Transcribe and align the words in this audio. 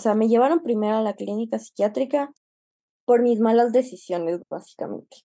sea, 0.00 0.14
me 0.14 0.28
llevaron 0.28 0.60
primero 0.60 0.96
a 0.96 1.02
la 1.02 1.14
clínica 1.14 1.58
psiquiátrica 1.58 2.32
por 3.04 3.22
mis 3.22 3.40
malas 3.40 3.72
decisiones, 3.72 4.40
básicamente, 4.48 5.18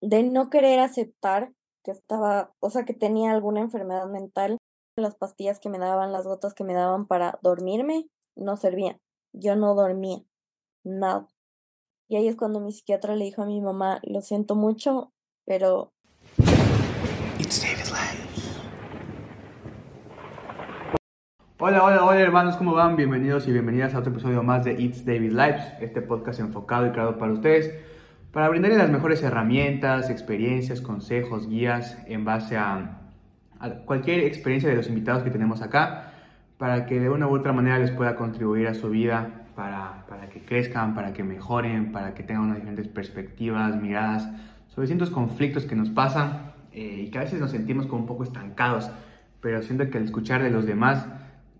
de 0.00 0.22
no 0.22 0.48
querer 0.50 0.80
aceptar 0.80 1.52
que 1.84 1.90
estaba, 1.90 2.54
o 2.60 2.70
sea, 2.70 2.84
que 2.84 2.94
tenía 2.94 3.32
alguna 3.32 3.60
enfermedad 3.60 4.06
mental. 4.06 4.58
Las 4.96 5.14
pastillas 5.14 5.60
que 5.60 5.70
me 5.70 5.78
daban, 5.78 6.12
las 6.12 6.26
gotas 6.26 6.54
que 6.54 6.64
me 6.64 6.74
daban 6.74 7.06
para 7.06 7.38
dormirme, 7.42 8.08
no 8.36 8.56
servían. 8.56 8.98
Yo 9.32 9.56
no 9.56 9.74
dormía, 9.74 10.22
nada. 10.84 11.26
Y 12.08 12.16
ahí 12.16 12.28
es 12.28 12.36
cuando 12.36 12.60
mi 12.60 12.72
psiquiatra 12.72 13.14
le 13.14 13.24
dijo 13.24 13.42
a 13.42 13.46
mi 13.46 13.60
mamá, 13.60 14.00
lo 14.02 14.20
siento 14.20 14.56
mucho, 14.56 15.12
pero... 15.46 15.92
Hola, 21.62 21.84
hola, 21.84 22.02
hola 22.06 22.20
hermanos, 22.20 22.56
¿cómo 22.56 22.72
van? 22.72 22.96
Bienvenidos 22.96 23.46
y 23.46 23.52
bienvenidas 23.52 23.94
a 23.94 23.98
otro 23.98 24.12
episodio 24.12 24.42
más 24.42 24.64
de 24.64 24.72
It's 24.80 25.04
David 25.04 25.32
Lives, 25.32 25.62
este 25.82 26.00
podcast 26.00 26.40
enfocado 26.40 26.86
y 26.86 26.90
creado 26.90 27.18
para 27.18 27.32
ustedes, 27.32 27.74
para 28.32 28.48
brindarles 28.48 28.78
las 28.78 28.88
mejores 28.88 29.22
herramientas, 29.22 30.08
experiencias, 30.08 30.80
consejos, 30.80 31.50
guías 31.50 31.98
en 32.06 32.24
base 32.24 32.56
a, 32.56 33.02
a 33.58 33.70
cualquier 33.84 34.20
experiencia 34.20 34.70
de 34.70 34.74
los 34.74 34.88
invitados 34.88 35.22
que 35.22 35.28
tenemos 35.28 35.60
acá, 35.60 36.14
para 36.56 36.86
que 36.86 36.98
de 36.98 37.10
una 37.10 37.28
u 37.28 37.36
otra 37.36 37.52
manera 37.52 37.78
les 37.78 37.90
pueda 37.90 38.16
contribuir 38.16 38.66
a 38.66 38.72
su 38.72 38.88
vida, 38.88 39.44
para, 39.54 40.06
para 40.08 40.30
que 40.30 40.42
crezcan, 40.42 40.94
para 40.94 41.12
que 41.12 41.24
mejoren, 41.24 41.92
para 41.92 42.14
que 42.14 42.22
tengan 42.22 42.44
unas 42.44 42.56
diferentes 42.56 42.88
perspectivas, 42.88 43.76
miradas 43.76 44.26
sobre 44.68 44.86
distintos 44.86 45.10
conflictos 45.10 45.66
que 45.66 45.76
nos 45.76 45.90
pasan 45.90 46.52
eh, 46.72 47.04
y 47.06 47.10
que 47.10 47.18
a 47.18 47.20
veces 47.20 47.38
nos 47.38 47.50
sentimos 47.50 47.84
como 47.84 48.00
un 48.00 48.06
poco 48.06 48.24
estancados, 48.24 48.90
pero 49.42 49.60
siento 49.60 49.90
que 49.90 49.98
al 49.98 50.04
escuchar 50.04 50.42
de 50.42 50.48
los 50.48 50.64
demás, 50.64 51.06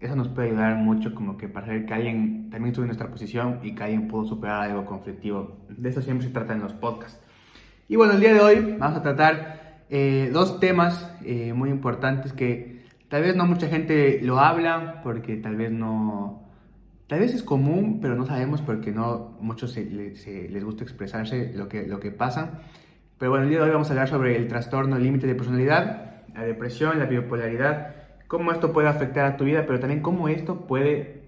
eso 0.01 0.17
nos 0.17 0.29
puede 0.29 0.49
ayudar 0.49 0.77
mucho 0.77 1.15
como 1.15 1.37
que 1.37 1.47
para 1.49 1.67
saber 1.67 1.85
que 1.85 1.93
alguien 1.93 2.49
también 2.51 2.71
estuvo 2.71 2.85
en 2.85 2.89
nuestra 2.89 3.11
posición 3.11 3.61
y 3.63 3.75
que 3.75 3.83
alguien 3.85 4.09
pudo 4.09 4.25
superar 4.25 4.63
algo 4.63 4.87
conflictivo. 4.87 5.59
De 5.69 5.91
eso 5.91 6.01
siempre 6.01 6.27
se 6.27 6.33
trata 6.33 6.55
en 6.55 6.61
los 6.61 6.73
podcasts. 6.73 7.21
Y 7.87 7.97
bueno, 7.97 8.15
el 8.15 8.21
día 8.21 8.33
de 8.33 8.41
hoy 8.41 8.77
vamos 8.79 8.97
a 8.97 9.03
tratar 9.03 9.83
eh, 9.91 10.31
dos 10.33 10.59
temas 10.59 11.11
eh, 11.25 11.53
muy 11.53 11.69
importantes 11.69 12.33
que 12.33 12.87
tal 13.09 13.23
vez 13.23 13.37
no 13.37 13.45
mucha 13.45 13.69
gente 13.69 14.21
lo 14.23 14.39
habla 14.39 15.01
porque 15.03 15.37
tal 15.37 15.57
vez 15.57 15.71
no... 15.71 16.49
Tal 17.07 17.19
vez 17.19 17.35
es 17.35 17.43
común, 17.43 17.99
pero 18.01 18.15
no 18.15 18.25
sabemos 18.25 18.63
porque 18.63 18.93
no 18.93 19.37
muchos 19.41 19.73
se, 19.73 19.85
les 19.85 20.65
gusta 20.65 20.85
expresarse 20.85 21.53
lo 21.57 21.69
que, 21.69 21.85
lo 21.89 21.99
que 21.99 22.13
pasa. 22.13 22.61
Pero 23.19 23.33
bueno, 23.33 23.45
el 23.45 23.51
día 23.51 23.59
de 23.59 23.65
hoy 23.65 23.73
vamos 23.73 23.89
a 23.89 23.95
hablar 23.95 24.09
sobre 24.09 24.37
el 24.37 24.47
trastorno 24.47 24.97
límite 24.97 25.27
de 25.27 25.35
personalidad, 25.35 26.23
la 26.33 26.45
depresión, 26.45 27.01
la 27.01 27.07
bipolaridad 27.07 28.00
cómo 28.31 28.53
esto 28.53 28.73
puede 28.73 28.87
afectar 28.87 29.25
a 29.25 29.37
tu 29.37 29.43
vida, 29.43 29.65
pero 29.67 29.81
también 29.81 30.03
cómo 30.03 30.29
esto 30.29 30.61
puede, 30.69 31.25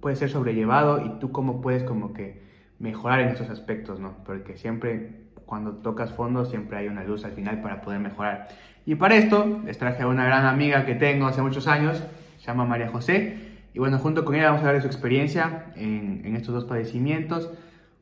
puede 0.00 0.16
ser 0.16 0.30
sobrellevado 0.30 1.06
y 1.06 1.20
tú 1.20 1.30
cómo 1.30 1.60
puedes 1.60 1.84
como 1.84 2.12
que 2.12 2.42
mejorar 2.80 3.20
en 3.20 3.28
esos 3.28 3.48
aspectos, 3.50 4.00
¿no? 4.00 4.16
Porque 4.26 4.58
siempre 4.58 5.28
cuando 5.46 5.74
tocas 5.74 6.12
fondo 6.12 6.44
siempre 6.44 6.76
hay 6.78 6.88
una 6.88 7.04
luz 7.04 7.24
al 7.24 7.30
final 7.30 7.62
para 7.62 7.80
poder 7.82 8.00
mejorar. 8.00 8.48
Y 8.84 8.96
para 8.96 9.14
esto 9.14 9.60
les 9.64 9.78
traje 9.78 10.02
a 10.02 10.08
una 10.08 10.24
gran 10.24 10.44
amiga 10.44 10.84
que 10.84 10.96
tengo 10.96 11.28
hace 11.28 11.40
muchos 11.40 11.68
años, 11.68 12.02
se 12.38 12.46
llama 12.48 12.64
María 12.64 12.88
José, 12.88 13.36
y 13.72 13.78
bueno, 13.78 14.00
junto 14.00 14.24
con 14.24 14.34
ella 14.34 14.46
vamos 14.46 14.62
a 14.62 14.62
hablar 14.62 14.74
de 14.74 14.80
su 14.80 14.88
experiencia 14.88 15.66
en, 15.76 16.22
en 16.24 16.34
estos 16.34 16.52
dos 16.52 16.64
padecimientos, 16.64 17.48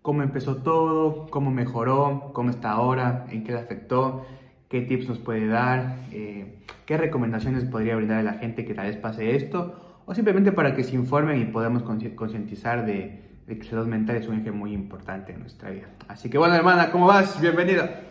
cómo 0.01 0.23
empezó 0.23 0.57
todo, 0.57 1.27
cómo 1.27 1.51
mejoró, 1.51 2.31
cómo 2.33 2.49
está 2.49 2.71
ahora, 2.71 3.27
en 3.29 3.45
qué 3.45 3.53
le 3.53 3.59
afectó 3.59 4.25
qué 4.69 4.83
tips 4.83 5.09
nos 5.09 5.19
puede 5.19 5.47
dar, 5.47 5.97
eh, 6.13 6.63
qué 6.87 6.97
recomendaciones 6.97 7.65
podría 7.65 7.97
brindar 7.97 8.19
a 8.19 8.23
la 8.23 8.35
gente 8.35 8.65
que 8.65 8.75
tal 8.75 8.87
vez 8.87 8.97
pase 8.97 9.35
esto, 9.35 10.03
o 10.07 10.15
simplemente 10.15 10.53
para 10.53 10.75
que 10.75 10.85
se 10.85 10.95
informen 10.95 11.41
y 11.41 11.47
podamos 11.47 11.83
concientizar 11.83 12.87
de, 12.87 13.43
que 13.47 13.55
la 13.55 13.65
salud 13.65 13.87
mental 13.87 14.17
es 14.17 14.28
un 14.28 14.41
eje 14.41 14.51
muy 14.53 14.73
importante 14.73 15.33
en 15.33 15.41
nuestra 15.41 15.71
vida. 15.71 15.89
Así 16.07 16.31
que 16.31 16.39
bueno, 16.39 16.55
hermana, 16.55 16.91
¿cómo 16.91 17.07
vas? 17.07 17.41
Bienvenida. 17.41 18.03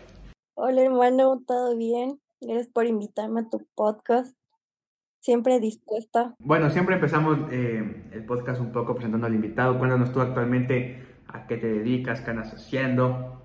Hola, 0.56 0.82
hermano, 0.82 1.42
¿todo 1.46 1.76
bien? 1.78 2.20
Gracias 2.42 2.68
por 2.68 2.86
invitarme 2.86 3.42
a 3.42 3.50
tu 3.50 3.66
podcast. 3.76 4.36
Siempre 5.22 5.60
dispuesta. 5.60 6.36
Bueno, 6.40 6.70
siempre 6.70 6.96
empezamos 6.96 7.40
eh, 7.52 8.10
el 8.12 8.26
podcast 8.26 8.62
un 8.62 8.72
poco 8.72 8.94
presentando 8.96 9.28
al 9.28 9.36
invitado. 9.36 9.78
Cuéntanos 9.78 10.12
tú 10.12 10.22
actualmente 10.22 11.04
a 11.28 11.48
qué 11.48 11.58
te 11.58 11.68
dedicas, 11.68 12.22
qué 12.22 12.32
andas 12.32 12.54
haciendo. 12.54 13.42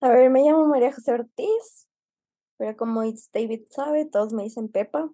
A 0.00 0.08
ver, 0.10 0.30
me 0.30 0.42
llamo 0.42 0.66
María 0.66 0.92
José 0.92 1.12
Ortiz, 1.12 1.88
pero 2.56 2.76
como 2.76 3.04
It's 3.04 3.30
David 3.32 3.62
sabe, 3.70 4.04
todos 4.04 4.32
me 4.32 4.44
dicen 4.44 4.68
Pepa. 4.68 5.10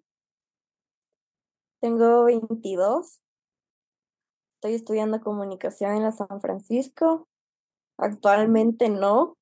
Tengo 1.81 2.25
22. 2.25 3.21
Estoy 4.57 4.75
estudiando 4.75 5.21
comunicación 5.21 5.97
en 5.97 6.03
la 6.03 6.13
San 6.13 6.41
Francisco. 6.41 7.27
Actualmente 7.97 8.89
no, 8.89 9.37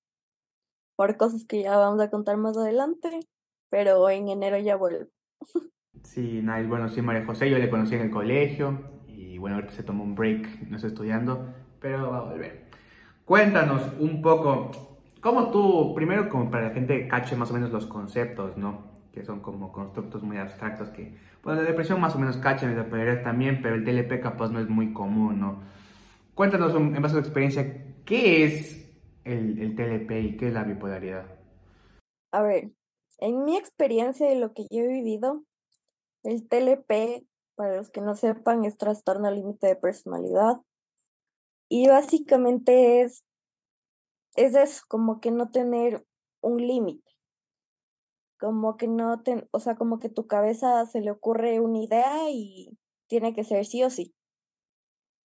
por 0.97 1.17
cosas 1.17 1.45
que 1.45 1.63
ya 1.63 1.77
vamos 1.77 2.01
a 2.01 2.11
contar 2.11 2.37
más 2.37 2.57
adelante, 2.57 3.21
pero 3.71 4.11
en 4.11 4.29
enero 4.29 4.59
ya 4.59 4.77
vuelvo. 4.77 5.07
Sí, 6.05 6.41
nice. 6.43 6.67
Bueno, 6.69 6.89
sí, 6.89 7.03
María 7.03 7.27
José, 7.27 7.51
yo 7.51 7.59
le 7.59 7.69
conocí 7.69 7.97
en 7.97 8.03
el 8.03 8.11
colegio 8.11 8.79
y 9.09 9.37
bueno, 9.37 9.57
ahorita 9.57 9.75
se 9.75 9.83
tomó 9.83 10.05
un 10.05 10.15
break, 10.15 10.69
no 10.69 10.77
está 10.77 10.87
estudiando, 10.87 11.53
pero 11.81 12.11
va 12.11 12.19
a 12.19 12.23
volver. 12.23 12.71
Cuéntanos 13.25 13.83
un 13.99 14.23
poco, 14.23 14.88
¿Cómo 15.21 15.51
tú, 15.51 15.95
primero 15.95 16.29
como 16.29 16.51
para 16.51 16.69
la 16.69 16.75
gente 16.75 17.09
cache 17.09 17.37
más 17.37 17.51
o 17.51 17.55
menos 17.55 17.71
los 17.71 17.87
conceptos, 17.87 18.57
¿no? 18.57 18.93
Que 19.13 19.25
son 19.25 19.41
como 19.41 19.73
constructos 19.73 20.23
muy 20.23 20.37
abstractos 20.37 20.91
que, 20.91 21.17
pues 21.43 21.57
la 21.57 21.63
depresión 21.63 22.01
más 22.01 22.15
o 22.15 22.19
menos 22.19 22.37
cacha, 22.37 22.67
la 22.67 22.83
bipolaridad 22.83 23.23
también, 23.23 23.61
pero 23.63 23.75
el 23.75 23.85
TLP 23.85 24.21
capaz 24.23 24.51
no 24.51 24.61
es 24.61 24.69
muy 24.69 24.93
común, 24.93 25.41
¿no? 25.41 25.63
Cuéntanos 26.35 26.75
en 26.75 27.03
base 27.03 27.17
a 27.17 27.19
tu 27.19 27.25
experiencia, 27.25 27.97
¿qué 28.05 28.45
es 28.45 28.89
el, 29.25 29.59
el 29.59 29.75
TLP 29.75 30.11
y 30.13 30.37
qué 30.37 30.49
es 30.49 30.55
la 30.55 30.63
bipolaridad? 30.63 31.27
A 32.31 32.43
ver, 32.43 32.71
en 33.19 33.45
mi 33.45 33.57
experiencia 33.57 34.33
y 34.33 34.39
lo 34.39 34.53
que 34.53 34.67
yo 34.71 34.85
he 34.85 34.89
vivido, 34.89 35.43
el 36.23 36.47
TLP, 36.47 37.27
para 37.57 37.77
los 37.77 37.91
que 37.91 38.01
no 38.01 38.15
sepan, 38.15 38.65
es 38.65 38.77
trastorno 38.77 39.31
límite 39.31 39.67
de 39.67 39.77
personalidad. 39.77 40.59
Y 41.69 41.89
básicamente 41.89 43.03
es 43.03 43.25
es 44.39 44.55
eso, 44.55 44.83
como 44.87 45.21
que 45.21 45.33
no 45.33 45.51
tener 45.51 46.05
un 46.41 46.59
límite. 46.59 47.11
Como 48.39 48.77
que 48.77 48.87
no, 48.87 49.21
ten, 49.23 49.49
o 49.51 49.59
sea, 49.59 49.75
como 49.75 49.99
que 49.99 50.09
tu 50.09 50.29
cabeza 50.29 50.87
se 50.87 51.01
le 51.01 51.11
ocurre 51.11 51.59
una 51.59 51.79
idea 51.79 52.31
y 52.31 52.79
tiene 53.09 53.35
que 53.35 53.43
ser 53.43 53.65
sí 53.67 53.83
o 53.83 53.91
sí. 53.91 54.15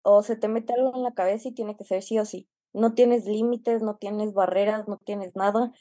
O 0.04 0.24
se 0.24 0.36
te 0.36 0.50
mete 0.50 0.74
algo 0.74 0.94
en 0.94 1.04
la 1.04 1.14
cabeza 1.14 1.48
y 1.48 1.54
tiene 1.54 1.78
que 1.78 1.86
ser 1.86 2.04
sí 2.04 2.20
o 2.20 2.26
sí. 2.26 2.50
No 2.74 2.96
tienes 2.96 3.26
límites, 3.26 3.82
no 3.82 3.96
tienes 3.96 4.34
barreras, 4.34 4.90
no 4.90 4.98
tienes 4.98 5.38
nada. 5.38 5.72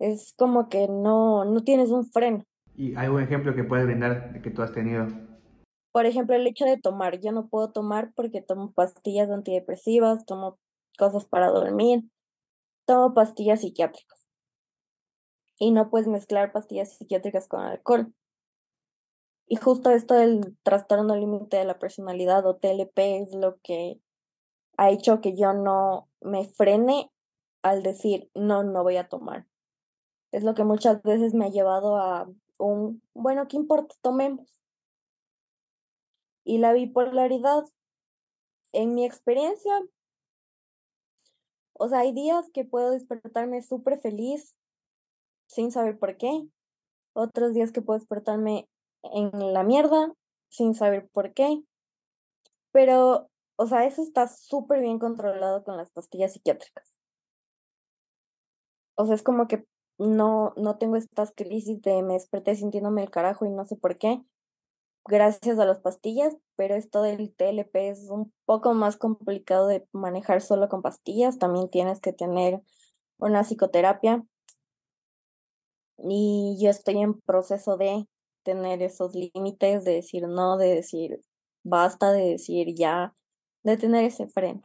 Es 0.00 0.34
como 0.36 0.68
que 0.68 0.88
no, 0.88 1.44
no 1.44 1.62
tienes 1.62 1.90
un 1.90 2.04
freno. 2.04 2.44
¿Y 2.74 2.96
hay 2.96 3.06
un 3.08 3.22
ejemplo 3.22 3.54
que 3.54 3.62
puedes 3.62 3.86
brindar 3.86 4.32
de 4.32 4.42
que 4.42 4.50
tú 4.50 4.62
has 4.62 4.72
tenido? 4.72 5.06
Por 5.92 6.06
ejemplo, 6.06 6.34
el 6.34 6.48
hecho 6.48 6.64
de 6.64 6.80
tomar. 6.80 7.20
Yo 7.20 7.30
no 7.30 7.46
puedo 7.46 7.70
tomar 7.70 8.12
porque 8.16 8.42
tomo 8.42 8.72
pastillas 8.72 9.30
antidepresivas, 9.30 10.26
tomo 10.26 10.58
cosas 10.98 11.26
para 11.26 11.48
dormir 11.48 12.02
tomo 12.84 13.14
pastillas 13.14 13.60
psiquiátricas. 13.60 14.26
Y 15.58 15.70
no 15.70 15.90
puedes 15.90 16.08
mezclar 16.08 16.52
pastillas 16.52 16.96
psiquiátricas 16.96 17.48
con 17.48 17.60
alcohol. 17.60 18.12
Y 19.46 19.56
justo 19.56 19.90
esto 19.90 20.14
del 20.14 20.56
trastorno 20.62 21.14
límite 21.16 21.58
de 21.58 21.64
la 21.64 21.78
personalidad 21.78 22.46
o 22.46 22.56
TLP 22.56 22.98
es 23.22 23.34
lo 23.34 23.58
que 23.62 24.00
ha 24.76 24.90
hecho 24.90 25.20
que 25.20 25.36
yo 25.36 25.52
no 25.52 26.08
me 26.20 26.44
frene 26.44 27.10
al 27.62 27.82
decir, 27.82 28.30
no, 28.34 28.62
no 28.64 28.82
voy 28.82 28.96
a 28.96 29.08
tomar. 29.08 29.46
Es 30.32 30.42
lo 30.42 30.54
que 30.54 30.64
muchas 30.64 31.02
veces 31.02 31.34
me 31.34 31.46
ha 31.46 31.50
llevado 31.50 31.96
a 31.96 32.28
un, 32.58 33.02
bueno, 33.14 33.46
¿qué 33.48 33.56
importa? 33.56 33.94
Tomemos. 34.00 34.58
Y 36.44 36.58
la 36.58 36.72
bipolaridad, 36.72 37.64
en 38.72 38.94
mi 38.94 39.04
experiencia, 39.04 39.72
o 41.82 41.88
sea, 41.88 41.98
hay 41.98 42.12
días 42.12 42.48
que 42.54 42.64
puedo 42.64 42.92
despertarme 42.92 43.60
súper 43.60 43.98
feliz 43.98 44.56
sin 45.48 45.72
saber 45.72 45.98
por 45.98 46.16
qué. 46.16 46.46
Otros 47.12 47.54
días 47.54 47.72
que 47.72 47.82
puedo 47.82 47.98
despertarme 47.98 48.68
en 49.02 49.52
la 49.52 49.64
mierda 49.64 50.14
sin 50.48 50.76
saber 50.76 51.08
por 51.08 51.34
qué. 51.34 51.64
Pero, 52.70 53.28
o 53.56 53.66
sea, 53.66 53.84
eso 53.84 54.00
está 54.00 54.28
súper 54.28 54.80
bien 54.80 55.00
controlado 55.00 55.64
con 55.64 55.76
las 55.76 55.90
pastillas 55.90 56.34
psiquiátricas. 56.34 56.94
O 58.94 59.04
sea, 59.04 59.16
es 59.16 59.24
como 59.24 59.48
que 59.48 59.66
no, 59.98 60.52
no 60.56 60.78
tengo 60.78 60.94
estas 60.94 61.32
crisis 61.34 61.82
de 61.82 62.00
me 62.04 62.12
desperté 62.12 62.54
sintiéndome 62.54 63.02
el 63.02 63.10
carajo 63.10 63.44
y 63.44 63.50
no 63.50 63.64
sé 63.64 63.74
por 63.74 63.98
qué 63.98 64.22
gracias 65.06 65.58
a 65.58 65.64
las 65.64 65.80
pastillas, 65.80 66.36
pero 66.56 66.74
esto 66.74 67.02
del 67.02 67.34
TLP 67.34 67.74
es 67.90 68.08
un 68.08 68.32
poco 68.44 68.74
más 68.74 68.96
complicado 68.96 69.66
de 69.66 69.86
manejar 69.92 70.40
solo 70.40 70.68
con 70.68 70.82
pastillas. 70.82 71.38
También 71.38 71.70
tienes 71.70 72.00
que 72.00 72.12
tener 72.12 72.60
una 73.18 73.44
psicoterapia. 73.44 74.24
Y 75.98 76.58
yo 76.60 76.70
estoy 76.70 76.98
en 76.98 77.20
proceso 77.20 77.76
de 77.76 78.06
tener 78.42 78.82
esos 78.82 79.14
límites, 79.14 79.84
de 79.84 79.94
decir 79.94 80.26
no, 80.26 80.56
de 80.56 80.74
decir 80.74 81.20
basta, 81.62 82.12
de 82.12 82.30
decir 82.30 82.74
ya, 82.74 83.14
de 83.62 83.76
tener 83.76 84.04
ese 84.04 84.26
freno. 84.26 84.62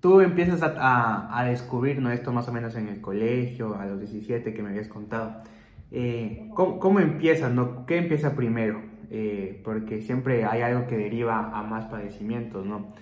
Tú 0.00 0.20
empiezas 0.20 0.62
a, 0.62 1.38
a, 1.38 1.44
descubrir 1.46 1.98
¿no? 2.00 2.10
esto 2.10 2.30
más 2.30 2.46
o 2.48 2.52
menos 2.52 2.74
en 2.74 2.88
el 2.88 3.00
colegio, 3.00 3.74
a 3.76 3.86
los 3.86 4.00
17 4.00 4.52
que 4.52 4.62
me 4.62 4.68
habías 4.68 4.88
contado. 4.88 5.42
Eh, 5.90 6.50
¿cómo, 6.54 6.78
¿cómo, 6.78 7.00
empiezas? 7.00 7.50
No? 7.50 7.86
¿Qué 7.86 7.96
empieza 7.96 8.36
primero? 8.36 8.82
Eh, 9.10 9.60
porque 9.64 10.02
siempre 10.02 10.44
hay 10.44 10.62
algo 10.62 10.86
que 10.86 10.96
deriva 10.96 11.50
a 11.58 11.62
más 11.62 11.86
padecimientos, 11.86 12.64
¿no? 12.66 12.92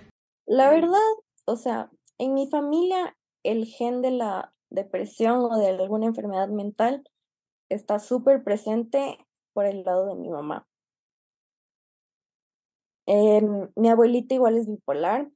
La 0.47 0.71
verdad, 0.71 0.99
o 1.47 1.57
sea, 1.57 1.91
en 2.19 2.35
mi 2.35 2.49
familia 2.49 3.17
el 3.43 3.67
gen 3.67 4.03
de 4.03 4.11
la 4.11 4.53
depresión 4.71 5.41
o 5.41 5.59
de 5.59 5.69
alguna 5.69 6.07
enfermedad 6.07 6.49
mental 6.49 7.05
está 7.69 7.99
súper 7.99 8.43
presente 8.45 9.19
por 9.53 9.67
el 9.67 9.83
lado 9.83 10.07
de 10.07 10.15
mi 10.15 10.31
mamá. 10.31 10.67
Em, 13.07 13.69
mi 13.77 13.89
abuelita 13.89 14.35
igual 14.35 14.57
es 14.57 14.69
bipolar, 14.69 15.31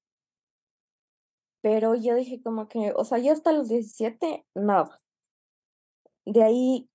pero 1.60 1.94
yo 1.96 2.14
dije 2.14 2.40
como 2.42 2.68
que, 2.68 2.92
o 2.94 3.04
sea, 3.04 3.18
yo 3.18 3.32
hasta 3.32 3.52
los 3.52 3.68
17, 3.68 4.46
nada. 4.54 4.98
De 6.24 6.42
ahí 6.42 6.88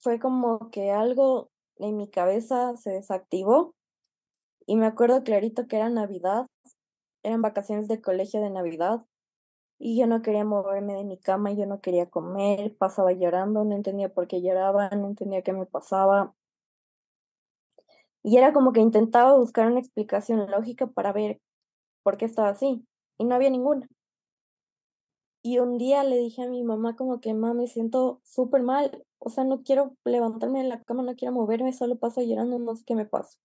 fue 0.00 0.18
como 0.20 0.70
que 0.70 0.90
algo 0.90 1.50
en 1.78 1.96
mi 1.96 2.08
cabeza 2.08 2.76
se 2.76 2.90
desactivó 2.90 3.74
y 4.66 4.76
me 4.76 4.86
acuerdo 4.86 5.22
clarito 5.24 5.66
que 5.66 5.76
era 5.76 5.88
Navidad, 5.88 6.46
eran 7.22 7.42
vacaciones 7.42 7.88
de 7.88 8.00
colegio 8.00 8.40
de 8.40 8.50
Navidad 8.50 9.04
y 9.78 9.98
yo 9.98 10.06
no 10.06 10.22
quería 10.22 10.44
moverme 10.44 10.94
de 10.94 11.04
mi 11.04 11.18
cama, 11.18 11.52
yo 11.52 11.66
no 11.66 11.80
quería 11.80 12.10
comer, 12.10 12.76
pasaba 12.76 13.12
llorando, 13.12 13.64
no 13.64 13.76
entendía 13.76 14.08
por 14.08 14.26
qué 14.26 14.42
lloraba, 14.42 14.90
no 14.90 15.06
entendía 15.08 15.42
qué 15.42 15.52
me 15.52 15.66
pasaba. 15.66 16.34
Y 18.22 18.36
era 18.36 18.52
como 18.52 18.72
que 18.72 18.80
intentaba 18.80 19.36
buscar 19.36 19.66
una 19.68 19.80
explicación 19.80 20.50
lógica 20.50 20.86
para 20.88 21.12
ver 21.12 21.40
por 22.02 22.16
qué 22.18 22.24
estaba 22.24 22.48
así, 22.50 22.84
y 23.18 23.24
no 23.24 23.34
había 23.34 23.50
ninguna. 23.50 23.88
Y 25.42 25.58
un 25.58 25.78
día 25.78 26.04
le 26.04 26.18
dije 26.18 26.42
a 26.42 26.48
mi 26.48 26.62
mamá 26.62 26.96
como 26.96 27.20
que, 27.20 27.32
mamá, 27.32 27.54
me 27.54 27.66
siento 27.68 28.20
súper 28.24 28.62
mal, 28.62 29.04
o 29.18 29.30
sea, 29.30 29.44
no 29.44 29.62
quiero 29.62 29.96
levantarme 30.04 30.62
de 30.62 30.68
la 30.68 30.82
cama, 30.82 31.02
no 31.02 31.14
quiero 31.16 31.32
moverme, 31.34 31.72
solo 31.72 31.96
paso 31.96 32.20
llorando, 32.22 32.58
no 32.58 32.76
sé 32.76 32.84
qué 32.84 32.94
me 32.94 33.06
pasa. 33.06 33.38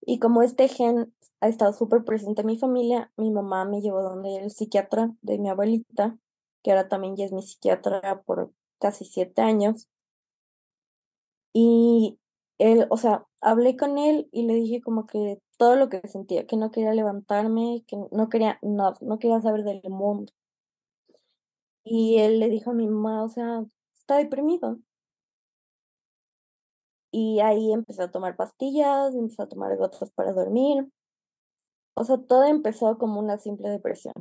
Y 0.00 0.18
como 0.18 0.42
este 0.42 0.68
gen 0.68 1.14
ha 1.40 1.48
estado 1.48 1.72
súper 1.72 2.04
presente 2.04 2.42
en 2.42 2.46
mi 2.46 2.58
familia, 2.58 3.12
mi 3.16 3.30
mamá 3.30 3.64
me 3.64 3.80
llevó 3.80 4.02
donde 4.02 4.36
el 4.36 4.50
psiquiatra 4.50 5.14
de 5.22 5.38
mi 5.38 5.48
abuelita, 5.48 6.18
que 6.62 6.70
ahora 6.72 6.88
también 6.88 7.16
ya 7.16 7.24
es 7.24 7.32
mi 7.32 7.42
psiquiatra 7.42 8.22
por 8.26 8.52
casi 8.78 9.04
siete 9.04 9.42
años. 9.42 9.88
Y 11.52 12.18
él, 12.58 12.86
o 12.90 12.96
sea, 12.96 13.26
hablé 13.40 13.76
con 13.76 13.98
él 13.98 14.28
y 14.32 14.46
le 14.46 14.54
dije 14.54 14.80
como 14.82 15.06
que 15.06 15.38
todo 15.56 15.76
lo 15.76 15.88
que 15.88 16.06
sentía, 16.08 16.46
que 16.46 16.56
no 16.56 16.70
quería 16.70 16.92
levantarme, 16.92 17.84
que 17.86 17.96
no 18.10 18.28
quería, 18.28 18.58
no, 18.62 18.94
no 19.00 19.18
quería 19.18 19.40
saber 19.40 19.64
del 19.64 19.82
mundo. 19.88 20.32
Y 21.84 22.18
él 22.18 22.40
le 22.40 22.48
dijo 22.48 22.70
a 22.70 22.74
mi 22.74 22.88
mamá, 22.88 23.22
o 23.22 23.28
sea, 23.28 23.64
está 23.94 24.16
deprimido. 24.16 24.78
Y 27.12 27.40
ahí 27.40 27.72
empecé 27.72 28.02
a 28.02 28.10
tomar 28.10 28.36
pastillas, 28.36 29.14
empecé 29.14 29.42
a 29.42 29.48
tomar 29.48 29.76
gotas 29.76 30.10
para 30.12 30.32
dormir. 30.32 30.88
O 31.96 32.04
sea, 32.04 32.18
todo 32.18 32.44
empezó 32.44 32.98
como 32.98 33.20
una 33.20 33.38
simple 33.38 33.68
depresión. 33.68 34.14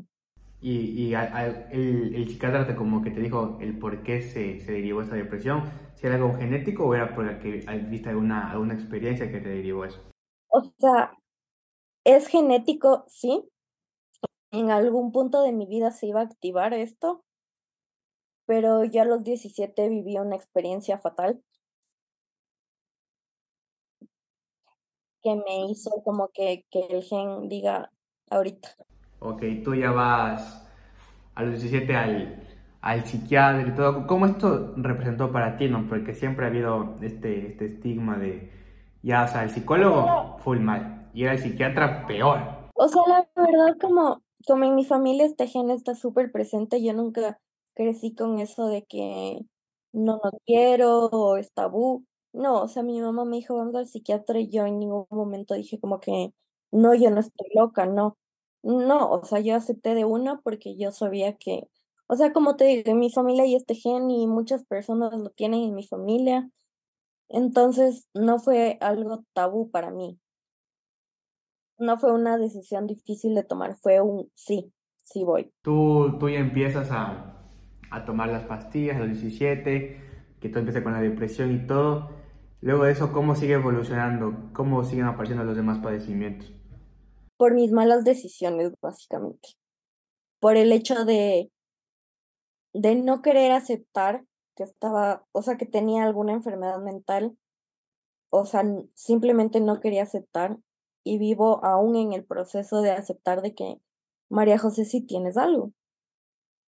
Y, 0.62 1.10
y 1.10 1.15
el, 1.15 2.15
el, 2.15 2.30
psiquiatra 2.30 2.75
como 2.75 3.01
que 3.01 3.12
te 3.12 3.19
dijo 3.19 3.57
el 3.60 3.80
por 3.80 4.04
qué 4.04 4.21
se, 4.21 4.62
se 4.62 4.71
derivó 4.71 5.01
esa 5.01 5.15
depresión, 5.15 5.63
si 5.95 6.07
era 6.07 6.15
algo 6.15 6.33
genético 6.36 6.86
o 6.86 6.95
era 6.95 7.13
porque 7.13 7.65
viste 7.89 8.10
alguna, 8.10 8.50
alguna 8.50 8.74
experiencia 8.74 9.30
que 9.30 9.42
te 9.42 9.50
derivó 9.50 9.83
eso. 9.83 10.00
O 10.48 10.62
sea, 10.77 11.18
es 12.06 12.27
genético, 12.27 13.06
sí. 13.07 13.50
En 14.51 14.69
algún 14.69 15.12
punto 15.12 15.42
de 15.44 15.51
mi 15.51 15.65
vida 15.65 15.92
se 15.92 16.07
iba 16.07 16.21
a 16.21 16.25
activar 16.25 16.74
esto, 16.74 17.25
pero 18.45 18.84
ya 18.84 19.04
a 19.04 19.06
los 19.06 19.24
17 19.24 19.90
viví 19.90 20.18
una 20.18 20.36
experiencia 20.36 20.98
fatal 21.00 21.42
que 25.22 25.36
me 25.36 25.72
hizo 25.72 25.90
como 26.04 26.30
que, 26.34 26.66
que 26.69 26.81
el 26.90 27.04
gen 27.04 27.48
diga 27.48 27.92
ahorita. 28.30 28.69
Ok, 29.19 29.42
tú 29.63 29.74
ya 29.74 29.92
vas 29.92 30.68
a 31.36 31.44
los 31.44 31.62
17 31.62 31.95
al, 31.95 32.44
al 32.81 33.06
psiquiatra 33.06 33.68
y 33.68 33.74
todo. 33.74 34.06
¿Cómo 34.06 34.25
esto 34.25 34.74
representó 34.75 35.31
para 35.31 35.56
ti, 35.56 35.69
no? 35.69 35.88
Porque 35.88 36.13
siempre 36.13 36.46
ha 36.46 36.50
habido 36.50 36.96
este, 37.01 37.48
este 37.48 37.66
estigma 37.66 38.18
de, 38.18 38.51
ya, 39.01 39.24
o 39.24 39.28
sea, 39.28 39.44
el 39.44 39.50
psicólogo 39.50 40.38
full 40.39 40.60
mal 40.60 41.10
y 41.13 41.24
era 41.24 41.34
el 41.34 41.39
psiquiatra 41.39 42.06
peor. 42.06 42.39
O 42.74 42.88
sea, 42.88 43.01
la 43.07 43.28
verdad, 43.36 43.78
como, 43.80 44.22
como 44.46 44.66
en 44.66 44.75
mi 44.75 44.84
familia 44.84 45.25
este 45.25 45.48
gen 45.48 45.69
está 45.69 45.96
súper 45.96 46.31
presente, 46.31 46.84
yo 46.84 46.94
nunca 46.94 47.39
crecí 47.75 48.16
con 48.16 48.40
eso 48.40 48.68
de 48.68 48.86
que 48.86 49.40
no, 49.94 50.20
no 50.24 50.31
quiero 50.46 51.08
o 51.08 51.38
es 51.38 51.52
tabú. 51.54 52.06
No, 52.34 52.64
o 52.64 52.68
sea, 52.68 52.84
mi 52.84 53.00
mamá 53.02 53.25
me 53.25 53.38
dijo, 53.38 53.56
vamos 53.56 53.75
al 53.75 53.88
psiquiatra 53.88 54.40
y 54.40 54.50
yo 54.50 54.66
en 54.66 54.80
ningún 54.80 55.06
momento 55.12 55.54
dije 55.54 55.80
como 55.80 56.00
que, 56.00 56.34
no, 56.72 56.96
yo 56.96 57.12
no 57.12 57.20
estoy 57.20 57.48
loca, 57.56 57.86
no. 57.86 58.18
No, 58.64 59.12
o 59.12 59.24
sea, 59.25 59.40
yo 59.40 59.56
acepté 59.56 59.94
de 59.94 60.06
una 60.06 60.40
porque 60.42 60.75
yo 60.78 60.92
sabía 60.92 61.36
que, 61.38 61.68
o 62.08 62.16
sea, 62.16 62.34
como 62.34 62.56
te 62.56 62.66
digo, 62.66 62.92
en 62.92 63.00
mi 63.00 63.12
familia 63.12 63.44
hay 63.44 63.56
este 63.56 63.75
gen 63.75 64.10
y 64.10 64.28
muchas 64.28 64.66
personas 64.66 65.14
lo 65.14 65.30
tienen 65.31 65.64
en 65.64 65.75
mi 65.75 65.86
familia. 65.86 66.50
Entonces, 67.30 68.08
no 68.14 68.40
fue 68.40 68.78
algo 68.81 69.24
tabú 69.34 69.70
para 69.70 69.92
mí. 69.92 70.20
No 71.78 71.98
fue 71.98 72.14
una 72.14 72.38
decisión 72.38 72.88
difícil 72.88 73.36
de 73.36 73.44
tomar, 73.44 73.75
fue 73.78 74.02
un 74.02 74.31
sí, 74.34 74.72
sí 75.04 75.24
voy. 75.24 75.52
Tú, 75.62 76.18
tú 76.20 76.30
ya 76.30 76.40
empiezas 76.40 76.90
a, 76.92 77.43
a 77.94 78.06
tomar 78.06 78.30
las 78.30 78.44
pastillas 78.44 78.98
a 78.98 79.00
los 79.00 79.10
17, 79.10 80.01
que 80.42 80.50
tú 80.50 80.57
empiezas 80.57 80.81
con 80.81 80.94
la 80.94 81.01
depresión 81.01 81.54
y 81.54 81.68
todo. 81.68 82.10
Luego 82.60 82.86
de 82.86 82.92
eso, 82.92 83.13
¿cómo 83.13 83.36
sigue 83.36 83.54
evolucionando? 83.54 84.50
¿Cómo 84.54 84.84
siguen 84.84 85.06
apareciendo 85.06 85.44
los 85.44 85.56
demás 85.56 85.78
padecimientos? 85.78 86.51
Por 87.38 87.54
mis 87.54 87.72
malas 87.72 88.04
decisiones, 88.04 88.74
básicamente. 88.81 89.50
Por 90.40 90.57
el 90.57 90.72
hecho 90.72 91.06
de, 91.06 91.51
de 92.74 92.95
no 92.95 93.22
querer 93.22 93.51
aceptar 93.51 94.25
que 94.56 94.63
estaba, 94.63 95.25
o 95.31 95.44
sea, 95.44 95.57
que 95.57 95.68
tenía 95.68 96.04
alguna 96.04 96.34
enfermedad 96.34 96.80
mental. 96.80 97.38
O 98.32 98.46
sea, 98.46 98.63
simplemente 98.96 99.62
no 99.62 99.79
quería 99.79 100.01
aceptar 100.01 100.58
y 101.03 101.20
vivo 101.20 101.63
aún 101.63 101.96
en 101.96 102.13
el 102.13 102.25
proceso 102.25 102.82
de 102.82 102.89
aceptar 102.89 103.44
de 103.44 103.53
que 103.53 103.79
María 104.29 104.58
José 104.58 104.86
sí 104.86 105.01
tienes 105.01 105.38
algo. 105.38 105.74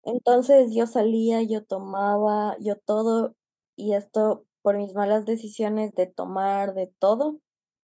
Entonces 0.03 0.73
yo 0.73 0.85
salía, 0.85 1.41
yo 1.43 1.63
tomaba, 1.63 2.57
yo 2.59 2.77
todo, 2.77 3.35
y 3.75 3.93
esto 3.93 4.45
por 4.61 4.77
mis 4.77 4.93
malas 4.93 5.25
decisiones 5.25 5.93
de 5.93 6.07
tomar 6.07 6.73
de 6.73 6.93
todo, 6.99 7.39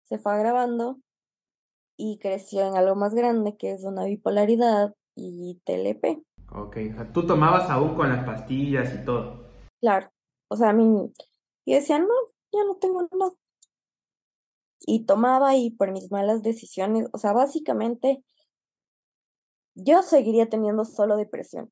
se 0.06 0.18
fue 0.18 0.34
agravando 0.34 0.98
y 1.98 2.18
creció 2.20 2.66
en 2.66 2.78
algo 2.78 2.96
más 2.96 3.14
grande 3.14 3.58
que 3.58 3.72
es 3.72 3.84
una 3.84 4.06
bipolaridad 4.06 4.96
y 5.16 5.62
TLP. 5.66 6.24
Ok, 6.52 6.78
o 6.92 6.96
sea, 6.96 7.14
tú 7.14 7.28
tomabas 7.28 7.70
aún 7.70 7.96
con 7.96 8.10
las 8.10 8.26
pastillas 8.26 8.94
y 8.96 9.06
todo. 9.06 9.46
Claro, 9.82 10.10
o 10.48 10.56
sea, 10.56 10.70
a 10.70 10.74
mí, 10.74 10.86
yo 11.66 11.76
decía, 11.76 12.00
no, 12.00 12.08
ya 12.52 12.64
no 12.64 12.78
tengo 12.78 13.02
nada. 13.02 13.32
Y 14.82 15.06
tomaba 15.06 15.56
y 15.56 15.72
por 15.72 15.92
mis 15.92 16.10
malas 16.10 16.42
decisiones, 16.42 17.08
o 17.12 17.18
sea, 17.18 17.34
básicamente 17.34 18.24
yo 19.76 20.02
seguiría 20.02 20.50
teniendo 20.50 20.86
solo 20.86 21.18
depresión. 21.18 21.72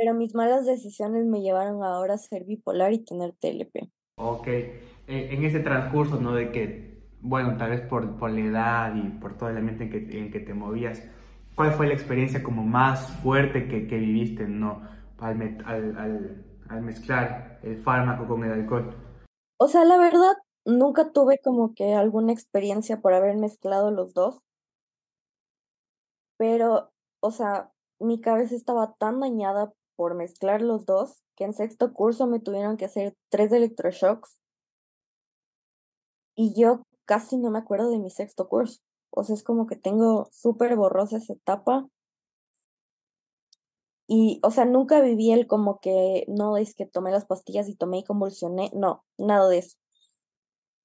Pero 0.00 0.14
mis 0.14 0.34
malas 0.34 0.64
decisiones 0.64 1.26
me 1.26 1.42
llevaron 1.42 1.84
ahora 1.84 2.14
a 2.14 2.18
ser 2.18 2.44
bipolar 2.44 2.94
y 2.94 3.04
tener 3.04 3.34
TLP. 3.34 3.90
Ok, 4.16 4.46
e, 4.46 4.74
en 5.06 5.44
ese 5.44 5.60
transcurso, 5.60 6.18
¿no? 6.18 6.32
De 6.32 6.50
que, 6.50 7.02
bueno, 7.20 7.58
tal 7.58 7.68
vez 7.68 7.82
por, 7.82 8.18
por 8.18 8.30
la 8.30 8.40
edad 8.40 8.94
y 8.94 9.10
por 9.18 9.36
todo 9.36 9.50
el 9.50 9.58
ambiente 9.58 9.84
en 9.84 9.90
que, 9.90 10.18
en 10.18 10.30
que 10.30 10.40
te 10.40 10.54
movías, 10.54 11.02
¿cuál 11.54 11.72
fue 11.72 11.86
la 11.86 11.92
experiencia 11.92 12.42
como 12.42 12.64
más 12.64 13.08
fuerte 13.18 13.68
que, 13.68 13.86
que 13.86 13.98
viviste, 13.98 14.48
¿no? 14.48 14.80
Al, 15.18 15.62
al, 15.66 16.46
al, 16.70 16.80
mezclar 16.80 17.60
el 17.62 17.76
fármaco 17.76 18.26
con 18.26 18.42
el 18.42 18.52
alcohol. 18.52 18.94
O 19.58 19.68
sea, 19.68 19.84
la 19.84 19.98
verdad, 19.98 20.34
nunca 20.64 21.12
tuve 21.12 21.40
como 21.44 21.74
que 21.74 21.92
alguna 21.92 22.32
experiencia 22.32 23.02
por 23.02 23.12
haber 23.12 23.36
mezclado 23.36 23.90
los 23.90 24.14
dos. 24.14 24.38
Pero, 26.38 26.90
o 27.20 27.30
sea, 27.30 27.70
mi 27.98 28.18
cabeza 28.18 28.54
estaba 28.54 28.94
tan 28.94 29.20
dañada 29.20 29.74
por 30.00 30.14
mezclar 30.14 30.62
los 30.62 30.86
dos, 30.86 31.20
que 31.36 31.44
en 31.44 31.52
sexto 31.52 31.92
curso 31.92 32.26
me 32.26 32.40
tuvieron 32.40 32.78
que 32.78 32.86
hacer 32.86 33.18
tres 33.28 33.52
electroshocks. 33.52 34.40
Y 36.34 36.58
yo 36.58 36.84
casi 37.04 37.36
no 37.36 37.50
me 37.50 37.58
acuerdo 37.58 37.90
de 37.90 37.98
mi 37.98 38.08
sexto 38.08 38.48
curso. 38.48 38.80
O 39.10 39.24
sea, 39.24 39.34
es 39.34 39.42
como 39.42 39.66
que 39.66 39.76
tengo 39.76 40.30
súper 40.32 40.74
borrosa 40.74 41.18
esa 41.18 41.34
etapa. 41.34 41.86
Y, 44.06 44.40
o 44.42 44.50
sea, 44.50 44.64
nunca 44.64 45.02
viví 45.02 45.32
el 45.32 45.46
como 45.46 45.80
que, 45.80 46.24
no, 46.28 46.56
es 46.56 46.74
que 46.74 46.86
tomé 46.86 47.10
las 47.10 47.26
pastillas 47.26 47.68
y 47.68 47.76
tomé 47.76 47.98
y 47.98 48.04
convulsioné. 48.04 48.70
No, 48.72 49.04
nada 49.18 49.50
de 49.50 49.58
eso. 49.58 49.76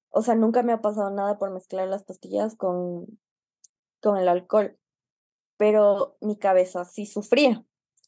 O 0.10 0.24
sea, 0.24 0.36
nunca 0.36 0.62
me 0.62 0.74
ha 0.74 0.82
pasado 0.82 1.10
nada 1.10 1.38
por 1.38 1.52
mezclar 1.52 1.88
las 1.88 2.04
pastillas 2.04 2.58
con, 2.58 3.06
con 4.02 4.18
el 4.18 4.28
alcohol. 4.28 4.78
pero 5.56 6.18
mi 6.20 6.38
cabeza 6.38 6.84
sí 6.84 7.06
sufría 7.06 7.66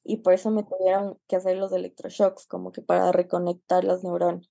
y 0.07 0.17
por 0.17 0.33
eso 0.33 0.49
me 0.49 0.63
tuvieron 0.63 1.17
que 1.27 1.35
hacer 1.35 1.57
los 1.57 1.71
electroshocks, 1.73 2.47
como 2.47 2.71
que 2.71 2.81
para 2.81 3.11
reconectar 3.11 3.83
las 3.83 4.03
neuronas. 4.03 4.49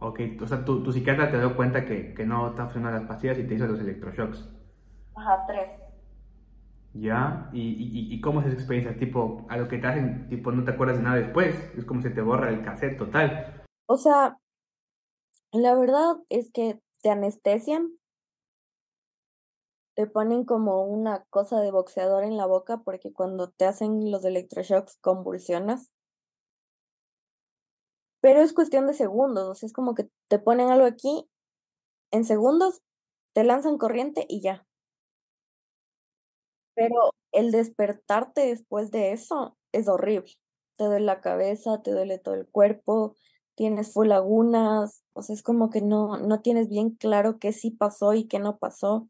Ok, 0.00 0.20
o 0.42 0.46
sea, 0.46 0.64
tu, 0.64 0.82
tu 0.82 0.92
psiquiatra 0.92 1.30
te 1.30 1.38
dio 1.38 1.56
cuenta 1.56 1.84
que, 1.84 2.14
que 2.14 2.24
no 2.24 2.48
están 2.48 2.66
funcionando 2.66 3.00
las 3.00 3.08
pastillas 3.08 3.38
y 3.38 3.44
te 3.44 3.54
hizo 3.54 3.66
los 3.66 3.80
electroshocks. 3.80 4.48
Ajá, 5.14 5.44
tres. 5.46 5.68
¿Ya? 6.92 7.50
¿Y, 7.52 7.60
y, 7.60 8.14
y 8.14 8.20
cómo 8.20 8.40
es 8.40 8.46
esa 8.46 8.54
experiencia? 8.54 8.96
Tipo, 8.96 9.46
a 9.48 9.56
lo 9.56 9.66
que 9.66 9.78
te 9.78 9.86
hacen, 9.86 10.28
tipo, 10.28 10.52
no 10.52 10.62
te 10.64 10.70
acuerdas 10.70 10.98
de 10.98 11.02
nada 11.02 11.16
después. 11.16 11.56
Es 11.76 11.84
como 11.84 12.02
se 12.02 12.10
te 12.10 12.20
borra 12.20 12.50
el 12.50 12.62
cassette 12.62 12.98
total. 12.98 13.64
O 13.86 13.96
sea, 13.96 14.38
la 15.52 15.74
verdad 15.74 16.16
es 16.28 16.50
que 16.52 16.78
te 17.02 17.10
anestesian, 17.10 17.90
te 19.94 20.06
ponen 20.06 20.44
como 20.44 20.84
una 20.84 21.24
cosa 21.30 21.60
de 21.60 21.70
boxeador 21.70 22.24
en 22.24 22.36
la 22.36 22.46
boca 22.46 22.78
porque 22.84 23.12
cuando 23.12 23.50
te 23.50 23.64
hacen 23.66 24.10
los 24.10 24.24
electroshocks 24.24 24.96
convulsionas. 25.00 25.90
Pero 28.20 28.40
es 28.40 28.52
cuestión 28.52 28.86
de 28.88 28.94
segundos, 28.94 29.48
o 29.48 29.54
sea, 29.54 29.66
es 29.68 29.72
como 29.72 29.94
que 29.94 30.08
te 30.28 30.38
ponen 30.40 30.70
algo 30.70 30.86
aquí 30.86 31.28
en 32.12 32.24
segundos, 32.24 32.82
te 33.34 33.44
lanzan 33.44 33.78
corriente 33.78 34.26
y 34.28 34.40
ya. 34.42 34.66
Pero 36.74 37.10
el 37.32 37.50
despertarte 37.52 38.42
después 38.46 38.90
de 38.90 39.12
eso 39.12 39.56
es 39.72 39.88
horrible. 39.88 40.32
Te 40.76 40.84
duele 40.84 41.06
la 41.06 41.20
cabeza, 41.20 41.82
te 41.82 41.92
duele 41.92 42.18
todo 42.18 42.34
el 42.34 42.48
cuerpo, 42.48 43.14
tienes 43.54 43.92
full 43.92 44.08
lagunas, 44.08 45.04
o 45.12 45.22
sea, 45.22 45.34
es 45.34 45.42
como 45.42 45.70
que 45.70 45.80
no, 45.82 46.16
no 46.18 46.40
tienes 46.42 46.68
bien 46.68 46.90
claro 46.90 47.38
qué 47.38 47.52
sí 47.52 47.70
pasó 47.70 48.14
y 48.14 48.26
qué 48.26 48.38
no 48.40 48.58
pasó. 48.58 49.08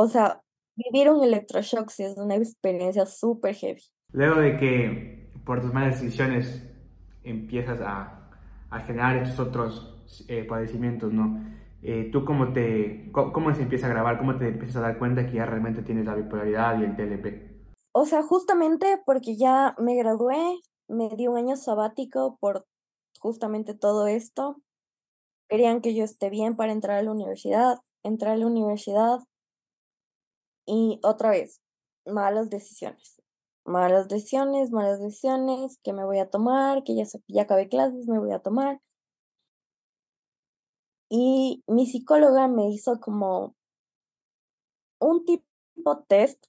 O 0.00 0.08
sea, 0.08 0.40
vivir 0.76 1.10
un 1.10 1.22
electroshock 1.22 1.90
sí 1.90 2.04
es 2.04 2.16
una 2.16 2.34
experiencia 2.34 3.04
súper 3.04 3.54
heavy. 3.54 3.82
Luego 4.14 4.40
de 4.40 4.56
que 4.56 5.28
por 5.44 5.60
tus 5.60 5.74
malas 5.74 6.00
decisiones 6.00 6.66
empiezas 7.22 7.82
a, 7.82 8.30
a 8.70 8.80
generar 8.80 9.18
estos 9.18 9.48
otros 9.48 10.24
eh, 10.26 10.44
padecimientos, 10.44 11.12
¿no? 11.12 11.44
Eh, 11.82 12.08
¿Tú 12.10 12.24
cómo, 12.24 12.54
te, 12.54 13.10
cómo, 13.12 13.30
cómo, 13.30 13.54
se 13.54 13.60
empieza 13.60 13.88
a 13.88 13.90
grabar? 13.90 14.16
¿Cómo 14.16 14.38
te 14.38 14.48
empiezas 14.48 14.76
a 14.76 14.80
dar 14.80 14.98
cuenta 14.98 15.26
que 15.26 15.34
ya 15.34 15.44
realmente 15.44 15.82
tienes 15.82 16.06
la 16.06 16.14
bipolaridad 16.14 16.80
y 16.80 16.84
el 16.84 16.96
TLP? 16.96 17.60
O 17.92 18.06
sea, 18.06 18.22
justamente 18.22 19.02
porque 19.04 19.36
ya 19.36 19.74
me 19.76 19.96
gradué, 19.96 20.60
me 20.88 21.10
di 21.10 21.26
un 21.26 21.36
año 21.36 21.56
sabático 21.56 22.38
por 22.40 22.66
justamente 23.18 23.74
todo 23.74 24.06
esto. 24.06 24.56
Querían 25.50 25.82
que 25.82 25.94
yo 25.94 26.04
esté 26.04 26.30
bien 26.30 26.56
para 26.56 26.72
entrar 26.72 26.96
a 26.96 27.02
la 27.02 27.12
universidad. 27.12 27.80
Entré 28.02 28.30
a 28.30 28.36
la 28.36 28.46
universidad 28.46 29.20
y 30.70 31.00
otra 31.02 31.30
vez, 31.30 31.60
malas 32.06 32.48
decisiones. 32.48 33.20
Malas 33.64 34.08
decisiones, 34.08 34.70
malas 34.70 35.00
decisiones, 35.00 35.78
que 35.82 35.92
me 35.92 36.04
voy 36.04 36.20
a 36.20 36.30
tomar, 36.30 36.84
que 36.84 36.94
ya, 36.94 37.04
ya 37.26 37.42
acabé 37.42 37.68
clases, 37.68 38.06
me 38.06 38.20
voy 38.20 38.32
a 38.32 38.38
tomar. 38.38 38.80
Y 41.08 41.64
mi 41.66 41.86
psicóloga 41.86 42.46
me 42.46 42.70
hizo 42.70 43.00
como 43.00 43.56
un 45.00 45.24
tipo 45.24 46.04
test. 46.08 46.46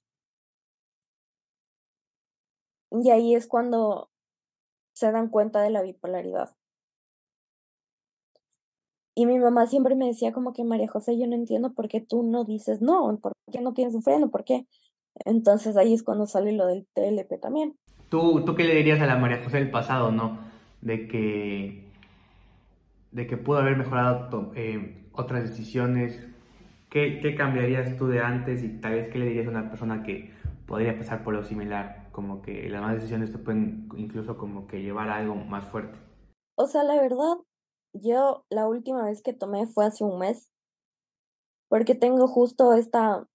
Y 2.92 3.10
ahí 3.10 3.34
es 3.34 3.48
cuando 3.48 4.08
se 4.94 5.10
dan 5.10 5.28
cuenta 5.30 5.62
de 5.62 5.70
la 5.70 5.82
bipolaridad. 5.82 6.54
Y 9.14 9.26
mi 9.26 9.38
mamá 9.38 9.66
siempre 9.66 9.94
me 9.94 10.06
decía 10.06 10.32
como 10.32 10.52
que 10.52 10.64
María 10.64 10.88
José, 10.88 11.18
yo 11.18 11.26
no 11.26 11.34
entiendo 11.34 11.72
por 11.72 11.88
qué 11.88 12.00
tú 12.00 12.22
no 12.22 12.44
dices 12.44 12.80
no, 12.80 13.18
por 13.20 13.32
qué 13.52 13.60
no 13.60 13.74
tienes 13.74 13.94
un 13.94 14.02
freno, 14.02 14.30
por 14.30 14.44
qué. 14.44 14.66
Entonces 15.26 15.76
ahí 15.76 15.92
es 15.92 16.02
cuando 16.02 16.26
sale 16.26 16.52
lo 16.52 16.66
del 16.66 16.86
TLP 16.94 17.40
también. 17.40 17.76
¿Tú, 18.08 18.44
tú 18.44 18.54
qué 18.54 18.64
le 18.64 18.74
dirías 18.74 19.00
a 19.00 19.06
la 19.06 19.16
María 19.16 19.42
José 19.44 19.58
del 19.58 19.70
pasado, 19.70 20.10
no? 20.10 20.38
De 20.80 21.06
que 21.08 21.92
de 23.12 23.26
que 23.26 23.36
pudo 23.36 23.58
haber 23.58 23.76
mejorado 23.76 24.52
eh, 24.54 25.06
otras 25.12 25.42
decisiones? 25.42 26.20
¿Qué, 26.88 27.20
¿Qué, 27.20 27.34
cambiarías 27.34 27.96
tú 27.96 28.08
de 28.08 28.20
antes 28.20 28.62
y 28.62 28.68
tal 28.80 28.92
vez 28.92 29.08
qué 29.08 29.18
le 29.18 29.26
dirías 29.26 29.46
a 29.46 29.50
una 29.50 29.70
persona 29.70 30.02
que 30.02 30.32
podría 30.66 30.98
pasar 30.98 31.22
por 31.22 31.34
lo 31.34 31.44
similar? 31.44 32.08
Como 32.12 32.42
que 32.42 32.68
las 32.68 32.82
malas 32.82 32.96
decisiones 32.96 33.32
te 33.32 33.38
pueden 33.38 33.88
incluso 33.96 34.36
como 34.36 34.66
que 34.66 34.82
llevar 34.82 35.08
a 35.08 35.16
algo 35.16 35.34
más 35.34 35.64
fuerte. 35.64 35.98
O 36.56 36.66
sea, 36.66 36.84
la 36.84 37.00
verdad, 37.00 37.36
yo 37.92 38.44
la 38.50 38.66
última 38.68 39.04
vez 39.04 39.22
que 39.22 39.32
tomé 39.32 39.66
fue 39.66 39.84
hace 39.86 40.04
un 40.04 40.18
mes, 40.18 40.50
porque 41.68 41.94
tengo 41.94 42.28
justo 42.28 42.74
esta 42.74 43.26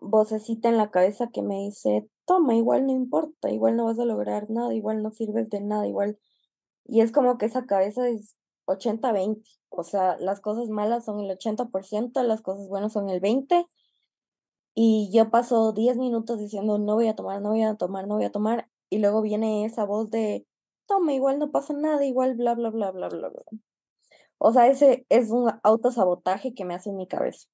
vocecita 0.00 0.68
en 0.68 0.76
la 0.78 0.90
cabeza 0.90 1.30
que 1.32 1.42
me 1.42 1.56
dice, 1.56 2.08
toma, 2.24 2.54
igual 2.54 2.86
no 2.86 2.92
importa, 2.92 3.50
igual 3.50 3.76
no 3.76 3.86
vas 3.86 3.98
a 3.98 4.04
lograr 4.04 4.50
nada, 4.50 4.74
igual 4.74 5.02
no 5.02 5.10
sirves 5.12 5.48
de 5.50 5.60
nada, 5.60 5.86
igual. 5.86 6.18
Y 6.84 7.00
es 7.02 7.12
como 7.12 7.38
que 7.38 7.46
esa 7.46 7.66
cabeza 7.66 8.08
es 8.08 8.36
80-20. 8.66 9.42
O 9.70 9.82
sea, 9.82 10.16
las 10.18 10.40
cosas 10.40 10.68
malas 10.68 11.04
son 11.04 11.20
el 11.20 11.30
80%, 11.30 12.22
las 12.22 12.42
cosas 12.42 12.68
buenas 12.68 12.92
son 12.92 13.08
el 13.10 13.20
20%. 13.20 13.68
Y 14.74 15.10
yo 15.12 15.30
paso 15.30 15.72
10 15.72 15.96
minutos 15.96 16.38
diciendo, 16.38 16.78
no 16.78 16.94
voy 16.94 17.08
a 17.08 17.16
tomar, 17.16 17.42
no 17.42 17.50
voy 17.50 17.62
a 17.64 17.74
tomar, 17.74 18.06
no 18.06 18.14
voy 18.16 18.24
a 18.24 18.32
tomar. 18.32 18.68
Y 18.90 18.98
luego 18.98 19.22
viene 19.22 19.64
esa 19.64 19.84
voz 19.84 20.10
de, 20.10 20.46
toma, 20.86 21.12
igual 21.14 21.38
no 21.38 21.50
pasa 21.50 21.74
nada, 21.74 22.04
igual 22.06 22.34
bla, 22.36 22.54
bla, 22.54 22.70
bla, 22.70 22.90
bla, 22.92 23.08
bla, 23.08 23.28
bla. 23.28 23.42
O 24.38 24.52
sea, 24.52 24.68
ese 24.68 25.06
es 25.08 25.30
un 25.30 25.50
autosabotaje 25.62 26.54
que 26.54 26.64
me 26.64 26.74
hace 26.74 26.90
en 26.90 26.96
mi 26.96 27.06
cabeza. 27.06 27.48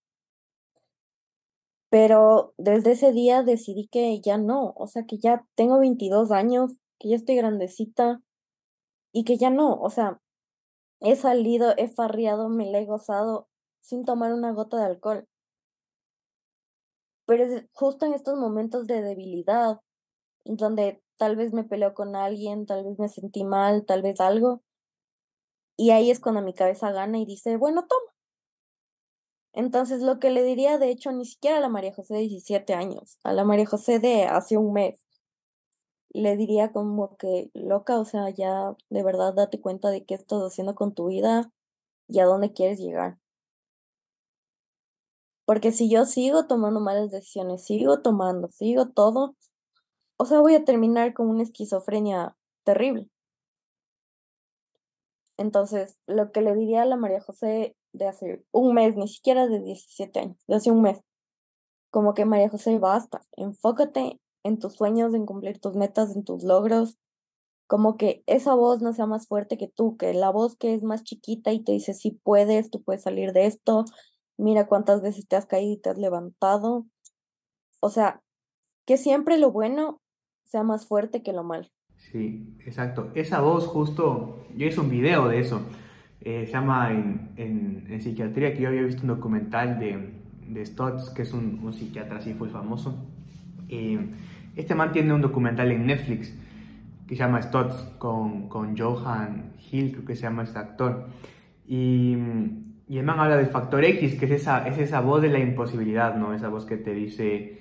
Pero 1.90 2.54
desde 2.58 2.92
ese 2.92 3.12
día 3.12 3.42
decidí 3.42 3.88
que 3.88 4.20
ya 4.20 4.36
no, 4.38 4.74
o 4.76 4.86
sea, 4.86 5.04
que 5.06 5.18
ya 5.18 5.46
tengo 5.54 5.78
22 5.78 6.32
años, 6.32 6.72
que 6.98 7.10
ya 7.10 7.16
estoy 7.16 7.36
grandecita 7.36 8.20
y 9.12 9.24
que 9.24 9.38
ya 9.38 9.50
no, 9.50 9.74
o 9.80 9.90
sea, 9.90 10.20
He 11.06 11.16
salido, 11.16 11.74
he 11.76 11.88
farriado, 11.88 12.48
me 12.48 12.70
la 12.70 12.78
he 12.78 12.86
gozado 12.86 13.46
sin 13.80 14.06
tomar 14.06 14.32
una 14.32 14.52
gota 14.52 14.78
de 14.78 14.86
alcohol. 14.86 15.28
Pero 17.26 17.44
es 17.44 17.66
justo 17.72 18.06
en 18.06 18.14
estos 18.14 18.38
momentos 18.38 18.86
de 18.86 19.02
debilidad, 19.02 19.80
donde 20.46 21.02
tal 21.18 21.36
vez 21.36 21.52
me 21.52 21.64
peleo 21.64 21.92
con 21.92 22.16
alguien, 22.16 22.64
tal 22.64 22.84
vez 22.84 22.98
me 22.98 23.10
sentí 23.10 23.44
mal, 23.44 23.84
tal 23.84 24.00
vez 24.00 24.18
algo. 24.18 24.62
Y 25.76 25.90
ahí 25.90 26.10
es 26.10 26.20
cuando 26.20 26.42
mi 26.42 26.54
cabeza 26.54 26.92
gana 26.92 27.18
y 27.18 27.26
dice, 27.26 27.56
bueno, 27.56 27.86
toma. 27.86 28.12
Entonces 29.52 30.02
lo 30.02 30.18
que 30.18 30.30
le 30.30 30.42
diría, 30.42 30.78
de 30.78 30.90
hecho, 30.90 31.12
ni 31.12 31.24
siquiera 31.24 31.58
a 31.58 31.60
la 31.60 31.68
María 31.68 31.94
José 31.94 32.14
de 32.14 32.20
17 32.20 32.74
años, 32.74 33.18
a 33.22 33.32
la 33.32 33.44
María 33.44 33.66
José 33.66 34.00
de 34.00 34.24
hace 34.24 34.56
un 34.58 34.72
mes, 34.72 35.04
le 36.10 36.36
diría 36.36 36.72
como 36.72 37.16
que, 37.16 37.50
loca, 37.54 37.98
o 37.98 38.04
sea, 38.04 38.30
ya 38.30 38.74
de 38.90 39.02
verdad 39.02 39.34
date 39.34 39.60
cuenta 39.60 39.90
de 39.90 40.04
qué 40.04 40.14
estás 40.14 40.40
haciendo 40.42 40.74
con 40.74 40.94
tu 40.94 41.08
vida 41.08 41.52
y 42.08 42.20
a 42.20 42.26
dónde 42.26 42.52
quieres 42.52 42.78
llegar. 42.80 43.18
Porque 45.46 45.72
si 45.72 45.90
yo 45.90 46.04
sigo 46.06 46.46
tomando 46.46 46.80
malas 46.80 47.10
decisiones, 47.10 47.64
sigo 47.64 48.00
tomando, 48.02 48.50
sigo 48.50 48.88
todo, 48.90 49.36
o 50.16 50.24
sea, 50.26 50.40
voy 50.40 50.54
a 50.54 50.64
terminar 50.64 51.14
con 51.14 51.28
una 51.28 51.42
esquizofrenia 51.42 52.36
terrible. 52.64 53.10
Entonces, 55.36 55.98
lo 56.06 56.32
que 56.32 56.42
le 56.42 56.54
diría 56.54 56.82
a 56.82 56.86
la 56.86 56.96
María 56.96 57.20
José 57.20 57.76
de 57.92 58.06
hace 58.06 58.44
un 58.52 58.74
mes, 58.74 58.96
ni 58.96 59.08
siquiera 59.08 59.46
de 59.46 59.60
17 59.60 60.20
años, 60.20 60.36
de 60.46 60.54
hace 60.56 60.70
un 60.70 60.82
mes, 60.82 61.00
como 61.90 62.14
que 62.14 62.24
María 62.24 62.48
José, 62.48 62.78
basta, 62.78 63.22
enfócate 63.36 64.20
en 64.44 64.58
tus 64.58 64.74
sueños, 64.74 65.14
en 65.14 65.26
cumplir 65.26 65.60
tus 65.60 65.74
metas, 65.74 66.14
en 66.14 66.24
tus 66.24 66.44
logros, 66.44 66.98
como 67.66 67.96
que 67.96 68.22
esa 68.26 68.54
voz 68.54 68.82
no 68.82 68.92
sea 68.92 69.06
más 69.06 69.26
fuerte 69.26 69.56
que 69.56 69.68
tú, 69.68 69.96
que 69.96 70.12
la 70.12 70.30
voz 70.30 70.56
que 70.56 70.74
es 70.74 70.82
más 70.82 71.02
chiquita 71.02 71.52
y 71.52 71.62
te 71.62 71.72
dice, 71.72 71.94
sí 71.94 72.20
puedes, 72.22 72.70
tú 72.70 72.82
puedes 72.82 73.02
salir 73.02 73.32
de 73.32 73.46
esto, 73.46 73.84
mira 74.36 74.66
cuántas 74.66 75.02
veces 75.02 75.26
te 75.26 75.36
has 75.36 75.46
caído 75.46 75.72
y 75.72 75.78
te 75.78 75.90
has 75.90 75.98
levantado. 75.98 76.86
O 77.80 77.90
sea, 77.90 78.22
que 78.86 78.96
siempre 78.96 79.38
lo 79.38 79.50
bueno 79.50 80.00
sea 80.44 80.62
más 80.62 80.86
fuerte 80.86 81.22
que 81.22 81.32
lo 81.32 81.42
malo. 81.42 81.68
Sí, 82.10 82.54
exacto. 82.64 83.10
Esa 83.14 83.40
voz 83.40 83.66
justo, 83.66 84.46
yo 84.56 84.66
hice 84.66 84.80
un 84.80 84.90
video 84.90 85.28
de 85.28 85.40
eso, 85.40 85.62
eh, 86.20 86.44
se 86.46 86.52
llama 86.52 86.90
en, 86.90 87.30
en, 87.36 88.00
psiquiatría, 88.00 88.54
que 88.54 88.62
yo 88.62 88.68
había 88.68 88.82
visto 88.82 89.02
un 89.02 89.08
documental 89.08 89.78
de, 89.78 90.10
de 90.48 90.64
Stotts, 90.64 91.10
que 91.10 91.22
es 91.22 91.32
un, 91.32 91.60
un 91.62 91.72
psiquiatra 91.72 92.18
así 92.18 92.34
fue 92.34 92.48
famoso. 92.48 92.96
Eh, 93.68 93.98
este 94.56 94.74
man 94.74 94.92
tiene 94.92 95.12
un 95.12 95.20
documental 95.20 95.72
en 95.72 95.86
Netflix 95.86 96.32
que 97.06 97.16
se 97.16 97.18
llama 97.18 97.42
Stotts 97.42 97.76
con, 97.98 98.48
con 98.48 98.76
Johan 98.76 99.52
Hill, 99.70 99.92
creo 99.92 100.04
que 100.04 100.16
se 100.16 100.22
llama 100.22 100.44
este 100.44 100.58
actor. 100.58 101.08
Y, 101.66 102.16
y, 102.88 102.98
el 102.98 103.04
man 103.04 103.20
habla 103.20 103.36
del 103.36 103.48
factor 103.48 103.84
X, 103.84 104.14
que 104.14 104.26
es 104.26 104.30
esa, 104.30 104.66
es 104.66 104.78
esa 104.78 105.00
voz 105.00 105.20
de 105.20 105.28
la 105.28 105.38
imposibilidad, 105.38 106.14
¿no? 106.16 106.34
Esa 106.34 106.48
voz 106.48 106.64
que 106.64 106.76
te 106.76 106.94
dice 106.94 107.60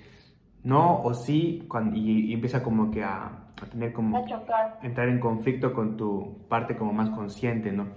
no 0.62 1.02
o 1.02 1.12
sí 1.14 1.64
cuando, 1.68 1.96
y, 1.96 2.32
empieza 2.32 2.62
como 2.62 2.90
que 2.90 3.04
a, 3.04 3.43
a 3.62 3.66
tener 3.66 3.92
como... 3.92 4.16
A 4.16 4.24
chocar. 4.24 4.78
Entrar 4.82 5.08
en 5.08 5.20
conflicto 5.20 5.72
con 5.72 5.96
tu 5.96 6.46
parte 6.48 6.76
como 6.76 6.92
más 6.92 7.10
consciente, 7.10 7.72
¿no? 7.72 7.88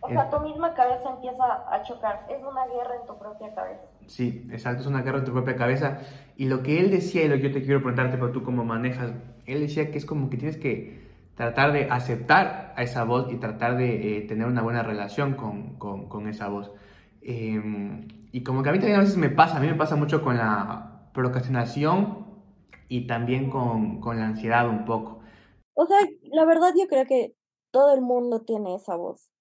O 0.00 0.08
sea, 0.08 0.28
tu 0.28 0.38
misma 0.40 0.74
cabeza 0.74 1.10
empieza 1.14 1.44
a 1.70 1.82
chocar. 1.82 2.26
Es 2.28 2.42
una 2.42 2.66
guerra 2.66 2.96
en 3.00 3.06
tu 3.06 3.18
propia 3.18 3.54
cabeza. 3.54 3.82
Sí, 4.06 4.44
exacto, 4.50 4.82
es 4.82 4.86
una 4.86 5.00
guerra 5.00 5.18
en 5.18 5.24
tu 5.24 5.32
propia 5.32 5.56
cabeza. 5.56 5.98
Y 6.36 6.46
lo 6.46 6.62
que 6.62 6.78
él 6.78 6.90
decía, 6.90 7.24
y 7.24 7.28
lo 7.28 7.36
que 7.36 7.44
yo 7.44 7.52
te 7.52 7.62
quiero 7.62 7.80
preguntarte, 7.80 8.18
pero 8.18 8.30
tú 8.30 8.42
cómo 8.42 8.64
manejas, 8.64 9.12
él 9.46 9.60
decía 9.60 9.90
que 9.90 9.96
es 9.96 10.04
como 10.04 10.28
que 10.28 10.36
tienes 10.36 10.58
que 10.58 11.04
tratar 11.36 11.72
de 11.72 11.90
aceptar 11.90 12.74
a 12.76 12.82
esa 12.82 13.04
voz 13.04 13.32
y 13.32 13.36
tratar 13.36 13.76
de 13.76 14.18
eh, 14.18 14.20
tener 14.22 14.46
una 14.46 14.62
buena 14.62 14.82
relación 14.82 15.34
con, 15.34 15.76
con, 15.78 16.08
con 16.08 16.28
esa 16.28 16.48
voz. 16.48 16.70
Em, 17.22 18.06
y 18.30 18.42
como 18.42 18.62
que 18.62 18.68
a 18.68 18.72
mí 18.72 18.78
también 18.78 18.98
a 18.98 19.02
veces 19.02 19.16
me 19.16 19.30
pasa, 19.30 19.56
a 19.56 19.60
mí 19.60 19.66
me 19.66 19.74
pasa 19.74 19.96
mucho 19.96 20.22
con 20.22 20.36
la 20.36 21.08
procrastinación 21.14 22.23
y 22.94 23.08
también 23.08 23.50
con, 23.50 24.00
con 24.00 24.18
la 24.18 24.26
ansiedad 24.26 24.68
un 24.68 24.84
poco. 24.84 25.18
O 25.74 25.84
sea, 25.84 25.98
la 26.22 26.44
verdad 26.44 26.72
yo 26.78 26.86
creo 26.86 27.04
que 27.06 27.34
todo 27.72 27.92
el 27.92 28.00
mundo 28.00 28.42
tiene 28.42 28.76
esa 28.76 28.94
voz. 28.94 29.32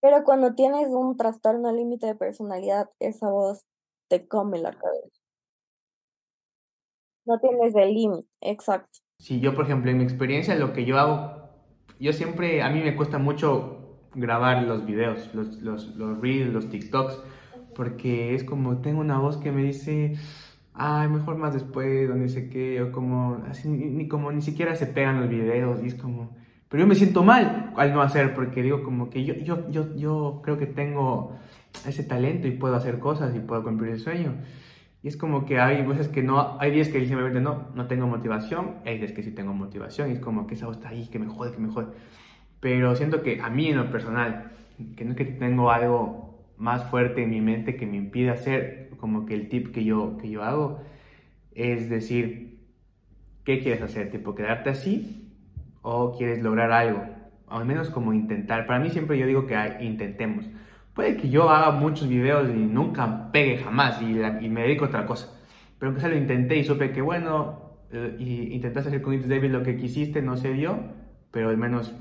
Pero 0.00 0.24
cuando 0.24 0.54
tienes 0.54 0.88
un 0.88 1.18
trastorno 1.18 1.70
límite 1.70 2.06
de 2.06 2.14
personalidad, 2.14 2.88
esa 2.98 3.28
voz 3.28 3.66
te 4.08 4.26
come 4.26 4.58
la 4.58 4.72
cabeza. 4.72 5.20
No 7.26 7.38
tienes 7.38 7.74
el 7.76 7.92
límite, 7.92 8.26
exacto. 8.40 9.00
Si 9.18 9.38
yo, 9.40 9.54
por 9.54 9.66
ejemplo, 9.66 9.90
en 9.90 9.98
mi 9.98 10.04
experiencia, 10.04 10.54
lo 10.54 10.72
que 10.72 10.86
yo 10.86 10.98
hago, 10.98 11.50
yo 11.98 12.14
siempre, 12.14 12.62
a 12.62 12.70
mí 12.70 12.80
me 12.80 12.96
cuesta 12.96 13.18
mucho 13.18 14.00
grabar 14.14 14.62
los 14.62 14.86
videos, 14.86 15.34
los, 15.34 15.58
los, 15.58 15.94
los 15.94 16.18
reels, 16.22 16.54
los 16.54 16.70
TikToks, 16.70 17.20
porque 17.74 18.34
es 18.34 18.44
como, 18.44 18.80
tengo 18.80 19.00
una 19.00 19.18
voz 19.18 19.36
que 19.36 19.52
me 19.52 19.62
dice, 19.62 20.14
ay, 20.74 21.08
mejor 21.08 21.36
más 21.36 21.54
después, 21.54 22.08
no 22.08 22.28
sé 22.28 22.48
qué, 22.48 22.82
o 22.82 22.92
como, 22.92 23.42
así, 23.48 23.68
ni, 23.68 24.08
como 24.08 24.32
ni 24.32 24.42
siquiera 24.42 24.74
se 24.74 24.86
pegan 24.86 25.20
los 25.20 25.28
videos, 25.28 25.82
y 25.82 25.88
es 25.88 25.94
como, 25.94 26.36
pero 26.68 26.82
yo 26.82 26.86
me 26.86 26.94
siento 26.94 27.22
mal 27.22 27.72
al 27.76 27.92
no 27.92 28.02
hacer, 28.02 28.34
porque 28.34 28.62
digo 28.62 28.82
como 28.82 29.10
que 29.10 29.24
yo, 29.24 29.34
yo, 29.34 29.70
yo, 29.70 29.94
yo 29.96 30.40
creo 30.44 30.58
que 30.58 30.66
tengo 30.66 31.36
ese 31.86 32.04
talento 32.04 32.46
y 32.48 32.52
puedo 32.52 32.76
hacer 32.76 32.98
cosas 32.98 33.34
y 33.34 33.40
puedo 33.40 33.62
cumplir 33.62 33.92
el 33.92 34.00
sueño. 34.00 34.34
Y 35.02 35.08
es 35.08 35.16
como 35.16 35.46
que 35.46 35.58
hay 35.58 35.84
veces 35.86 36.08
que 36.08 36.22
no, 36.22 36.58
hay 36.60 36.70
días 36.70 36.88
que 36.88 37.04
simplemente 37.06 37.40
no, 37.40 37.68
no 37.74 37.86
tengo 37.86 38.06
motivación, 38.06 38.76
hay 38.84 38.98
días 38.98 39.12
que 39.12 39.22
sí 39.22 39.32
tengo 39.32 39.54
motivación, 39.54 40.10
y 40.10 40.14
es 40.14 40.20
como 40.20 40.46
que 40.46 40.54
esa 40.54 40.66
voz 40.66 40.76
está 40.76 40.90
ahí, 40.90 41.08
que 41.08 41.18
me 41.18 41.26
jode, 41.26 41.52
que 41.52 41.58
me 41.58 41.72
jode. 41.72 41.88
Pero 42.60 42.94
siento 42.94 43.22
que 43.22 43.40
a 43.40 43.48
mí 43.48 43.68
en 43.68 43.78
lo 43.78 43.90
personal, 43.90 44.52
que 44.96 45.04
no 45.04 45.12
es 45.12 45.16
que 45.16 45.24
tengo 45.24 45.70
algo 45.70 46.44
más 46.58 46.84
fuerte 46.84 47.22
en 47.22 47.30
mi 47.30 47.40
mente 47.40 47.76
que 47.76 47.86
me 47.86 47.96
impide 47.96 48.30
hacer, 48.30 48.89
como 49.00 49.26
que 49.26 49.34
el 49.34 49.48
tip 49.48 49.72
que 49.72 49.84
yo, 49.84 50.16
que 50.18 50.30
yo 50.30 50.44
hago, 50.44 50.80
es 51.52 51.90
decir, 51.90 52.60
¿qué 53.44 53.58
quieres 53.58 53.82
hacer? 53.82 54.10
¿Tipo 54.10 54.34
quedarte 54.34 54.70
así 54.70 55.20
o 55.82 56.16
quieres 56.16 56.42
lograr 56.42 56.72
algo, 56.72 57.04
al 57.48 57.64
menos 57.64 57.90
como 57.90 58.12
intentar. 58.12 58.66
Para 58.66 58.78
mí 58.78 58.90
siempre 58.90 59.18
yo 59.18 59.26
digo 59.26 59.46
que 59.46 59.56
intentemos. 59.80 60.46
Puede 60.94 61.16
que 61.16 61.28
yo 61.30 61.48
haga 61.48 61.70
muchos 61.70 62.08
videos 62.08 62.48
y 62.50 62.52
nunca 62.52 63.30
pegue 63.32 63.58
jamás 63.58 64.00
y, 64.02 64.48
me 64.48 64.62
dedico 64.62 64.84
a 64.84 64.88
otra 64.88 65.06
cosa. 65.06 65.32
Pero 65.78 65.94
que 65.94 66.00
se 66.00 66.08
lo 66.08 66.16
intenté 66.16 66.56
y 66.56 66.64
supe 66.64 66.92
que 66.92 67.00
bueno, 67.00 67.78
eh, 67.92 68.16
y 68.18 68.54
intentaste 68.54 68.90
hacer 68.90 69.02
con 69.02 69.14
It's 69.14 69.28
David 69.28 69.50
lo 69.50 69.62
que 69.62 69.76
quisiste, 69.76 70.20
no 70.20 70.36
se 70.36 70.52
dio, 70.52 70.78
pero 71.30 71.48
al 71.48 71.56
menos 71.56 71.94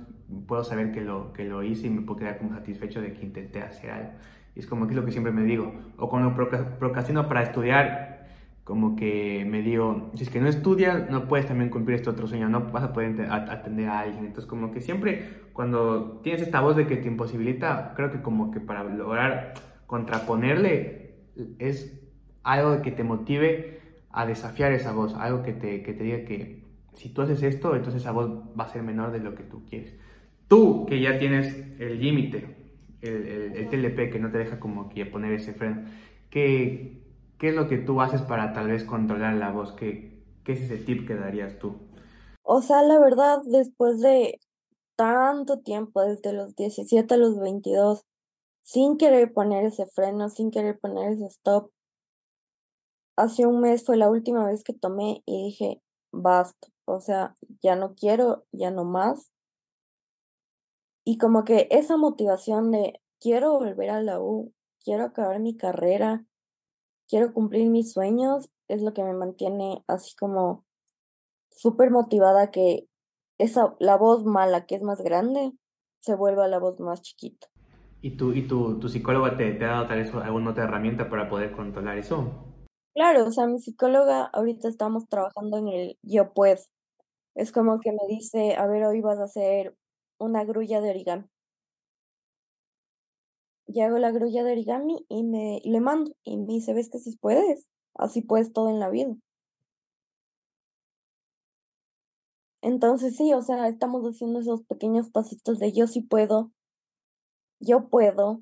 puedo 0.47 0.63
saber 0.63 0.91
que 0.91 1.01
lo, 1.01 1.33
que 1.33 1.45
lo 1.45 1.63
hice 1.63 1.87
y 1.87 1.89
me 1.89 2.01
puedo 2.01 2.19
quedar 2.19 2.37
como 2.37 2.53
satisfecho 2.53 3.01
de 3.01 3.13
que 3.13 3.25
intenté 3.25 3.61
hacer 3.61 3.91
algo. 3.91 4.11
Y 4.55 4.59
es 4.59 4.67
como 4.67 4.87
que 4.87 4.93
es 4.93 4.99
lo 4.99 5.05
que 5.05 5.11
siempre 5.11 5.31
me 5.31 5.43
digo. 5.43 5.73
O 5.97 6.09
cuando 6.09 6.33
procrastino 6.33 7.27
para 7.27 7.43
estudiar, 7.43 8.27
como 8.63 8.95
que 8.95 9.45
me 9.49 9.61
digo, 9.61 10.11
si 10.13 10.23
es 10.23 10.29
que 10.29 10.39
no 10.39 10.47
estudias, 10.47 11.09
no 11.09 11.27
puedes 11.27 11.47
también 11.47 11.69
cumplir 11.69 11.95
este 11.95 12.09
otro 12.11 12.27
sueño, 12.27 12.49
no 12.49 12.71
vas 12.71 12.83
a 12.83 12.93
poder 12.93 13.19
atender 13.31 13.87
a 13.89 14.01
alguien. 14.01 14.25
Entonces, 14.25 14.45
como 14.45 14.71
que 14.71 14.81
siempre 14.81 15.49
cuando 15.53 16.21
tienes 16.23 16.41
esta 16.41 16.61
voz 16.61 16.75
de 16.75 16.85
que 16.85 16.97
te 16.97 17.07
imposibilita, 17.07 17.93
creo 17.95 18.11
que 18.11 18.21
como 18.21 18.51
que 18.51 18.59
para 18.59 18.83
lograr 18.83 19.53
contraponerle 19.87 21.15
es 21.57 21.99
algo 22.43 22.81
que 22.81 22.91
te 22.91 23.03
motive 23.03 23.79
a 24.11 24.25
desafiar 24.25 24.71
esa 24.71 24.91
voz, 24.91 25.15
algo 25.15 25.41
que 25.41 25.53
te, 25.53 25.81
que 25.81 25.93
te 25.93 26.03
diga 26.03 26.25
que 26.25 26.63
si 26.93 27.09
tú 27.09 27.23
haces 27.23 27.41
esto, 27.43 27.75
entonces 27.75 28.03
esa 28.03 28.11
voz 28.11 28.29
va 28.59 28.65
a 28.65 28.69
ser 28.69 28.83
menor 28.83 29.11
de 29.11 29.19
lo 29.19 29.35
que 29.35 29.43
tú 29.43 29.65
quieres. 29.65 29.95
Tú, 30.47 30.85
que 30.85 30.99
ya 30.99 31.17
tienes 31.17 31.55
el 31.79 31.99
límite, 31.99 32.58
el, 33.01 33.27
el, 33.27 33.55
el, 33.55 33.69
TLP 33.69 34.11
que 34.11 34.19
no 34.19 34.31
te 34.31 34.39
deja 34.39 34.59
como 34.59 34.89
que 34.89 35.05
poner 35.05 35.33
ese 35.33 35.53
freno, 35.53 35.85
que 36.29 36.99
¿Qué 37.39 37.49
es 37.49 37.55
lo 37.55 37.69
que 37.69 37.77
tú 37.77 38.01
haces 38.01 38.21
para 38.21 38.51
tal 38.51 38.67
vez 38.67 38.83
controlar 38.83 39.33
la 39.35 39.49
voz? 39.51 39.71
¿Qué, 39.71 40.21
qué 40.43 40.51
es 40.51 40.61
ese 40.61 40.77
tip 40.77 41.07
que 41.07 41.15
darías 41.15 41.57
tú? 41.57 41.77
O 42.43 42.61
sea, 42.61 42.83
la 42.83 42.99
verdad, 42.99 43.39
después 43.45 44.01
de 44.01 44.41
tanto 44.97 45.59
tiempo, 45.59 46.01
desde 46.01 46.33
los 46.33 46.53
17 46.57 47.13
a 47.13 47.17
los 47.17 47.39
22, 47.39 48.03
sin 48.61 48.97
querer 48.97 49.31
poner 49.31 49.63
ese 49.63 49.85
freno, 49.85 50.27
sin 50.27 50.51
querer 50.51 50.77
poner 50.79 51.13
ese 51.13 51.27
stop, 51.27 51.71
hace 53.15 53.45
un 53.45 53.61
mes 53.61 53.85
fue 53.85 53.95
la 53.95 54.09
última 54.09 54.45
vez 54.45 54.65
que 54.65 54.73
tomé 54.73 55.23
y 55.25 55.45
dije, 55.45 55.81
basta, 56.11 56.67
o 56.83 56.99
sea, 56.99 57.37
ya 57.61 57.77
no 57.77 57.95
quiero, 57.95 58.45
ya 58.51 58.69
no 58.69 58.83
más. 58.83 59.31
Y 61.09 61.17
como 61.17 61.43
que 61.43 61.67
esa 61.71 61.97
motivación 61.97 62.69
de 62.69 63.01
quiero 63.19 63.57
volver 63.57 63.89
a 63.89 63.99
la 63.99 64.21
U, 64.21 64.53
quiero 64.79 65.05
acabar 65.05 65.39
mi 65.39 65.57
carrera, 65.57 66.23
quiero 67.07 67.33
cumplir 67.33 67.67
mis 67.71 67.93
sueños, 67.93 68.51
es 68.67 68.83
lo 68.83 68.93
que 68.93 69.03
me 69.03 69.15
mantiene 69.15 69.83
así 69.87 70.15
como 70.15 70.67
súper 71.49 71.89
motivada 71.89 72.51
que 72.51 72.87
esa, 73.39 73.75
la 73.79 73.97
voz 73.97 74.23
mala 74.23 74.67
que 74.67 74.75
es 74.75 74.83
más 74.83 75.01
grande 75.01 75.51
se 75.99 76.13
vuelva 76.13 76.47
la 76.47 76.59
voz 76.59 76.79
más 76.79 77.01
chiquita. 77.01 77.47
¿Y 78.03 78.15
tú, 78.15 78.33
y 78.33 78.47
tu, 78.47 78.77
tu 78.77 78.87
psicóloga 78.87 79.35
te, 79.35 79.53
te, 79.53 79.65
ha 79.65 79.69
dado 79.69 79.87
tal 79.87 79.97
vez 80.03 80.13
alguna 80.13 80.51
otra 80.51 80.65
herramienta 80.65 81.09
para 81.09 81.27
poder 81.27 81.53
controlar 81.53 81.97
eso? 81.97 82.31
Claro, 82.93 83.25
o 83.25 83.31
sea, 83.31 83.47
mi 83.47 83.57
psicóloga 83.57 84.25
ahorita 84.25 84.67
estamos 84.67 85.09
trabajando 85.09 85.57
en 85.57 85.69
el 85.69 85.99
yo 86.03 86.35
puedo. 86.35 86.61
Es 87.33 87.51
como 87.51 87.79
que 87.79 87.93
me 87.93 88.07
dice, 88.07 88.55
a 88.57 88.67
ver, 88.67 88.83
hoy 88.83 89.01
vas 89.01 89.17
a 89.17 89.23
hacer 89.23 89.75
una 90.19 90.43
grulla 90.43 90.81
de 90.81 90.91
origami 90.91 91.29
y 93.71 93.81
hago 93.81 93.99
la 93.99 94.11
grulla 94.11 94.43
de 94.43 94.53
origami 94.53 95.05
y 95.09 95.23
me 95.23 95.61
le 95.63 95.79
mando 95.79 96.11
y 96.23 96.37
me 96.37 96.53
dice, 96.53 96.73
ves 96.73 96.89
que 96.89 96.97
si 96.97 97.15
puedes, 97.17 97.69
así 97.93 98.21
puedes 98.21 98.51
todo 98.51 98.69
en 98.69 98.79
la 98.79 98.89
vida. 98.89 99.15
Entonces 102.61 103.15
sí, 103.15 103.31
o 103.33 103.41
sea, 103.41 103.67
estamos 103.67 104.03
haciendo 104.05 104.39
esos 104.39 104.63
pequeños 104.63 105.09
pasitos 105.11 105.59
de 105.59 105.71
yo 105.71 105.85
sí 105.87 106.01
puedo, 106.01 106.51
yo 107.59 107.89
puedo, 107.89 108.41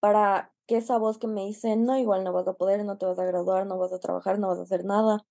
para 0.00 0.52
que 0.66 0.78
esa 0.78 0.98
voz 0.98 1.18
que 1.18 1.28
me 1.28 1.46
dice, 1.46 1.76
no, 1.76 1.96
igual 1.96 2.24
no 2.24 2.32
vas 2.32 2.48
a 2.48 2.54
poder, 2.54 2.84
no 2.84 2.98
te 2.98 3.06
vas 3.06 3.18
a 3.20 3.24
graduar, 3.24 3.66
no 3.66 3.78
vas 3.78 3.92
a 3.92 4.00
trabajar, 4.00 4.38
no 4.38 4.48
vas 4.48 4.58
a 4.58 4.62
hacer 4.62 4.84
nada, 4.84 5.24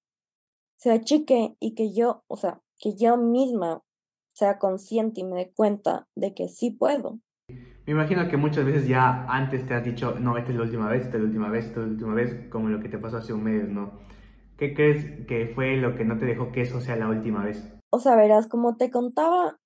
se 0.77 0.91
achique 0.91 1.57
y 1.59 1.75
que 1.75 1.91
yo, 1.93 2.23
o 2.27 2.37
sea, 2.37 2.61
que 2.77 2.95
yo 2.95 3.17
misma 3.17 3.83
sea 4.33 4.57
consciente 4.57 5.21
y 5.21 5.23
me 5.23 5.35
dé 5.35 5.51
cuenta 5.51 6.07
de 6.15 6.33
que 6.33 6.47
sí 6.47 6.71
puedo. 6.71 7.19
Me 7.85 7.93
imagino 7.93 8.27
que 8.29 8.37
muchas 8.37 8.65
veces 8.65 8.87
ya 8.87 9.25
antes 9.27 9.65
te 9.65 9.73
has 9.73 9.83
dicho, 9.83 10.15
no, 10.19 10.37
esta 10.37 10.51
es 10.51 10.57
la 10.57 10.63
última 10.63 10.87
vez, 10.87 11.05
esta 11.05 11.17
es 11.17 11.23
la 11.23 11.27
última 11.27 11.49
vez, 11.49 11.65
esta 11.65 11.79
es 11.79 11.85
la 11.87 11.91
última 11.91 12.13
vez, 12.13 12.49
como 12.49 12.69
lo 12.69 12.79
que 12.79 12.89
te 12.89 12.97
pasó 12.97 13.17
hace 13.17 13.33
un 13.33 13.43
mes, 13.43 13.67
¿no? 13.67 13.99
¿Qué 14.57 14.73
crees 14.75 15.25
que 15.27 15.47
fue 15.47 15.75
lo 15.77 15.95
que 15.95 16.05
no 16.05 16.17
te 16.17 16.25
dejó 16.25 16.51
que 16.51 16.61
eso 16.61 16.79
sea 16.79 16.95
la 16.95 17.09
última 17.09 17.43
vez? 17.43 17.63
O 17.89 17.99
sea, 17.99 18.15
verás, 18.15 18.47
como 18.47 18.77
te 18.77 18.91
contaba, 18.91 19.59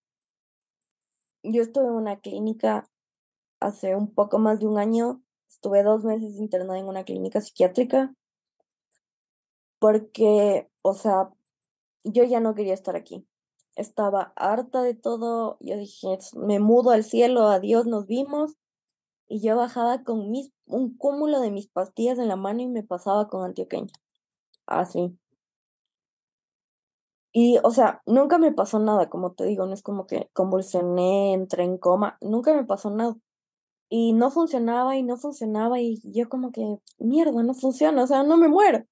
yo 1.43 1.61
estuve 1.61 1.87
en 1.87 1.93
una 1.93 2.19
clínica 2.19 2.89
hace 3.59 3.95
un 3.95 4.13
poco 4.13 4.39
más 4.39 4.59
de 4.59 4.67
un 4.67 4.79
año, 4.79 5.21
estuve 5.49 5.83
dos 5.83 6.05
meses 6.05 6.37
internada 6.37 6.79
en 6.79 6.87
una 6.87 7.03
clínica 7.03 7.41
psiquiátrica, 7.41 8.15
porque, 9.79 10.69
o 10.81 10.93
sea, 10.93 11.29
yo 12.05 12.23
ya 12.23 12.39
no 12.39 12.55
quería 12.55 12.73
estar 12.73 12.95
aquí 12.95 13.27
estaba 13.75 14.33
harta 14.35 14.81
de 14.81 14.93
todo. 14.93 15.57
Yo 15.59 15.77
dije, 15.77 16.17
me 16.35 16.59
mudo 16.59 16.91
al 16.91 17.03
cielo, 17.03 17.47
adiós, 17.47 17.85
nos 17.85 18.07
vimos. 18.07 18.55
Y 19.27 19.41
yo 19.41 19.55
bajaba 19.55 20.03
con 20.03 20.31
mis, 20.31 20.51
un 20.65 20.97
cúmulo 20.97 21.41
de 21.41 21.51
mis 21.51 21.67
pastillas 21.67 22.19
en 22.19 22.27
la 22.27 22.35
mano 22.35 22.61
y 22.61 22.67
me 22.67 22.83
pasaba 22.83 23.27
con 23.27 23.43
antioqueña. 23.43 23.93
Así. 24.65 25.17
Y, 27.37 27.57
o 27.63 27.71
sea, 27.71 28.01
nunca 28.05 28.37
me 28.37 28.53
pasó 28.53 28.79
nada, 28.79 29.09
como 29.09 29.33
te 29.33 29.43
digo, 29.43 29.65
no 29.65 29.73
es 29.73 29.83
como 29.83 30.07
que 30.07 30.29
convulsioné, 30.33 31.33
entré 31.33 31.65
en 31.65 31.77
coma, 31.77 32.17
nunca 32.21 32.53
me 32.53 32.63
pasó 32.63 32.89
nada. 32.91 33.17
Y 33.89 34.13
no 34.13 34.31
funcionaba 34.31 34.95
y 34.97 35.03
no 35.03 35.17
funcionaba 35.17 35.81
y 35.81 36.01
yo 36.03 36.29
como 36.29 36.51
que, 36.51 36.79
mierda, 36.97 37.43
no 37.43 37.53
funciona, 37.53 38.03
o 38.03 38.07
sea, 38.07 38.23
no 38.23 38.37
me 38.37 38.47
muero. 38.47 38.85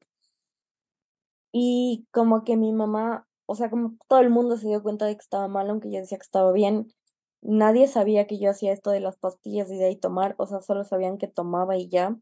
Y 1.53 2.05
como 2.11 2.43
que 2.43 2.57
mi 2.57 2.73
mamá 2.73 3.27
o 3.45 3.55
sea, 3.55 3.69
como 3.69 3.97
todo 4.07 4.19
el 4.19 4.29
mundo 4.29 4.57
se 4.57 4.67
dio 4.67 4.83
cuenta 4.83 5.05
de 5.05 5.15
que 5.15 5.21
estaba 5.21 5.47
mal, 5.47 5.69
aunque 5.69 5.91
yo 5.91 5.99
decía 5.99 6.17
que 6.17 6.23
estaba 6.23 6.51
bien. 6.51 6.87
Nadie 7.41 7.87
sabía 7.87 8.27
que 8.27 8.39
yo 8.39 8.49
hacía 8.51 8.73
esto 8.73 8.91
de 8.91 9.01
las 9.01 9.17
pastillas 9.17 9.69
y 9.71 9.77
de 9.77 9.85
ahí 9.85 9.95
tomar, 9.97 10.35
o 10.37 10.45
sea, 10.47 10.61
solo 10.61 10.83
sabían 10.85 11.17
que 11.17 11.27
tomaba 11.27 11.77
y 11.77 11.89
ya. 11.89 12.17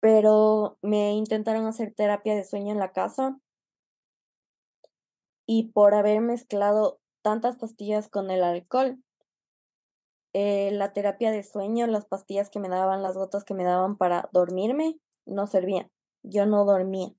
Pero 0.00 0.78
me 0.82 1.12
intentaron 1.14 1.66
hacer 1.66 1.94
terapia 1.94 2.34
de 2.34 2.44
sueño 2.44 2.72
en 2.72 2.78
la 2.78 2.92
casa 2.92 3.38
y 5.46 5.70
por 5.72 5.94
haber 5.94 6.20
mezclado 6.20 7.00
tantas 7.22 7.56
pastillas 7.56 8.08
con 8.08 8.30
el 8.30 8.42
alcohol, 8.42 8.98
eh, 10.34 10.70
la 10.72 10.92
terapia 10.92 11.30
de 11.30 11.42
sueño, 11.42 11.86
las 11.86 12.06
pastillas 12.06 12.48
que 12.50 12.58
me 12.58 12.68
daban, 12.68 13.02
las 13.02 13.16
gotas 13.16 13.44
que 13.44 13.54
me 13.54 13.64
daban 13.64 13.96
para 13.96 14.28
dormirme, 14.32 14.98
no 15.26 15.46
servían. 15.46 15.90
Yo 16.22 16.46
no 16.46 16.64
dormía, 16.64 17.12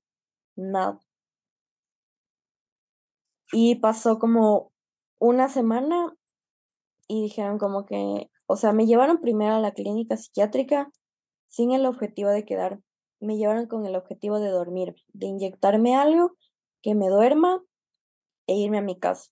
nada. 0.56 1.00
Y 3.56 3.76
pasó 3.76 4.18
como 4.18 4.72
una 5.20 5.48
semana 5.48 6.16
y 7.06 7.22
dijeron 7.22 7.56
como 7.56 7.86
que, 7.86 8.28
o 8.46 8.56
sea, 8.56 8.72
me 8.72 8.84
llevaron 8.84 9.20
primero 9.20 9.54
a 9.54 9.60
la 9.60 9.70
clínica 9.70 10.16
psiquiátrica 10.16 10.90
sin 11.46 11.70
el 11.70 11.86
objetivo 11.86 12.30
de 12.30 12.44
quedar. 12.44 12.80
Me 13.20 13.36
llevaron 13.36 13.68
con 13.68 13.86
el 13.86 13.94
objetivo 13.94 14.40
de 14.40 14.48
dormir, 14.48 14.96
de 15.12 15.28
inyectarme 15.28 15.94
algo 15.94 16.36
que 16.82 16.96
me 16.96 17.08
duerma 17.08 17.62
e 18.48 18.56
irme 18.56 18.78
a 18.78 18.82
mi 18.82 18.98
casa. 18.98 19.30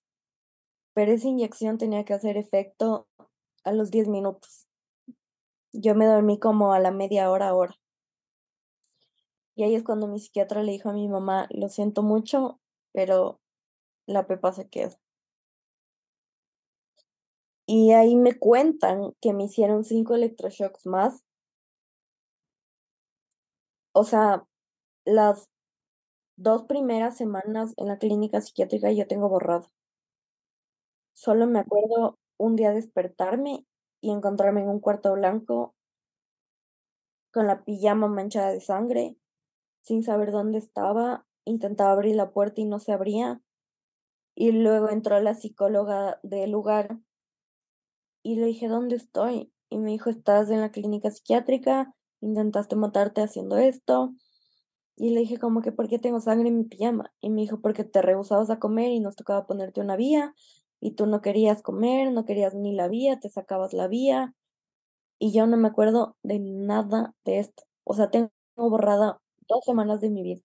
Pero 0.93 1.11
esa 1.11 1.27
inyección 1.27 1.77
tenía 1.77 2.05
que 2.05 2.13
hacer 2.13 2.37
efecto 2.37 3.09
a 3.65 3.73
los 3.73 3.91
10 3.91 4.07
minutos. 4.07 4.69
Yo 5.73 5.95
me 5.95 6.05
dormí 6.05 6.39
como 6.39 6.71
a 6.71 6.79
la 6.79 6.91
media 6.91 7.29
hora, 7.29 7.53
hora. 7.53 7.75
Y 9.53 9.63
ahí 9.63 9.75
es 9.75 9.83
cuando 9.83 10.07
mi 10.07 10.21
psiquiatra 10.21 10.63
le 10.63 10.71
dijo 10.71 10.91
a 10.91 10.93
mi 10.93 11.09
mamá, 11.09 11.47
lo 11.49 11.67
siento 11.67 12.03
mucho, 12.03 12.61
pero 12.93 13.42
la 14.07 14.27
pepa 14.27 14.53
se 14.53 14.69
queda. 14.69 14.97
Y 17.67 17.91
ahí 17.91 18.15
me 18.15 18.37
cuentan 18.39 19.13
que 19.21 19.33
me 19.33 19.45
hicieron 19.45 19.83
cinco 19.83 20.15
electroshocks 20.15 20.85
más. 20.85 21.23
O 23.95 24.03
sea, 24.03 24.45
las 25.05 25.49
dos 26.37 26.63
primeras 26.63 27.17
semanas 27.17 27.73
en 27.77 27.87
la 27.87 27.99
clínica 27.99 28.41
psiquiátrica 28.41 28.91
yo 28.91 29.07
tengo 29.07 29.29
borrado. 29.29 29.69
Solo 31.13 31.47
me 31.47 31.59
acuerdo 31.59 32.17
un 32.37 32.55
día 32.55 32.71
despertarme 32.71 33.65
y 34.01 34.11
encontrarme 34.11 34.61
en 34.61 34.69
un 34.69 34.79
cuarto 34.79 35.13
blanco 35.13 35.75
con 37.31 37.47
la 37.47 37.63
pijama 37.63 38.07
manchada 38.07 38.51
de 38.51 38.61
sangre, 38.61 39.17
sin 39.83 40.03
saber 40.03 40.31
dónde 40.31 40.57
estaba. 40.57 41.27
Intentaba 41.45 41.93
abrir 41.93 42.15
la 42.15 42.31
puerta 42.31 42.61
y 42.61 42.65
no 42.65 42.79
se 42.79 42.93
abría. 42.93 43.42
Y 44.35 44.51
luego 44.51 44.89
entró 44.89 45.19
la 45.19 45.35
psicóloga 45.35 46.19
del 46.23 46.51
lugar 46.51 46.99
y 48.23 48.35
le 48.35 48.45
dije, 48.47 48.67
¿dónde 48.67 48.95
estoy? 48.95 49.51
Y 49.69 49.77
me 49.77 49.91
dijo, 49.91 50.09
estás 50.09 50.49
en 50.49 50.61
la 50.61 50.71
clínica 50.71 51.11
psiquiátrica, 51.11 51.93
intentaste 52.21 52.75
matarte 52.75 53.21
haciendo 53.21 53.57
esto. 53.57 54.13
Y 54.97 55.11
le 55.11 55.21
dije 55.21 55.39
como 55.39 55.61
que, 55.61 55.71
¿por 55.71 55.89
qué 55.89 55.99
tengo 55.99 56.21
sangre 56.21 56.49
en 56.49 56.57
mi 56.59 56.63
pijama? 56.65 57.13
Y 57.21 57.29
me 57.29 57.41
dijo, 57.41 57.61
porque 57.61 57.83
te 57.83 58.01
rehusabas 58.01 58.49
a 58.49 58.59
comer 58.59 58.91
y 58.91 58.99
nos 58.99 59.15
tocaba 59.15 59.47
ponerte 59.47 59.81
una 59.81 59.95
vía 59.97 60.33
y 60.79 60.91
tú 60.93 61.07
no 61.07 61.21
querías 61.21 61.61
comer, 61.63 62.11
no 62.11 62.25
querías 62.25 62.53
ni 62.55 62.73
la 62.75 62.87
vía, 62.87 63.19
te 63.19 63.29
sacabas 63.29 63.73
la 63.73 63.87
vía. 63.87 64.35
Y 65.19 65.33
yo 65.33 65.47
no 65.47 65.57
me 65.57 65.69
acuerdo 65.69 66.17
de 66.23 66.39
nada 66.39 67.15
de 67.25 67.39
esto. 67.39 67.63
O 67.83 67.95
sea, 67.95 68.11
tengo 68.11 68.31
borrada 68.55 69.21
dos 69.47 69.65
semanas 69.65 70.01
de 70.01 70.09
mi 70.11 70.23
vida. 70.23 70.41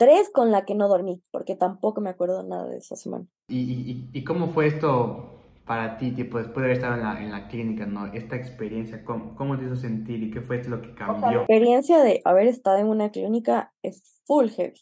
Tres 0.00 0.30
con 0.30 0.50
la 0.50 0.64
que 0.64 0.74
no 0.74 0.88
dormí, 0.88 1.22
porque 1.30 1.54
tampoco 1.56 2.00
me 2.00 2.08
acuerdo 2.08 2.42
nada 2.42 2.66
de 2.66 2.78
esa 2.78 2.96
semana. 2.96 3.26
¿Y, 3.48 4.08
y, 4.14 4.24
cómo 4.24 4.48
fue 4.48 4.66
esto 4.66 5.42
para 5.66 5.98
ti, 5.98 6.12
tipo, 6.12 6.38
después 6.38 6.62
de 6.62 6.68
haber 6.68 6.76
estado 6.78 6.94
en 6.94 7.02
la, 7.02 7.22
en 7.22 7.30
la 7.30 7.48
clínica, 7.48 7.84
¿no? 7.84 8.06
Esta 8.14 8.34
experiencia, 8.34 9.04
¿cómo, 9.04 9.36
¿cómo, 9.36 9.58
te 9.58 9.66
hizo 9.66 9.76
sentir 9.76 10.22
y 10.22 10.30
qué 10.30 10.40
fue 10.40 10.64
lo 10.64 10.80
que 10.80 10.94
cambió? 10.94 11.30
la 11.30 11.36
experiencia 11.40 12.02
de 12.02 12.22
haber 12.24 12.46
estado 12.46 12.78
en 12.78 12.86
una 12.86 13.10
clínica 13.10 13.74
es 13.82 14.02
full 14.24 14.48
heavy. 14.48 14.80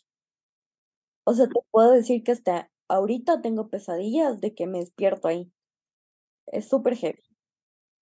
O 1.24 1.34
sea, 1.34 1.48
te 1.48 1.60
puedo 1.72 1.90
decir 1.90 2.22
que 2.22 2.30
hasta 2.30 2.70
ahorita 2.86 3.42
tengo 3.42 3.70
pesadillas 3.70 4.40
de 4.40 4.54
que 4.54 4.68
me 4.68 4.78
despierto 4.78 5.26
ahí. 5.26 5.50
Es 6.46 6.68
súper 6.68 6.94
heavy. 6.94 7.24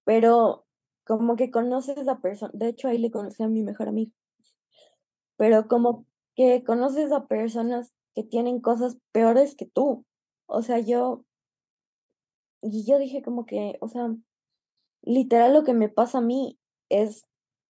Pero 0.04 0.66
como 1.06 1.36
que 1.36 1.50
conoces 1.50 2.06
a 2.08 2.20
persona, 2.20 2.50
de 2.52 2.68
hecho 2.68 2.88
ahí 2.88 2.98
le 2.98 3.10
conocí 3.10 3.42
a 3.42 3.48
mi 3.48 3.62
mejor 3.62 3.88
amigo. 3.88 4.12
Pero 5.38 5.66
como 5.66 6.04
que 6.36 6.62
conoces 6.64 7.10
a 7.12 7.26
personas 7.26 7.94
que 8.14 8.22
tienen 8.22 8.60
cosas 8.60 8.98
peores 9.12 9.56
que 9.56 9.66
tú. 9.66 10.04
O 10.46 10.62
sea, 10.62 10.78
yo 10.78 11.24
y 12.62 12.84
yo 12.84 12.98
dije 12.98 13.22
como 13.22 13.46
que, 13.46 13.76
o 13.80 13.88
sea, 13.88 14.14
literal 15.02 15.54
lo 15.54 15.64
que 15.64 15.74
me 15.74 15.88
pasa 15.88 16.18
a 16.18 16.22
mí 16.22 16.58
es 16.88 17.24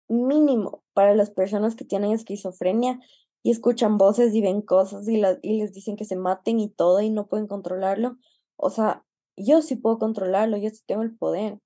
mínimo 0.07 0.83
para 0.93 1.15
las 1.15 1.31
personas 1.31 1.75
que 1.75 1.85
tienen 1.85 2.11
esquizofrenia 2.11 2.99
y 3.43 3.51
escuchan 3.51 3.97
voces 3.97 4.33
y 4.33 4.41
ven 4.41 4.61
cosas 4.61 5.07
y, 5.07 5.21
y 5.41 5.59
les 5.59 5.73
dicen 5.73 5.95
que 5.95 6.05
se 6.05 6.15
maten 6.15 6.59
y 6.59 6.69
todo 6.69 7.01
y 7.01 7.09
no 7.09 7.27
pueden 7.27 7.47
controlarlo. 7.47 8.17
O 8.57 8.69
sea, 8.69 9.05
yo 9.37 9.61
sí 9.61 9.75
puedo 9.75 9.99
controlarlo, 9.99 10.57
yo 10.57 10.69
sí 10.69 10.81
tengo 10.85 11.03
el 11.03 11.15
poder. 11.15 11.59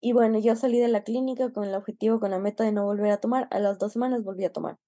Y 0.00 0.12
bueno, 0.12 0.38
yo 0.38 0.56
salí 0.56 0.80
de 0.80 0.88
la 0.88 1.04
clínica 1.04 1.52
con 1.52 1.64
el 1.64 1.74
objetivo, 1.74 2.20
con 2.20 2.30
la 2.30 2.38
meta 2.38 2.64
de 2.64 2.72
no 2.72 2.84
volver 2.84 3.10
a 3.12 3.20
tomar. 3.20 3.48
A 3.50 3.58
las 3.58 3.78
dos 3.78 3.92
semanas 3.92 4.24
volví 4.24 4.44
a 4.44 4.52
tomar. 4.52 4.78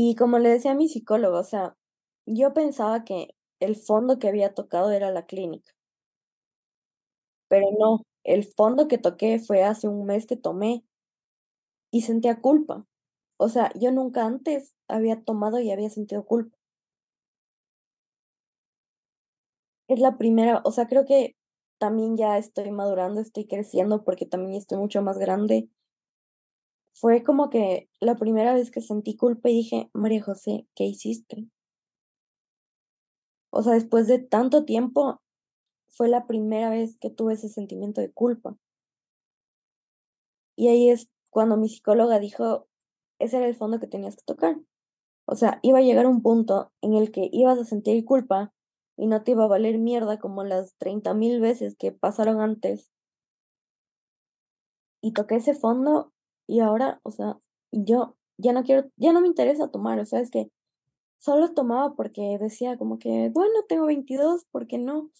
Y 0.00 0.14
como 0.14 0.38
le 0.38 0.50
decía 0.50 0.70
a 0.70 0.74
mi 0.76 0.88
psicólogo, 0.88 1.38
o 1.40 1.42
sea, 1.42 1.76
yo 2.24 2.54
pensaba 2.54 3.02
que 3.04 3.34
el 3.58 3.74
fondo 3.74 4.20
que 4.20 4.28
había 4.28 4.54
tocado 4.54 4.92
era 4.92 5.10
la 5.10 5.26
clínica. 5.26 5.72
Pero 7.48 7.66
no, 7.78 8.02
el 8.24 8.44
fondo 8.44 8.88
que 8.88 8.96
toqué 8.98 9.38
fue 9.38 9.62
hace 9.62 9.86
un 9.88 10.06
mes 10.06 10.26
que 10.26 10.36
tomé 10.36 10.84
y 11.90 12.00
sentía 12.02 12.40
culpa. 12.40 12.86
O 13.38 13.48
sea, 13.48 13.72
yo 13.78 13.92
nunca 13.92 14.24
antes 14.26 14.74
había 14.88 15.22
tomado 15.22 15.60
y 15.60 15.70
había 15.70 15.90
sentido 15.90 16.24
culpa. 16.24 16.56
Es 19.86 19.98
la 20.00 20.16
primera, 20.16 20.62
o 20.64 20.72
sea, 20.72 20.86
creo 20.86 21.04
que 21.04 21.36
también 21.78 22.16
ya 22.16 22.38
estoy 22.38 22.70
madurando, 22.70 23.20
estoy 23.20 23.46
creciendo 23.46 24.02
porque 24.04 24.24
también 24.26 24.54
estoy 24.54 24.78
mucho 24.78 25.02
más 25.02 25.18
grande. 25.18 25.68
Fue 27.00 27.22
como 27.22 27.48
que 27.48 27.88
la 28.00 28.16
primera 28.16 28.54
vez 28.54 28.72
que 28.72 28.80
sentí 28.80 29.16
culpa 29.16 29.48
y 29.48 29.54
dije, 29.54 29.88
María 29.94 30.20
José, 30.20 30.66
¿qué 30.74 30.82
hiciste? 30.82 31.48
O 33.50 33.62
sea, 33.62 33.74
después 33.74 34.08
de 34.08 34.18
tanto 34.18 34.64
tiempo, 34.64 35.22
fue 35.90 36.08
la 36.08 36.26
primera 36.26 36.70
vez 36.70 36.98
que 36.98 37.08
tuve 37.08 37.34
ese 37.34 37.48
sentimiento 37.48 38.00
de 38.00 38.10
culpa. 38.10 38.56
Y 40.56 40.66
ahí 40.66 40.90
es 40.90 41.08
cuando 41.30 41.56
mi 41.56 41.68
psicóloga 41.68 42.18
dijo, 42.18 42.66
ese 43.20 43.36
era 43.36 43.46
el 43.46 43.54
fondo 43.54 43.78
que 43.78 43.86
tenías 43.86 44.16
que 44.16 44.24
tocar. 44.24 44.56
O 45.24 45.36
sea, 45.36 45.60
iba 45.62 45.78
a 45.78 45.82
llegar 45.82 46.06
un 46.06 46.20
punto 46.20 46.72
en 46.80 46.94
el 46.94 47.12
que 47.12 47.28
ibas 47.30 47.60
a 47.60 47.64
sentir 47.64 48.04
culpa 48.04 48.52
y 48.96 49.06
no 49.06 49.22
te 49.22 49.30
iba 49.30 49.44
a 49.44 49.48
valer 49.48 49.78
mierda 49.78 50.18
como 50.18 50.42
las 50.42 50.74
treinta 50.78 51.14
mil 51.14 51.40
veces 51.40 51.76
que 51.76 51.92
pasaron 51.92 52.40
antes. 52.40 52.90
Y 55.00 55.12
toqué 55.12 55.36
ese 55.36 55.54
fondo 55.54 56.12
y 56.48 56.60
ahora, 56.60 57.00
o 57.04 57.12
sea, 57.12 57.38
yo 57.70 58.16
ya 58.38 58.52
no 58.52 58.64
quiero, 58.64 58.90
ya 58.96 59.12
no 59.12 59.20
me 59.20 59.28
interesa 59.28 59.70
tomar, 59.70 60.00
o 60.00 60.06
sea, 60.06 60.20
es 60.20 60.30
que 60.30 60.50
solo 61.18 61.52
tomaba 61.54 61.94
porque 61.94 62.38
decía 62.40 62.78
como 62.78 62.98
que, 62.98 63.30
bueno, 63.32 63.54
tengo 63.68 63.86
22, 63.86 64.46
¿por 64.46 64.66
qué 64.66 64.78
no? 64.78 65.10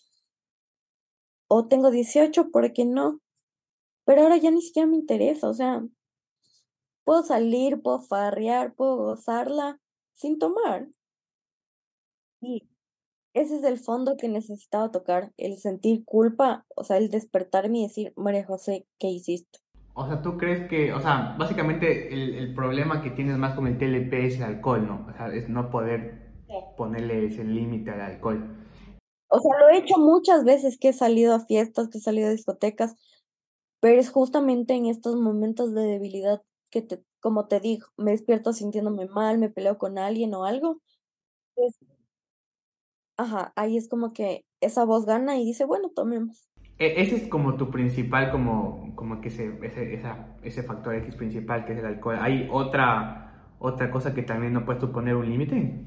O 1.49 1.69
tengo 1.69 1.91
18, 1.91 2.51
¿por 2.51 2.73
qué 2.73 2.85
no? 2.87 3.21
Pero 4.05 4.23
ahora 4.23 4.39
ya 4.39 4.51
ni 4.51 4.63
siquiera 4.63 4.89
me 4.89 4.97
interesa, 4.97 5.49
o 5.49 5.55
sea, 5.55 5.87
puedo 7.05 7.23
salir, 7.23 7.83
puedo 7.83 8.01
farrear, 8.01 8.75
puedo 8.75 8.97
gozarla 8.97 9.81
sin 10.15 10.39
tomar. 10.39 10.89
Y 12.41 12.69
ese 13.35 13.57
es 13.57 13.65
el 13.65 13.79
fondo 13.79 14.17
que 14.17 14.29
necesitaba 14.29 14.91
tocar, 14.91 15.33
el 15.37 15.59
sentir 15.59 16.05
culpa, 16.05 16.67
o 16.75 16.85
sea, 16.85 16.97
el 16.97 17.11
despertarme 17.11 17.81
y 17.81 17.83
decir, 17.83 18.13
María 18.17 18.47
José, 18.47 18.87
¿qué 18.99 19.09
hiciste? 19.09 19.59
O 20.01 20.07
sea, 20.07 20.23
tú 20.23 20.39
crees 20.39 20.69
que, 20.69 20.93
o 20.93 21.01
sea, 21.01 21.35
básicamente 21.37 22.15
el, 22.15 22.55
problema 22.55 23.03
que 23.03 23.11
tienes 23.11 23.37
más 23.37 23.57
con 23.57 23.67
el 23.67 23.79
TLP 23.79 24.27
es 24.27 24.37
el 24.37 24.45
alcohol, 24.45 24.87
¿no? 24.87 25.05
O 25.11 25.13
sea, 25.13 25.27
es 25.35 25.49
no 25.49 25.71
poder 25.71 26.37
ponerle 26.77 27.27
ese 27.27 27.43
límite 27.43 27.91
al 27.91 28.03
alcohol. 28.03 28.65
O 29.29 29.41
sea, 29.41 29.59
lo 29.59 29.69
he 29.71 29.79
hecho 29.79 29.99
muchas 29.99 30.45
veces 30.45 30.79
que 30.79 30.91
he 30.91 30.93
salido 30.93 31.35
a 31.35 31.41
fiestas, 31.41 31.89
que 31.89 31.99
he 31.99 32.01
salido 32.01 32.29
a 32.29 32.31
discotecas, 32.31 32.95
pero 33.81 34.01
es 34.01 34.11
justamente 34.11 34.75
en 34.75 34.87
estos 34.87 35.17
momentos 35.17 35.75
de 35.75 35.83
debilidad 35.83 36.43
que 36.71 36.83
te, 36.83 37.03
como 37.21 37.49
te 37.49 37.59
digo, 37.59 37.89
me 37.97 38.13
despierto 38.13 38.53
sintiéndome 38.53 39.07
mal, 39.07 39.39
me 39.39 39.51
peleo 39.51 39.79
con 39.79 39.99
alguien 39.99 40.33
o 40.33 40.45
algo. 40.45 40.81
Pues, 41.57 41.77
ajá, 43.17 43.53
ahí 43.57 43.77
es 43.77 43.89
como 43.89 44.13
que 44.13 44.45
esa 44.61 44.85
voz 44.85 45.07
gana 45.07 45.39
y 45.39 45.45
dice, 45.45 45.65
bueno, 45.65 45.91
tomemos. 45.91 46.49
E, 46.79 47.03
ese 47.03 47.17
es 47.17 47.29
como 47.29 47.57
tu 47.57 47.71
principal, 47.71 48.31
como, 48.31 48.95
como 48.95 49.21
que 49.21 49.29
ese, 49.29 49.59
ese, 49.63 49.95
ese 50.43 50.63
factor 50.63 50.95
X 50.95 51.17
principal 51.17 51.65
que 51.65 51.73
es 51.73 51.79
el 51.81 51.87
alcohol. 51.87 52.19
¿Hay 52.21 52.49
otra, 52.53 53.55
otra 53.59 53.91
cosa 53.91 54.15
que 54.15 54.23
también 54.23 54.53
no 54.53 54.65
puedes 54.65 54.85
poner 54.85 55.17
un 55.17 55.29
límite? 55.29 55.85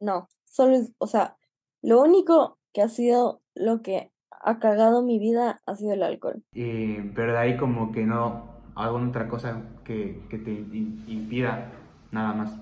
No, 0.00 0.28
solo 0.44 0.76
es, 0.76 0.92
o 0.98 1.06
sea, 1.06 1.36
lo 1.82 2.00
único 2.00 2.58
que 2.72 2.82
ha 2.82 2.88
sido 2.88 3.42
lo 3.54 3.82
que 3.82 4.12
ha 4.30 4.58
cagado 4.58 5.02
mi 5.02 5.18
vida 5.18 5.60
ha 5.66 5.76
sido 5.76 5.92
el 5.92 6.02
alcohol. 6.02 6.42
pero 6.52 7.32
de 7.32 7.38
ahí 7.38 7.56
como 7.56 7.92
que 7.92 8.04
no, 8.04 8.48
alguna 8.74 9.08
otra 9.08 9.28
cosa 9.28 9.62
que, 9.84 10.22
que 10.30 10.38
te 10.38 10.52
impida 10.52 11.72
nada 12.10 12.32
más. 12.34 12.56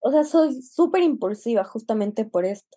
O 0.00 0.10
sea, 0.10 0.24
soy 0.24 0.60
súper 0.60 1.02
impulsiva 1.02 1.64
justamente 1.64 2.24
por 2.24 2.44
esto 2.44 2.76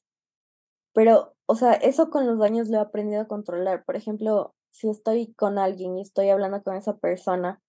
Pero, 0.98 1.36
o 1.46 1.54
sea, 1.54 1.74
eso 1.74 2.10
con 2.10 2.26
los 2.26 2.42
años 2.42 2.70
lo 2.70 2.78
he 2.78 2.82
aprendido 2.82 3.22
a 3.22 3.28
controlar. 3.28 3.86
Por 3.86 3.96
ejemplo, 3.96 4.56
si 4.72 4.90
estoy 4.90 5.32
con 5.36 5.60
alguien 5.60 5.96
y 5.96 6.02
estoy 6.02 6.30
hablando 6.30 6.64
con 6.64 6.76
esa 6.76 6.98
persona, 6.98 7.62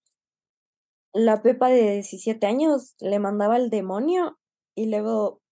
la 1.12 1.42
Pepa 1.42 1.68
de 1.68 1.92
17 1.92 2.46
años 2.46 2.94
le 3.00 3.18
mandaba 3.18 3.56
al 3.56 3.68
demonio 3.68 4.38
y 4.74 4.88
luego 4.88 5.42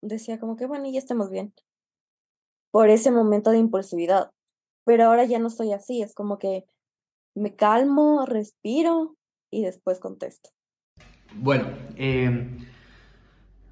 decía 0.00 0.40
como 0.40 0.56
que 0.56 0.64
bueno, 0.64 0.88
ya 0.90 0.98
estemos 0.98 1.30
bien. 1.30 1.52
Por 2.70 2.88
ese 2.88 3.10
momento 3.10 3.50
de 3.50 3.58
impulsividad. 3.58 4.30
Pero 4.86 5.04
ahora 5.04 5.26
ya 5.26 5.38
no 5.38 5.48
estoy 5.48 5.74
así, 5.74 6.00
es 6.00 6.14
como 6.14 6.38
que 6.38 6.64
me 7.34 7.54
calmo, 7.54 8.24
respiro 8.24 9.14
y 9.52 9.62
después 9.62 10.00
contesto. 10.00 10.48
Bueno, 11.34 11.68
em, 11.96 12.64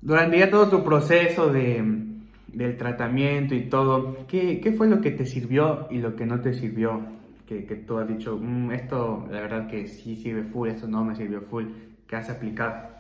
durante 0.02 0.38
ya 0.38 0.50
todo 0.50 0.68
tu 0.68 0.84
proceso 0.84 1.50
de, 1.50 2.12
del 2.54 2.76
tratamiento 2.76 3.54
y 3.54 3.68
todo, 3.68 4.26
¿qué, 4.26 4.60
¿qué, 4.60 4.72
fue 4.72 4.88
lo 4.88 5.00
que 5.00 5.10
te 5.10 5.26
sirvió 5.26 5.86
y 5.90 5.98
lo 5.98 6.16
que 6.16 6.26
no 6.26 6.40
te 6.40 6.54
sirvió? 6.54 7.06
Que, 7.46 7.66
que 7.66 7.76
tú 7.76 7.98
has 7.98 8.08
dicho, 8.08 8.38
mm, 8.40 8.72
esto 8.72 9.26
la 9.30 9.40
verdad 9.40 9.68
que 9.68 9.86
sí 9.86 10.16
sirve 10.16 10.44
full, 10.44 10.68
esto 10.68 10.86
no 10.86 11.04
me 11.04 11.14
sirvió 11.14 11.42
full, 11.42 11.66
¿qué 12.08 12.16
has 12.16 12.30
aplicado? 12.30 12.94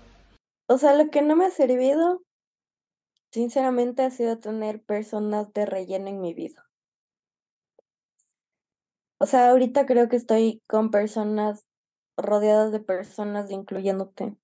O 0.66 0.78
sea, 0.78 0.94
lo 0.94 1.10
que 1.10 1.22
no 1.22 1.36
me 1.36 1.46
ha 1.46 1.50
servido, 1.50 2.22
sinceramente, 3.30 4.02
ha 4.02 4.10
sido 4.10 4.38
tener 4.38 4.82
personas 4.82 5.52
de 5.52 5.66
relleno 5.66 6.08
en 6.08 6.20
mi 6.20 6.34
vida. 6.34 6.64
O 9.18 9.26
sea, 9.26 9.50
ahorita 9.50 9.86
creo 9.86 10.08
que 10.08 10.16
estoy 10.16 10.62
con 10.66 10.90
personas 10.90 11.66
rodeadas 12.16 12.72
de 12.72 12.80
personas, 12.80 13.50
incluyéndote, 13.50 14.36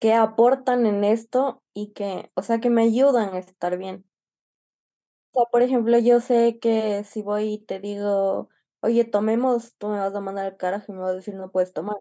que 0.00 0.14
aportan 0.14 0.86
en 0.86 1.04
esto 1.04 1.62
y 1.74 1.92
que, 1.92 2.30
o 2.34 2.42
sea, 2.42 2.60
que 2.60 2.70
me 2.70 2.82
ayudan 2.82 3.34
a 3.34 3.38
estar 3.38 3.78
bien. 3.78 4.06
O 5.32 5.40
sea, 5.40 5.44
por 5.50 5.62
ejemplo, 5.62 5.98
yo 5.98 6.20
sé 6.20 6.58
que 6.60 7.04
si 7.04 7.22
voy 7.22 7.54
y 7.54 7.58
te 7.58 7.78
digo, 7.80 8.48
oye, 8.80 9.04
tomemos, 9.04 9.74
tú 9.76 9.88
me 9.88 9.98
vas 9.98 10.14
a 10.14 10.20
mandar 10.20 10.46
al 10.46 10.56
carajo 10.56 10.86
y 10.92 10.94
me 10.94 11.00
vas 11.02 11.10
a 11.12 11.14
decir, 11.14 11.34
no 11.34 11.50
puedes 11.52 11.72
tomar. 11.72 11.96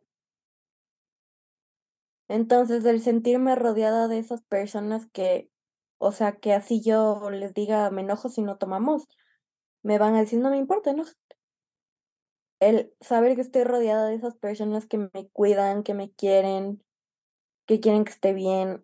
Entonces, 2.30 2.86
el 2.86 3.02
sentirme 3.02 3.56
rodeada 3.56 4.08
de 4.08 4.20
esas 4.20 4.42
personas 4.44 5.06
que, 5.08 5.50
o 5.98 6.12
sea, 6.12 6.34
que 6.40 6.54
así 6.54 6.82
yo 6.82 7.30
les 7.32 7.54
diga, 7.54 7.90
me 7.92 8.02
enojo 8.02 8.30
si 8.30 8.42
no 8.42 8.58
tomamos, 8.58 9.08
me 9.84 9.98
van 10.00 10.16
a 10.16 10.22
decir, 10.22 10.40
no 10.40 10.50
me 10.52 10.58
importa, 10.58 10.94
no. 10.94 11.06
El 12.62 12.94
saber 13.02 13.36
que 13.36 13.42
estoy 13.42 13.64
rodeada 13.66 14.08
de 14.08 14.16
esas 14.16 14.36
personas 14.36 14.86
que 14.86 14.98
me 15.14 15.28
cuidan, 15.34 15.84
que 15.84 15.94
me 15.94 16.12
quieren, 16.12 16.82
que 17.70 17.80
quieren 17.80 18.04
que 18.04 18.12
esté 18.12 18.34
bien. 18.34 18.84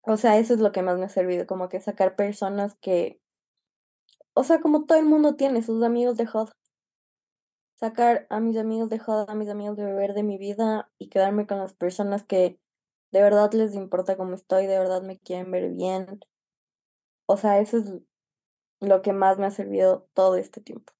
O 0.00 0.16
sea, 0.16 0.38
eso 0.38 0.54
es 0.54 0.60
lo 0.60 0.72
que 0.72 0.80
más 0.80 0.96
me 0.98 1.04
ha 1.04 1.08
servido, 1.10 1.46
como 1.46 1.68
que 1.68 1.78
sacar 1.78 2.16
personas 2.16 2.74
que, 2.76 3.20
o 4.32 4.44
sea, 4.44 4.60
como 4.62 4.86
todo 4.86 4.96
el 4.96 5.04
mundo 5.04 5.36
tiene 5.36 5.62
sus 5.62 5.82
amigos 5.82 6.16
de 6.16 6.24
joda. 6.24 6.56
Sacar 7.74 8.26
a 8.30 8.40
mis 8.40 8.56
amigos 8.56 8.88
de 8.88 8.98
joda, 8.98 9.26
a 9.28 9.34
mis 9.34 9.50
amigos 9.50 9.76
de 9.76 9.84
beber 9.84 10.14
de 10.14 10.22
mi 10.22 10.38
vida 10.38 10.90
y 10.96 11.10
quedarme 11.10 11.46
con 11.46 11.58
las 11.58 11.74
personas 11.74 12.24
que 12.24 12.58
de 13.12 13.20
verdad 13.20 13.52
les 13.52 13.74
importa 13.74 14.16
cómo 14.16 14.34
estoy, 14.34 14.66
de 14.66 14.78
verdad 14.78 15.02
me 15.02 15.18
quieren 15.18 15.50
ver 15.50 15.70
bien. 15.72 16.20
O 17.26 17.36
sea, 17.36 17.58
eso 17.60 17.76
es 17.76 17.92
lo 18.80 19.02
que 19.02 19.12
más 19.12 19.38
me 19.38 19.44
ha 19.44 19.50
servido 19.50 20.08
todo 20.14 20.36
este 20.36 20.62
tiempo. 20.62 20.94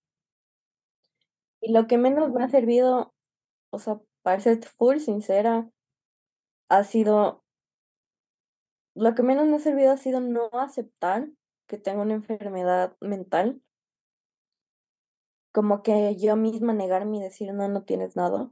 Y 1.62 1.72
lo 1.72 1.86
que 1.86 1.96
menos 1.96 2.30
me 2.32 2.44
ha 2.44 2.50
servido, 2.50 3.14
o 3.70 3.78
sea, 3.78 3.98
para 4.22 4.40
ser 4.40 4.62
full 4.66 4.98
sincera, 4.98 5.70
ha 6.68 6.84
sido, 6.84 7.44
lo 8.94 9.14
que 9.14 9.22
menos 9.22 9.46
me 9.46 9.56
ha 9.56 9.60
servido 9.60 9.92
ha 9.92 9.96
sido 9.96 10.20
no 10.20 10.50
aceptar 10.52 11.28
que 11.66 11.78
tengo 11.78 12.02
una 12.02 12.14
enfermedad 12.14 12.96
mental. 13.00 13.60
Como 15.52 15.82
que 15.82 16.16
yo 16.16 16.36
misma 16.36 16.74
negarme 16.74 17.18
y 17.18 17.22
decir, 17.22 17.52
no, 17.52 17.68
no 17.68 17.82
tienes 17.82 18.14
nada. 18.16 18.50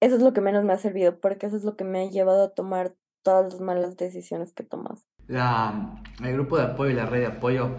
Eso 0.00 0.16
es 0.16 0.22
lo 0.22 0.32
que 0.32 0.40
menos 0.40 0.64
me 0.64 0.72
ha 0.72 0.78
servido, 0.78 1.20
porque 1.20 1.46
eso 1.46 1.56
es 1.56 1.64
lo 1.64 1.76
que 1.76 1.84
me 1.84 2.02
ha 2.02 2.10
llevado 2.10 2.44
a 2.44 2.54
tomar 2.54 2.96
todas 3.22 3.52
las 3.52 3.60
malas 3.60 3.96
decisiones 3.96 4.52
que 4.52 4.64
tomas. 4.64 5.06
La, 5.26 6.02
el 6.22 6.34
grupo 6.34 6.58
de 6.58 6.64
apoyo 6.64 6.90
y 6.90 6.94
la 6.94 7.06
red 7.06 7.20
de 7.20 7.26
apoyo 7.26 7.76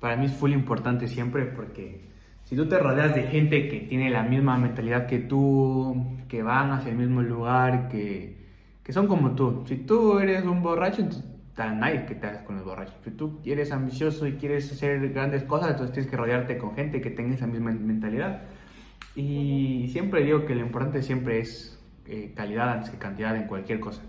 para 0.00 0.16
mí 0.16 0.26
es 0.26 0.32
full 0.32 0.52
importante 0.52 1.06
siempre 1.06 1.46
porque 1.46 2.09
si 2.50 2.56
tú 2.56 2.66
te 2.66 2.80
rodeas 2.80 3.14
de 3.14 3.22
gente 3.22 3.68
que 3.68 3.78
tiene 3.78 4.10
la 4.10 4.24
misma 4.24 4.58
mentalidad 4.58 5.06
que 5.06 5.20
tú, 5.20 6.18
que 6.28 6.42
van 6.42 6.72
hacia 6.72 6.90
el 6.90 6.98
mismo 6.98 7.22
lugar, 7.22 7.88
que, 7.88 8.38
que 8.82 8.92
son 8.92 9.06
como 9.06 9.36
tú, 9.36 9.62
si 9.68 9.76
tú 9.76 10.18
eres 10.18 10.44
un 10.44 10.60
borracho, 10.60 11.02
entonces 11.02 11.24
nadie 11.56 12.06
que 12.06 12.16
te 12.16 12.26
hagas 12.26 12.42
con 12.42 12.56
los 12.56 12.64
borrachos. 12.64 12.96
Si 13.04 13.12
tú 13.12 13.38
eres 13.44 13.70
ambicioso 13.70 14.26
y 14.26 14.32
quieres 14.32 14.72
hacer 14.72 15.12
grandes 15.12 15.44
cosas, 15.44 15.70
entonces 15.70 15.92
tienes 15.94 16.10
que 16.10 16.16
rodearte 16.16 16.58
con 16.58 16.74
gente 16.74 17.00
que 17.00 17.10
tenga 17.10 17.36
esa 17.36 17.46
misma 17.46 17.70
mentalidad. 17.70 18.42
Y 19.14 19.88
siempre 19.92 20.24
digo 20.24 20.44
que 20.44 20.56
lo 20.56 20.62
importante 20.62 21.02
siempre 21.04 21.38
es 21.38 21.78
eh, 22.06 22.32
calidad 22.34 22.68
antes 22.68 22.90
que 22.90 22.98
cantidad 22.98 23.36
en 23.36 23.44
cualquier 23.44 23.78
cosa. 23.78 24.02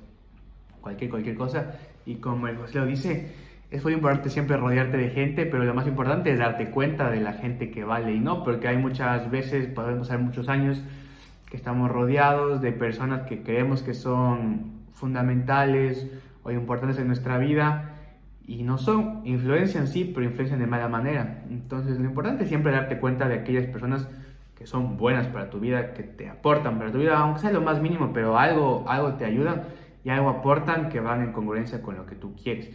Cualquier, 0.81 1.11
cualquier 1.11 1.35
cosa. 1.35 1.73
Y 2.07 2.15
como 2.15 2.47
el 2.47 2.57
José 2.57 2.79
lo 2.79 2.87
dice, 2.87 3.33
es 3.71 3.83
muy 3.85 3.93
importante 3.93 4.29
siempre 4.29 4.57
rodearte 4.57 4.97
de 4.97 5.09
gente, 5.09 5.45
pero 5.45 5.63
lo 5.63 5.73
más 5.73 5.87
importante 5.87 6.29
es 6.31 6.37
darte 6.37 6.69
cuenta 6.69 7.09
de 7.09 7.21
la 7.21 7.33
gente 7.33 7.71
que 7.71 7.85
vale 7.85 8.13
y 8.13 8.19
no, 8.19 8.43
porque 8.43 8.67
hay 8.67 8.77
muchas 8.77 9.31
veces, 9.31 9.67
podemos 9.67 10.09
pasar 10.09 10.19
muchos 10.19 10.49
años, 10.49 10.83
que 11.49 11.55
estamos 11.55 11.89
rodeados 11.89 12.61
de 12.61 12.73
personas 12.73 13.21
que 13.27 13.43
creemos 13.43 13.81
que 13.81 13.93
son 13.93 14.81
fundamentales 14.91 16.05
o 16.43 16.51
importantes 16.51 16.99
en 16.99 17.07
nuestra 17.07 17.37
vida 17.37 17.95
y 18.45 18.63
no 18.63 18.77
son, 18.77 19.21
influencian 19.23 19.87
sí, 19.87 20.11
pero 20.13 20.25
influencian 20.25 20.59
de 20.59 20.67
mala 20.67 20.89
manera. 20.89 21.43
Entonces 21.49 21.97
lo 21.97 22.05
importante 22.05 22.43
es 22.43 22.49
siempre 22.49 22.73
darte 22.73 22.99
cuenta 22.99 23.29
de 23.29 23.35
aquellas 23.35 23.67
personas 23.67 24.09
que 24.57 24.67
son 24.67 24.97
buenas 24.97 25.27
para 25.27 25.49
tu 25.49 25.61
vida, 25.61 25.93
que 25.93 26.03
te 26.03 26.27
aportan 26.27 26.77
para 26.77 26.91
tu 26.91 26.97
vida, 26.97 27.17
aunque 27.17 27.39
sea 27.39 27.51
lo 27.51 27.61
más 27.61 27.81
mínimo, 27.81 28.11
pero 28.13 28.37
algo, 28.37 28.83
algo 28.89 29.13
te 29.13 29.23
ayudan 29.23 29.63
y 30.03 30.09
algo 30.09 30.29
aportan 30.29 30.89
que 30.89 30.99
van 30.99 31.21
en 31.21 31.31
congruencia 31.31 31.81
con 31.81 31.95
lo 31.95 32.05
que 32.05 32.15
tú 32.15 32.35
quieres. 32.35 32.69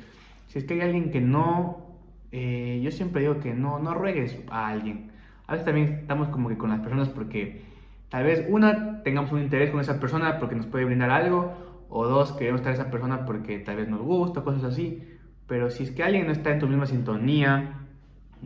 Si 0.56 0.60
es 0.60 0.64
que 0.66 0.72
hay 0.72 0.80
alguien 0.80 1.10
que 1.10 1.20
no, 1.20 1.98
eh, 2.32 2.80
yo 2.82 2.90
siempre 2.90 3.20
digo 3.20 3.40
que 3.40 3.52
no, 3.52 3.78
no 3.78 3.92
ruegues 3.92 4.38
a 4.48 4.68
alguien. 4.68 5.10
A 5.46 5.52
veces 5.52 5.66
también 5.66 5.98
estamos 6.00 6.28
como 6.28 6.48
que 6.48 6.56
con 6.56 6.70
las 6.70 6.80
personas 6.80 7.10
porque 7.10 7.60
tal 8.08 8.24
vez 8.24 8.46
una, 8.48 9.02
tengamos 9.02 9.30
un 9.32 9.42
interés 9.42 9.70
con 9.70 9.80
esa 9.80 10.00
persona 10.00 10.38
porque 10.38 10.54
nos 10.54 10.64
puede 10.64 10.86
brindar 10.86 11.10
algo, 11.10 11.84
o 11.90 12.06
dos, 12.06 12.32
queremos 12.32 12.62
estar 12.62 12.72
esa 12.72 12.90
persona 12.90 13.26
porque 13.26 13.58
tal 13.58 13.76
vez 13.76 13.88
nos 13.90 14.00
gusta, 14.00 14.44
cosas 14.44 14.64
así. 14.64 15.06
Pero 15.46 15.68
si 15.68 15.82
es 15.82 15.90
que 15.90 16.02
alguien 16.02 16.24
no 16.24 16.32
está 16.32 16.52
en 16.52 16.58
tu 16.58 16.68
misma 16.68 16.86
sintonía 16.86 17.86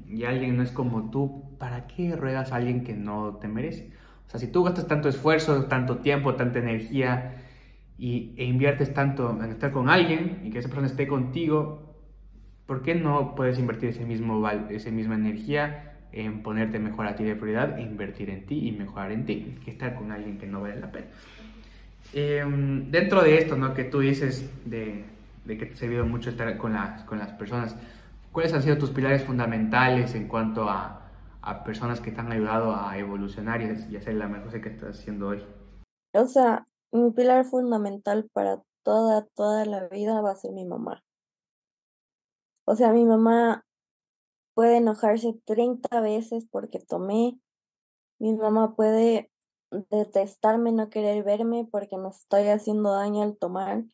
y 0.08 0.24
alguien 0.24 0.56
no 0.56 0.64
es 0.64 0.72
como 0.72 1.12
tú, 1.12 1.56
¿para 1.58 1.86
qué 1.86 2.16
ruegas 2.16 2.50
a 2.50 2.56
alguien 2.56 2.82
que 2.82 2.94
no 2.94 3.36
te 3.36 3.46
merece? 3.46 3.92
O 4.26 4.30
sea, 4.30 4.40
si 4.40 4.48
tú 4.48 4.64
gastas 4.64 4.88
tanto 4.88 5.08
esfuerzo, 5.08 5.66
tanto 5.66 5.98
tiempo, 5.98 6.34
tanta 6.34 6.58
energía 6.58 7.36
y, 7.98 8.34
e 8.36 8.46
inviertes 8.46 8.92
tanto 8.92 9.30
en 9.30 9.52
estar 9.52 9.70
con 9.70 9.88
alguien 9.88 10.40
y 10.42 10.50
que 10.50 10.58
esa 10.58 10.68
persona 10.68 10.88
esté 10.88 11.06
contigo, 11.06 11.86
¿por 12.70 12.82
qué 12.82 12.94
no 12.94 13.34
puedes 13.34 13.58
invertir 13.58 13.88
ese 13.88 14.04
mismo, 14.04 14.48
esa 14.48 14.90
misma 14.92 15.16
energía 15.16 15.96
en 16.12 16.44
ponerte 16.44 16.78
mejor 16.78 17.08
a 17.08 17.16
ti 17.16 17.24
de 17.24 17.34
prioridad 17.34 17.76
e 17.76 17.82
invertir 17.82 18.30
en 18.30 18.46
ti 18.46 18.68
y 18.68 18.70
mejorar 18.70 19.10
en 19.10 19.26
ti 19.26 19.58
que 19.64 19.72
estar 19.72 19.96
con 19.96 20.12
alguien 20.12 20.38
que 20.38 20.46
no 20.46 20.60
vale 20.60 20.76
la 20.78 20.92
pena? 20.92 21.08
Em, 22.12 22.88
dentro 22.88 23.22
de 23.22 23.38
esto, 23.38 23.56
¿no? 23.56 23.74
Que 23.74 23.82
tú 23.82 23.98
dices 23.98 24.48
de, 24.64 25.04
de, 25.46 25.58
que 25.58 25.66
te 25.66 25.72
ha 25.72 25.76
servido 25.78 26.06
mucho 26.06 26.30
estar 26.30 26.56
con 26.58 26.74
las, 26.74 27.02
con 27.02 27.18
las 27.18 27.32
personas, 27.32 27.74
¿cuáles 28.30 28.52
han 28.52 28.62
sido 28.62 28.78
tus 28.78 28.90
pilares 28.90 29.24
fundamentales 29.24 30.14
en 30.14 30.28
cuanto 30.28 30.70
a, 30.70 31.10
a 31.42 31.64
personas 31.64 32.00
que 32.00 32.12
te 32.12 32.20
han 32.20 32.30
ayudado 32.30 32.76
a 32.76 32.96
evolucionar 32.96 33.62
y, 33.62 33.96
a 33.96 33.98
hacer 33.98 34.14
la 34.14 34.28
mejor 34.28 34.60
que 34.60 34.68
estás 34.68 34.96
haciendo 34.96 35.26
hoy? 35.26 35.42
O 36.12 36.24
sea, 36.24 36.68
mi 36.92 37.10
pilar 37.10 37.46
fundamental 37.46 38.30
para 38.32 38.62
toda, 38.84 39.26
toda 39.34 39.64
la 39.64 39.88
vida 39.88 40.20
va 40.20 40.30
a 40.30 40.36
ser 40.36 40.52
mi 40.52 40.64
mamá. 40.64 41.02
O 42.70 42.76
sea, 42.76 42.92
mi 42.92 43.04
mamá 43.04 43.66
puede 44.54 44.76
enojarse 44.76 45.34
30 45.44 46.00
veces 46.00 46.46
porque 46.48 46.78
tomé. 46.78 47.36
Mi 48.20 48.32
mamá 48.32 48.76
puede 48.76 49.32
detestarme, 49.90 50.70
no 50.70 50.88
querer 50.88 51.24
verme 51.24 51.66
porque 51.68 51.96
me 51.96 52.10
estoy 52.10 52.46
haciendo 52.46 52.92
daño 52.92 53.24
al 53.24 53.36
tomar. 53.36 53.86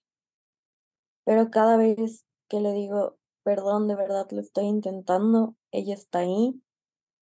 Pero 1.24 1.50
cada 1.50 1.78
vez 1.78 2.26
que 2.50 2.60
le 2.60 2.72
digo, 2.72 3.16
perdón, 3.44 3.88
de 3.88 3.94
verdad 3.94 4.26
lo 4.30 4.42
estoy 4.42 4.66
intentando, 4.66 5.56
ella 5.70 5.94
está 5.94 6.18
ahí, 6.18 6.62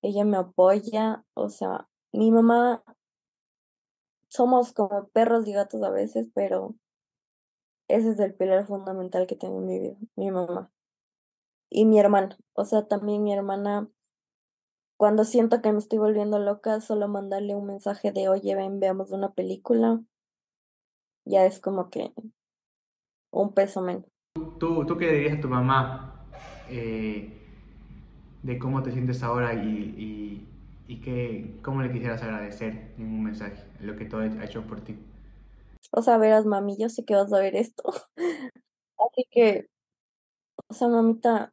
ella 0.02 0.24
me 0.24 0.38
apoya. 0.38 1.24
O 1.34 1.50
sea, 1.50 1.88
mi 2.10 2.32
mamá, 2.32 2.82
somos 4.28 4.72
como 4.72 5.06
perros 5.10 5.46
y 5.46 5.52
gatos 5.52 5.80
a 5.84 5.90
veces, 5.90 6.26
pero 6.34 6.74
ese 7.86 8.10
es 8.10 8.18
el 8.18 8.34
pilar 8.34 8.66
fundamental 8.66 9.28
que 9.28 9.36
tengo 9.36 9.60
en 9.60 9.66
mi 9.66 9.78
vida, 9.78 9.96
mi 10.16 10.32
mamá 10.32 10.73
y 11.74 11.86
mi 11.86 11.98
hermana. 11.98 12.38
O 12.52 12.64
sea, 12.64 12.86
también 12.86 13.24
mi 13.24 13.32
hermana, 13.32 13.88
cuando 14.96 15.24
siento 15.24 15.60
que 15.60 15.72
me 15.72 15.78
estoy 15.78 15.98
volviendo 15.98 16.38
loca, 16.38 16.80
solo 16.80 17.08
mandarle 17.08 17.56
un 17.56 17.66
mensaje 17.66 18.12
de, 18.12 18.28
oye, 18.28 18.54
ven, 18.54 18.78
veamos 18.78 19.10
una 19.10 19.32
película, 19.32 20.00
ya 21.24 21.44
es 21.44 21.58
como 21.58 21.90
que 21.90 22.14
un 23.32 23.52
peso 23.52 23.82
menos. 23.82 24.04
¿Tú, 24.60 24.86
tú 24.86 24.96
qué 24.96 25.10
dirías 25.10 25.38
a 25.38 25.40
tu 25.40 25.48
mamá 25.48 26.24
eh, 26.70 27.44
de 28.44 28.58
cómo 28.60 28.84
te 28.84 28.92
sientes 28.92 29.24
ahora 29.24 29.52
y, 29.54 30.46
y, 30.86 31.00
que, 31.00 31.58
cómo 31.62 31.82
le 31.82 31.90
quisieras 31.90 32.22
agradecer 32.22 32.94
en 32.98 33.06
un 33.06 33.24
mensaje 33.24 33.64
lo 33.80 33.96
que 33.96 34.04
todo 34.04 34.20
ha 34.20 34.44
hecho 34.44 34.62
por 34.62 34.80
ti. 34.80 34.96
O 35.90 36.02
sea, 36.02 36.18
verás, 36.18 36.46
mami, 36.46 36.76
yo 36.78 36.88
sé 36.88 37.04
que 37.04 37.16
vas 37.16 37.32
a 37.32 37.40
ver 37.40 37.56
esto. 37.56 37.82
Así 38.96 39.26
que, 39.30 39.66
o 40.68 40.74
sea, 40.74 40.88
mamita, 40.88 41.52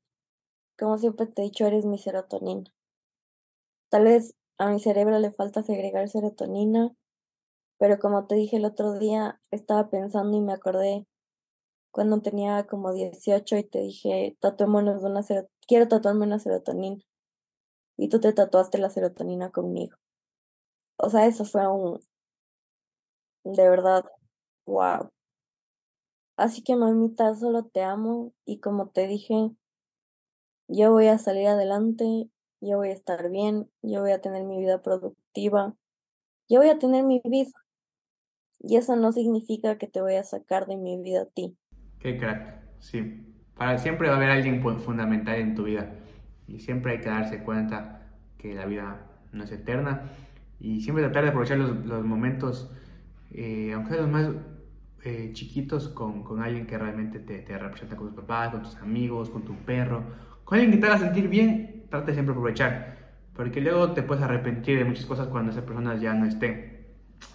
como 0.81 0.97
siempre 0.97 1.27
te 1.27 1.43
he 1.43 1.45
dicho, 1.45 1.67
eres 1.67 1.85
mi 1.85 1.99
serotonina. 1.99 2.73
Tal 3.89 4.05
vez 4.05 4.33
a 4.57 4.67
mi 4.67 4.79
cerebro 4.79 5.19
le 5.19 5.31
falta 5.31 5.61
segregar 5.61 6.09
serotonina, 6.09 6.89
pero 7.77 7.99
como 7.99 8.25
te 8.25 8.33
dije 8.33 8.57
el 8.57 8.65
otro 8.65 8.97
día, 8.97 9.39
estaba 9.51 9.91
pensando 9.91 10.35
y 10.35 10.41
me 10.41 10.53
acordé 10.53 11.05
cuando 11.91 12.19
tenía 12.21 12.65
como 12.65 12.93
18 12.93 13.57
y 13.57 13.63
te 13.63 13.81
dije, 13.81 14.35
tatuémonos 14.39 15.03
una 15.03 15.21
quiero 15.67 15.87
tatuarme 15.87 16.25
una 16.25 16.39
serotonina. 16.39 17.03
Y 17.95 18.09
tú 18.09 18.19
te 18.19 18.33
tatuaste 18.33 18.79
la 18.79 18.89
serotonina 18.89 19.51
conmigo. 19.51 19.97
O 20.97 21.11
sea, 21.11 21.27
eso 21.27 21.45
fue 21.45 21.67
un, 21.67 21.99
de 23.43 23.69
verdad, 23.69 24.05
wow. 24.65 25.11
Así 26.37 26.63
que 26.63 26.75
mamita, 26.75 27.35
solo 27.35 27.65
te 27.65 27.83
amo 27.83 28.33
y 28.45 28.59
como 28.61 28.89
te 28.89 29.05
dije, 29.05 29.51
yo 30.71 30.91
voy 30.91 31.07
a 31.07 31.17
salir 31.17 31.47
adelante, 31.47 32.29
yo 32.62 32.77
voy 32.77 32.89
a 32.89 32.93
estar 32.93 33.29
bien, 33.29 33.69
yo 33.81 34.01
voy 34.01 34.12
a 34.12 34.21
tener 34.21 34.43
mi 34.43 34.57
vida 34.57 34.81
productiva, 34.81 35.75
yo 36.47 36.60
voy 36.60 36.69
a 36.69 36.79
tener 36.79 37.03
mi 37.03 37.21
vida. 37.25 37.51
Y 38.60 38.77
eso 38.77 38.95
no 38.95 39.12
significa 39.12 39.77
que 39.77 39.88
te 39.88 40.01
voy 40.01 40.15
a 40.15 40.23
sacar 40.23 40.67
de 40.67 40.77
mi 40.77 41.01
vida 41.01 41.23
a 41.23 41.25
ti. 41.25 41.57
Qué 41.99 42.17
crack, 42.17 42.62
sí. 42.79 43.27
Para 43.55 43.77
siempre 43.77 44.07
va 44.07 44.13
a 44.13 44.17
haber 44.17 44.29
alguien 44.29 44.62
fundamental 44.79 45.36
en 45.36 45.55
tu 45.55 45.63
vida. 45.63 45.93
Y 46.47 46.60
siempre 46.60 46.93
hay 46.93 46.99
que 46.99 47.10
darse 47.10 47.43
cuenta 47.43 48.10
que 48.38 48.53
la 48.53 48.65
vida 48.65 49.07
no 49.31 49.43
es 49.43 49.51
eterna. 49.51 50.10
Y 50.60 50.81
siempre 50.81 51.03
tratar 51.03 51.23
de 51.23 51.29
aprovechar 51.29 51.57
los, 51.57 51.86
los 51.86 52.05
momentos, 52.05 52.71
eh, 53.31 53.71
aunque 53.73 53.93
sean 53.93 54.03
los 54.03 54.12
más 54.12 54.29
eh, 55.03 55.31
chiquitos, 55.34 55.89
con, 55.89 56.23
con, 56.23 56.41
alguien 56.41 56.67
que 56.67 56.77
realmente 56.77 57.19
te, 57.19 57.39
te, 57.39 57.57
representa 57.57 57.95
con 57.95 58.07
tus 58.07 58.15
papás, 58.15 58.51
con 58.51 58.62
tus 58.62 58.75
amigos, 58.77 59.31
con 59.31 59.43
tu 59.43 59.55
perro, 59.65 60.03
con 60.51 60.59
alguien 60.59 60.73
que 60.73 60.85
te 60.85 60.87
haga 60.91 60.99
sentir 60.99 61.29
bien. 61.29 61.85
Trata 61.89 62.11
siempre 62.11 62.33
de 62.33 62.39
aprovechar. 62.39 62.97
Porque 63.33 63.61
luego 63.61 63.93
te 63.93 64.03
puedes 64.03 64.21
arrepentir 64.21 64.77
de 64.77 64.83
muchas 64.83 65.05
cosas 65.05 65.29
cuando 65.29 65.51
esas 65.51 65.63
personas 65.63 66.01
ya 66.01 66.13
no 66.13 66.25
estén. 66.25 66.87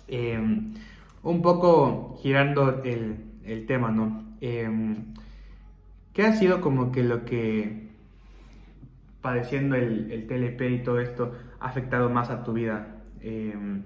Em, 0.06 0.74
un 1.22 1.40
poco 1.40 2.18
girando 2.20 2.82
el, 2.84 3.16
el 3.42 3.64
tema, 3.64 3.90
¿no? 3.90 4.22
Em, 4.42 5.14
¿Qué 6.12 6.24
ha 6.24 6.34
sido 6.34 6.60
como 6.60 6.92
que 6.92 7.04
lo 7.04 7.24
que 7.24 7.88
padeciendo 9.22 9.76
el, 9.76 10.12
el, 10.12 10.26
TLP 10.26 10.60
y 10.72 10.82
todo 10.82 11.00
esto 11.00 11.32
ha 11.58 11.68
afectado 11.68 12.10
más 12.10 12.28
a 12.28 12.44
tu 12.44 12.52
vida? 12.52 12.98
Em, 13.22 13.84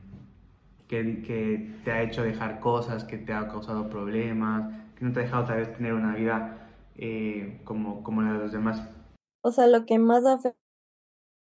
que, 0.88 1.22
que, 1.22 1.70
te 1.84 1.92
ha 1.92 2.02
hecho 2.02 2.24
dejar 2.24 2.58
cosas, 2.58 3.04
que 3.04 3.16
te 3.16 3.32
ha 3.32 3.46
causado 3.46 3.88
problemas, 3.88 4.74
que 4.96 5.04
no 5.04 5.12
te 5.12 5.20
ha 5.20 5.22
dejado 5.22 5.44
tal 5.44 5.58
vez 5.58 5.72
tener 5.76 5.94
una 5.94 6.16
vida 6.16 6.68
eh, 6.96 7.60
como, 7.62 8.02
como 8.02 8.22
la 8.22 8.32
de 8.32 8.38
los 8.40 8.50
demás. 8.50 8.82
O 9.42 9.52
sea, 9.52 9.66
lo 9.66 9.86
que 9.86 9.98
más 9.98 10.24
ha 10.26 10.38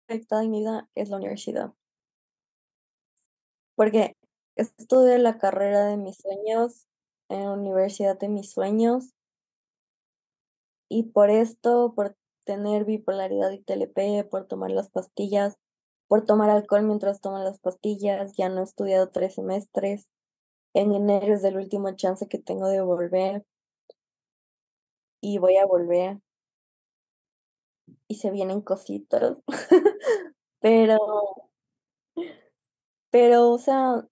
afectado 0.08 0.42
en 0.42 0.50
mi 0.50 0.60
vida 0.60 0.88
es 0.94 1.08
la 1.10 1.16
universidad. 1.16 1.72
Porque 3.74 4.16
estudié 4.56 5.18
la 5.18 5.38
carrera 5.38 5.86
de 5.86 5.96
mis 5.96 6.16
sueños 6.16 6.86
en 7.28 7.44
la 7.44 7.52
universidad 7.52 8.18
de 8.18 8.28
mis 8.28 8.50
sueños. 8.50 9.14
Y 10.90 11.04
por 11.04 11.30
esto, 11.30 11.92
por 11.94 12.16
tener 12.44 12.84
bipolaridad 12.84 13.50
y 13.50 13.60
TLP, 13.60 14.28
por 14.28 14.46
tomar 14.46 14.70
las 14.70 14.90
pastillas, 14.90 15.58
por 16.08 16.24
tomar 16.24 16.50
alcohol 16.50 16.82
mientras 16.82 17.20
tomo 17.20 17.38
las 17.38 17.60
pastillas, 17.60 18.34
ya 18.36 18.48
no 18.48 18.60
he 18.60 18.64
estudiado 18.64 19.10
tres 19.10 19.34
semestres. 19.34 20.08
En 20.74 20.92
enero 20.94 21.34
es 21.34 21.44
el 21.44 21.56
último 21.56 21.94
chance 21.96 22.28
que 22.28 22.38
tengo 22.38 22.68
de 22.68 22.80
volver. 22.80 23.44
Y 25.20 25.38
voy 25.38 25.56
a 25.56 25.66
volver. 25.66 26.20
Y 28.08 28.16
se 28.16 28.30
vienen 28.30 28.62
cositas. 28.62 29.36
pero, 30.60 30.98
pero, 33.10 33.50
o 33.50 33.58
sea, 33.58 34.06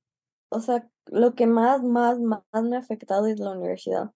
o 0.50 0.61
sea, 0.61 0.88
lo 1.06 1.35
que 1.35 1.46
más, 1.46 1.82
más, 1.82 2.20
más 2.20 2.42
me 2.52 2.76
ha 2.76 2.80
afectado 2.80 3.26
es 3.26 3.40
la 3.40 3.52
universidad. 3.52 4.12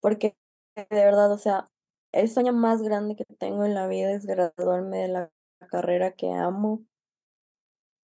Porque 0.00 0.36
de 0.74 0.86
verdad, 0.90 1.30
o 1.32 1.38
sea, 1.38 1.68
el 2.12 2.28
sueño 2.28 2.52
más 2.52 2.82
grande 2.82 3.16
que 3.16 3.24
tengo 3.38 3.64
en 3.64 3.74
la 3.74 3.86
vida 3.86 4.12
es 4.12 4.26
graduarme 4.26 4.98
de 4.98 5.08
la 5.08 5.30
carrera 5.70 6.12
que 6.12 6.32
amo 6.32 6.84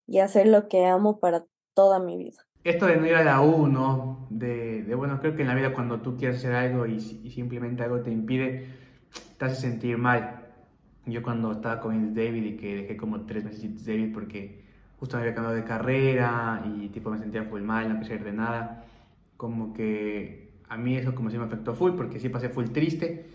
y 0.06 0.20
hacer 0.20 0.46
lo 0.46 0.68
que 0.68 0.86
amo 0.86 1.18
para 1.18 1.46
toda 1.74 1.98
mi 1.98 2.16
vida. 2.16 2.46
Esto 2.64 2.86
de 2.86 2.96
no 2.96 3.06
ir 3.06 3.14
a 3.14 3.24
la 3.24 3.40
U, 3.40 3.66
¿no? 3.68 4.26
De, 4.30 4.94
bueno, 4.94 5.20
creo 5.20 5.36
que 5.36 5.42
en 5.42 5.48
la 5.48 5.54
vida 5.54 5.72
cuando 5.72 6.00
tú 6.00 6.16
quieres 6.16 6.38
hacer 6.38 6.54
algo 6.54 6.86
y 6.86 7.30
simplemente 7.30 7.82
algo 7.82 8.00
te 8.00 8.10
impide, 8.10 8.68
te 9.38 9.44
hace 9.44 9.56
sentir 9.56 9.96
mal. 9.96 10.47
Yo 11.08 11.22
cuando 11.22 11.52
estaba 11.52 11.80
con 11.80 12.14
David 12.14 12.44
y 12.44 12.56
que 12.56 12.76
dejé 12.76 12.96
como 12.96 13.22
tres 13.22 13.44
meses 13.44 13.86
David 13.86 14.12
porque 14.12 14.62
justo 14.98 15.16
me 15.16 15.22
había 15.22 15.34
cambiado 15.34 15.56
de 15.56 15.64
carrera 15.64 16.62
y 16.66 16.88
tipo 16.88 17.10
me 17.10 17.18
sentía 17.18 17.44
full 17.44 17.62
mal, 17.62 17.88
no 17.88 18.00
quería 18.00 18.16
ir 18.16 18.24
de 18.24 18.32
nada. 18.32 18.84
Como 19.36 19.72
que 19.72 20.50
a 20.68 20.76
mí 20.76 20.96
eso 20.96 21.14
como 21.14 21.30
si 21.30 21.38
me 21.38 21.44
afectó 21.44 21.74
full 21.74 21.92
porque 21.92 22.20
sí 22.20 22.28
pasé 22.28 22.48
full 22.50 22.66
triste. 22.66 23.26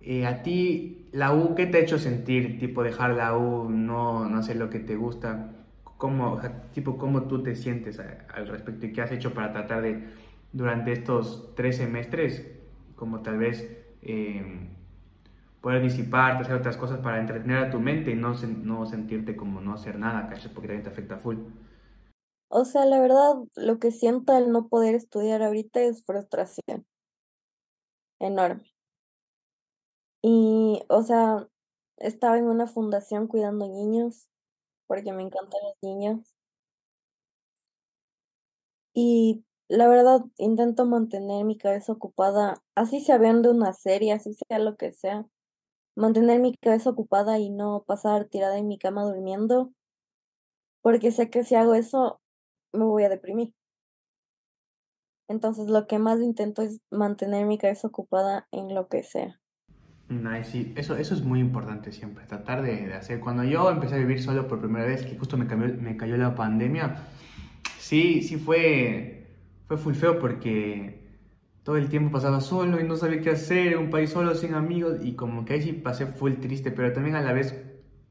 Eh, 0.00 0.26
a 0.26 0.42
ti, 0.42 1.08
la 1.12 1.32
U, 1.34 1.54
¿qué 1.54 1.66
te 1.66 1.78
ha 1.78 1.80
hecho 1.80 1.98
sentir? 1.98 2.58
Tipo 2.58 2.82
dejar 2.82 3.10
la 3.14 3.36
U, 3.36 3.70
no, 3.70 4.28
no 4.28 4.38
hacer 4.38 4.56
lo 4.56 4.70
que 4.70 4.78
te 4.80 4.96
gusta. 4.96 5.52
¿Cómo, 5.98 6.32
o 6.34 6.40
sea, 6.40 6.62
tipo, 6.72 6.98
¿Cómo 6.98 7.22
tú 7.24 7.42
te 7.42 7.54
sientes 7.56 8.00
al 8.00 8.48
respecto 8.48 8.86
y 8.86 8.92
qué 8.92 9.02
has 9.02 9.12
hecho 9.12 9.32
para 9.34 9.52
tratar 9.52 9.82
de, 9.82 10.04
durante 10.52 10.92
estos 10.92 11.54
tres 11.54 11.76
semestres, 11.76 12.46
como 12.96 13.20
tal 13.20 13.38
vez... 13.38 13.68
Eh, 14.02 14.70
poder 15.66 15.82
disiparte, 15.82 16.44
hacer 16.44 16.54
otras 16.54 16.76
cosas 16.76 17.00
para 17.00 17.18
entretener 17.18 17.58
a 17.58 17.70
tu 17.72 17.80
mente 17.80 18.12
y 18.12 18.14
no, 18.14 18.34
no 18.62 18.86
sentirte 18.86 19.34
como 19.34 19.60
no 19.60 19.74
hacer 19.74 19.98
nada, 19.98 20.28
¿cachai? 20.28 20.54
Porque 20.54 20.68
también 20.68 20.84
te 20.84 20.90
afecta 20.90 21.18
full. 21.18 21.38
O 22.46 22.64
sea, 22.64 22.86
la 22.86 23.00
verdad, 23.00 23.34
lo 23.56 23.80
que 23.80 23.90
siento 23.90 24.32
al 24.32 24.52
no 24.52 24.68
poder 24.68 24.94
estudiar 24.94 25.42
ahorita 25.42 25.80
es 25.80 26.04
frustración. 26.04 26.86
Enorme. 28.20 28.72
Y, 30.22 30.84
o 30.88 31.02
sea, 31.02 31.48
estaba 31.96 32.38
en 32.38 32.44
una 32.44 32.68
fundación 32.68 33.26
cuidando 33.26 33.66
niños, 33.66 34.28
porque 34.86 35.12
me 35.12 35.24
encantan 35.24 35.60
los 35.64 35.74
niños. 35.82 36.32
Y 38.94 39.44
la 39.66 39.88
verdad, 39.88 40.20
intento 40.38 40.86
mantener 40.86 41.44
mi 41.44 41.58
cabeza 41.58 41.90
ocupada, 41.92 42.62
así 42.76 43.00
sea 43.00 43.18
viendo 43.18 43.50
una 43.50 43.72
serie, 43.72 44.12
así 44.12 44.32
sea 44.48 44.60
lo 44.60 44.76
que 44.76 44.92
sea 44.92 45.26
mantener 45.96 46.40
mi 46.40 46.54
cabeza 46.56 46.90
ocupada 46.90 47.38
y 47.38 47.50
no 47.50 47.82
pasar 47.86 48.26
tirada 48.26 48.58
en 48.58 48.68
mi 48.68 48.78
cama 48.78 49.04
durmiendo, 49.04 49.72
porque 50.82 51.10
sé 51.10 51.30
que 51.30 51.42
si 51.42 51.54
hago 51.56 51.74
eso 51.74 52.20
me 52.72 52.84
voy 52.84 53.04
a 53.04 53.08
deprimir. 53.08 53.52
Entonces 55.28 55.68
lo 55.68 55.86
que 55.88 55.98
más 55.98 56.20
intento 56.20 56.62
es 56.62 56.78
mantener 56.90 57.46
mi 57.46 57.58
cabeza 57.58 57.88
ocupada 57.88 58.46
en 58.52 58.74
lo 58.74 58.88
que 58.88 59.02
sea. 59.02 59.40
Nice, 60.08 60.44
sí, 60.52 60.72
eso, 60.76 60.96
eso 60.96 61.14
es 61.14 61.24
muy 61.24 61.40
importante 61.40 61.90
siempre, 61.90 62.24
tratar 62.26 62.62
de, 62.62 62.86
de, 62.86 62.94
hacer. 62.94 63.18
Cuando 63.18 63.42
yo 63.42 63.68
empecé 63.68 63.96
a 63.96 63.98
vivir 63.98 64.22
solo 64.22 64.46
por 64.46 64.60
primera 64.60 64.86
vez, 64.86 65.04
que 65.04 65.18
justo 65.18 65.36
me, 65.36 65.48
cambió, 65.48 65.74
me 65.80 65.96
cayó 65.96 66.16
la 66.16 66.36
pandemia, 66.36 67.08
sí, 67.78 68.22
sí 68.22 68.36
fue, 68.36 69.26
fue 69.66 69.78
full 69.78 69.94
feo 69.94 70.20
porque 70.20 71.05
todo 71.66 71.78
el 71.78 71.88
tiempo 71.88 72.12
pasaba 72.12 72.40
solo 72.40 72.80
y 72.80 72.84
no 72.84 72.94
sabía 72.94 73.20
qué 73.20 73.30
hacer, 73.30 73.76
un 73.76 73.90
país 73.90 74.10
solo, 74.10 74.36
sin 74.36 74.54
amigos, 74.54 74.98
y 75.02 75.16
como 75.16 75.44
que 75.44 75.54
ahí 75.54 75.62
sí 75.62 75.72
pasé 75.72 76.06
full 76.06 76.34
triste, 76.34 76.70
pero 76.70 76.92
también 76.92 77.16
a 77.16 77.22
la 77.22 77.32
vez 77.32 77.60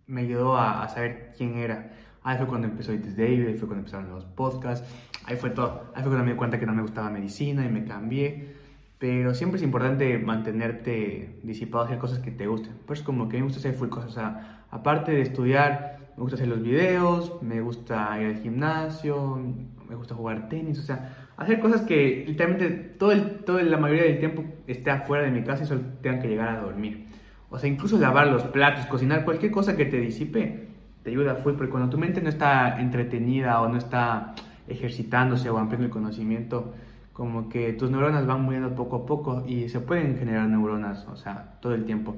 me 0.07 0.23
ayudó 0.23 0.57
a, 0.57 0.85
saber 0.89 1.31
quién 1.37 1.55
era. 1.55 1.93
Ahí 2.21 2.35
fue 2.35 2.47
cuando 2.47 2.67
empezó 2.67 2.91
It 2.91 3.05
David, 3.05 3.47
ahí 3.47 3.53
fue 3.53 3.69
cuando 3.69 3.85
empezaron 3.85 4.09
los 4.09 4.25
podcasts, 4.25 4.85
ahí 5.23 5.37
fue 5.37 5.51
todo. 5.51 5.93
Ahí 5.95 6.01
fue 6.01 6.11
cuando 6.11 6.25
me 6.25 6.31
di 6.31 6.37
cuenta 6.37 6.59
que 6.59 6.65
no 6.65 6.73
me 6.73 6.81
gustaba 6.81 7.09
medicina 7.09 7.65
y 7.65 7.69
me 7.69 7.85
cambié. 7.85 8.55
Pero 8.99 9.33
siempre 9.33 9.55
es 9.55 9.63
importante 9.63 10.17
mantenerte 10.17 11.39
disipado, 11.43 11.85
hacer 11.85 11.97
cosas 11.97 12.19
que 12.19 12.31
te 12.31 12.47
gusten. 12.47 12.73
Pues 12.85 13.03
como 13.03 13.29
que 13.29 13.37
me 13.37 13.43
gusta 13.43 13.59
hacer 13.59 13.73
full 13.75 13.87
cosas. 13.87 14.09
O 14.09 14.13
sea, 14.13 14.65
aparte 14.69 15.13
de 15.13 15.21
estudiar, 15.21 16.11
me 16.17 16.23
gusta 16.23 16.35
hacer 16.35 16.49
los 16.49 16.61
videos, 16.61 17.41
me 17.41 17.61
gusta 17.61 18.19
ir 18.19 18.35
al 18.35 18.41
gimnasio, 18.41 19.39
me 19.87 19.95
gusta 19.95 20.13
jugar 20.13 20.49
tenis. 20.49 20.77
O 20.79 20.83
sea, 20.83 21.24
hacer 21.37 21.59
cosas 21.59 21.81
que 21.81 22.23
literalmente 22.27 22.69
todo 22.69 23.11
el, 23.11 23.39
todo 23.45 23.61
la 23.61 23.77
mayoría 23.77 24.03
del 24.03 24.19
tiempo 24.19 24.43
esté 24.67 24.91
afuera 24.91 25.23
de 25.23 25.31
mi 25.31 25.43
casa 25.43 25.63
y 25.63 25.67
solo 25.67 25.81
tengan 26.01 26.21
que 26.21 26.27
llegar 26.27 26.49
a 26.49 26.61
dormir. 26.61 27.07
O 27.49 27.59
sea, 27.59 27.69
incluso 27.69 27.97
lavar 27.97 28.27
los 28.27 28.43
platos, 28.43 28.85
cocinar, 28.85 29.23
cualquier 29.23 29.51
cosa 29.51 29.75
que 29.77 29.85
te 29.85 29.97
disipe, 29.97 30.67
te 31.03 31.09
ayuda 31.11 31.35
full, 31.35 31.53
porque 31.53 31.71
cuando 31.71 31.89
tu 31.89 31.97
mente 31.97 32.21
no 32.21 32.29
está 32.29 32.81
entretenida 32.81 33.61
o 33.61 33.69
no 33.69 33.77
está 33.77 34.33
ejercitándose 34.67 35.49
o 35.49 35.57
ampliando 35.57 35.85
el 35.85 35.91
conocimiento, 35.91 36.73
como 37.13 37.47
que 37.47 37.71
tus 37.73 37.91
neuronas 37.91 38.25
van 38.25 38.41
muriendo 38.41 38.75
poco 38.75 38.97
a 38.97 39.05
poco 39.05 39.45
y 39.47 39.69
se 39.69 39.79
pueden 39.79 40.17
generar 40.17 40.49
neuronas, 40.49 41.07
o 41.07 41.15
sea, 41.15 41.57
todo 41.61 41.73
el 41.73 41.85
tiempo. 41.85 42.17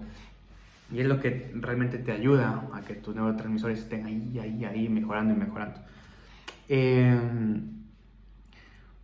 Y 0.91 1.01
es 1.01 1.05
lo 1.05 1.19
que 1.19 1.51
realmente 1.53 1.97
te 1.97 2.13
ayuda 2.13 2.63
a 2.73 2.81
que 2.81 2.95
tus 2.95 3.13
neurotransmisores 3.13 3.79
estén 3.79 4.05
ahí, 4.05 4.39
ahí, 4.41 4.63
ahí, 4.65 4.89
mejorando 4.89 5.33
y 5.33 5.37
mejorando. 5.37 5.81
Em, 6.69 7.76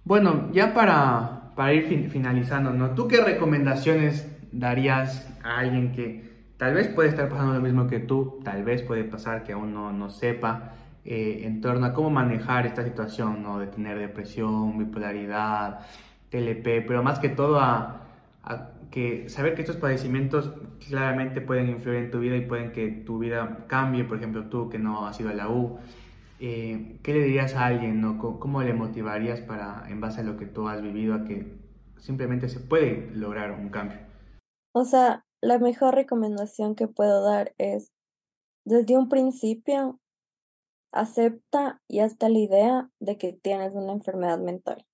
bueno, 0.06 0.50
ya 0.52 0.74
para, 0.74 1.54
para 1.56 1.74
ir 1.74 2.10
finalizando, 2.10 2.72
¿no? 2.72 2.92
¿Tú 2.92 3.08
qué 3.08 3.22
recomendaciones 3.22 4.28
darías 4.52 5.30
a 5.44 5.60
alguien 5.60 5.92
que 5.92 6.32
tal 6.58 6.74
vez 6.74 6.88
puede 6.88 7.10
estar 7.10 7.30
pasando 7.30 7.54
lo 7.54 7.62
mismo 7.62 7.88
que 7.88 8.00
tú, 8.00 8.40
tal 8.44 8.64
vez 8.64 8.82
puede 8.82 9.04
pasar 9.04 9.44
que 9.44 9.54
aún 9.54 9.74
no, 9.74 9.92
no 9.92 10.10
sepa 10.10 10.74
eh, 11.06 11.42
en 11.46 11.62
torno 11.62 11.86
a 11.86 11.94
cómo 11.94 12.10
manejar 12.10 12.66
esta 12.66 12.84
situación, 12.84 13.44
¿no? 13.44 13.60
De 13.60 13.68
tener 13.68 13.98
depresión, 13.98 14.78
bipolaridad, 14.78 15.80
TLP, 16.30 16.86
pero 16.88 17.04
más 17.04 17.20
que 17.20 17.30
todo 17.30 17.60
a 17.60 18.00
que 18.94 19.28
saber 19.28 19.56
que 19.56 19.62
estos 19.62 19.78
padecimientos 19.78 20.54
claramente 20.88 21.42
pueden 21.42 21.68
influir 21.68 21.98
en 21.98 22.12
tu 22.12 22.20
vida 22.20 22.36
y 22.36 22.42
pueden 22.42 22.72
que 22.72 22.90
tu 22.90 23.18
vida 23.18 23.66
cambie, 23.66 24.04
por 24.04 24.18
ejemplo, 24.18 24.44
tú 24.46 24.70
que 24.70 24.78
no 24.78 25.08
has 25.08 25.20
ido 25.20 25.32
a 25.32 25.34
la 25.34 25.50
U, 25.50 25.80
eh, 26.46 27.00
¿qué 27.02 27.14
le 27.14 27.22
dirías 27.22 27.56
a 27.56 27.68
alguien? 27.68 28.02
No? 28.02 28.20
¿Cómo 28.20 28.62
le 28.64 28.74
motivarías 28.74 29.40
para, 29.40 29.86
en 29.90 30.02
base 30.02 30.20
a 30.20 30.24
lo 30.26 30.36
que 30.36 30.46
tú 30.46 30.68
has 30.68 30.82
vivido, 30.82 31.16
a 31.16 31.24
que 31.24 31.58
simplemente 31.98 32.50
se 32.50 32.60
puede 32.60 33.10
lograr 33.12 33.52
un 33.52 33.70
cambio? 33.70 34.00
O 34.74 34.84
sea, 34.84 35.26
la 35.40 35.58
mejor 35.58 35.96
recomendación 35.96 36.76
que 36.76 36.90
puedo 36.90 37.24
dar 37.24 37.56
es, 37.58 37.94
desde 38.66 38.98
un 38.98 39.08
principio, 39.08 40.02
acepta 40.92 41.82
y 41.88 42.00
hasta 42.00 42.28
la 42.28 42.40
idea 42.40 42.90
de 43.00 43.18
que 43.18 43.32
tienes 43.32 43.74
una 43.74 43.94
enfermedad 43.94 44.40
mental. 44.40 44.86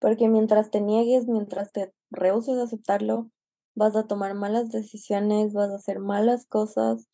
Porque 0.00 0.28
mientras 0.28 0.70
te 0.70 0.80
niegues, 0.80 1.28
mientras 1.28 1.72
te 1.72 1.92
rehuses 2.10 2.56
a 2.58 2.62
aceptarlo, 2.62 3.30
vas 3.74 3.96
a 3.96 4.06
tomar 4.06 4.32
malas 4.32 4.70
decisiones, 4.70 5.52
vas 5.52 5.70
a 5.70 5.76
hacer 5.76 5.98
malas 5.98 6.46
cosas 6.46 7.11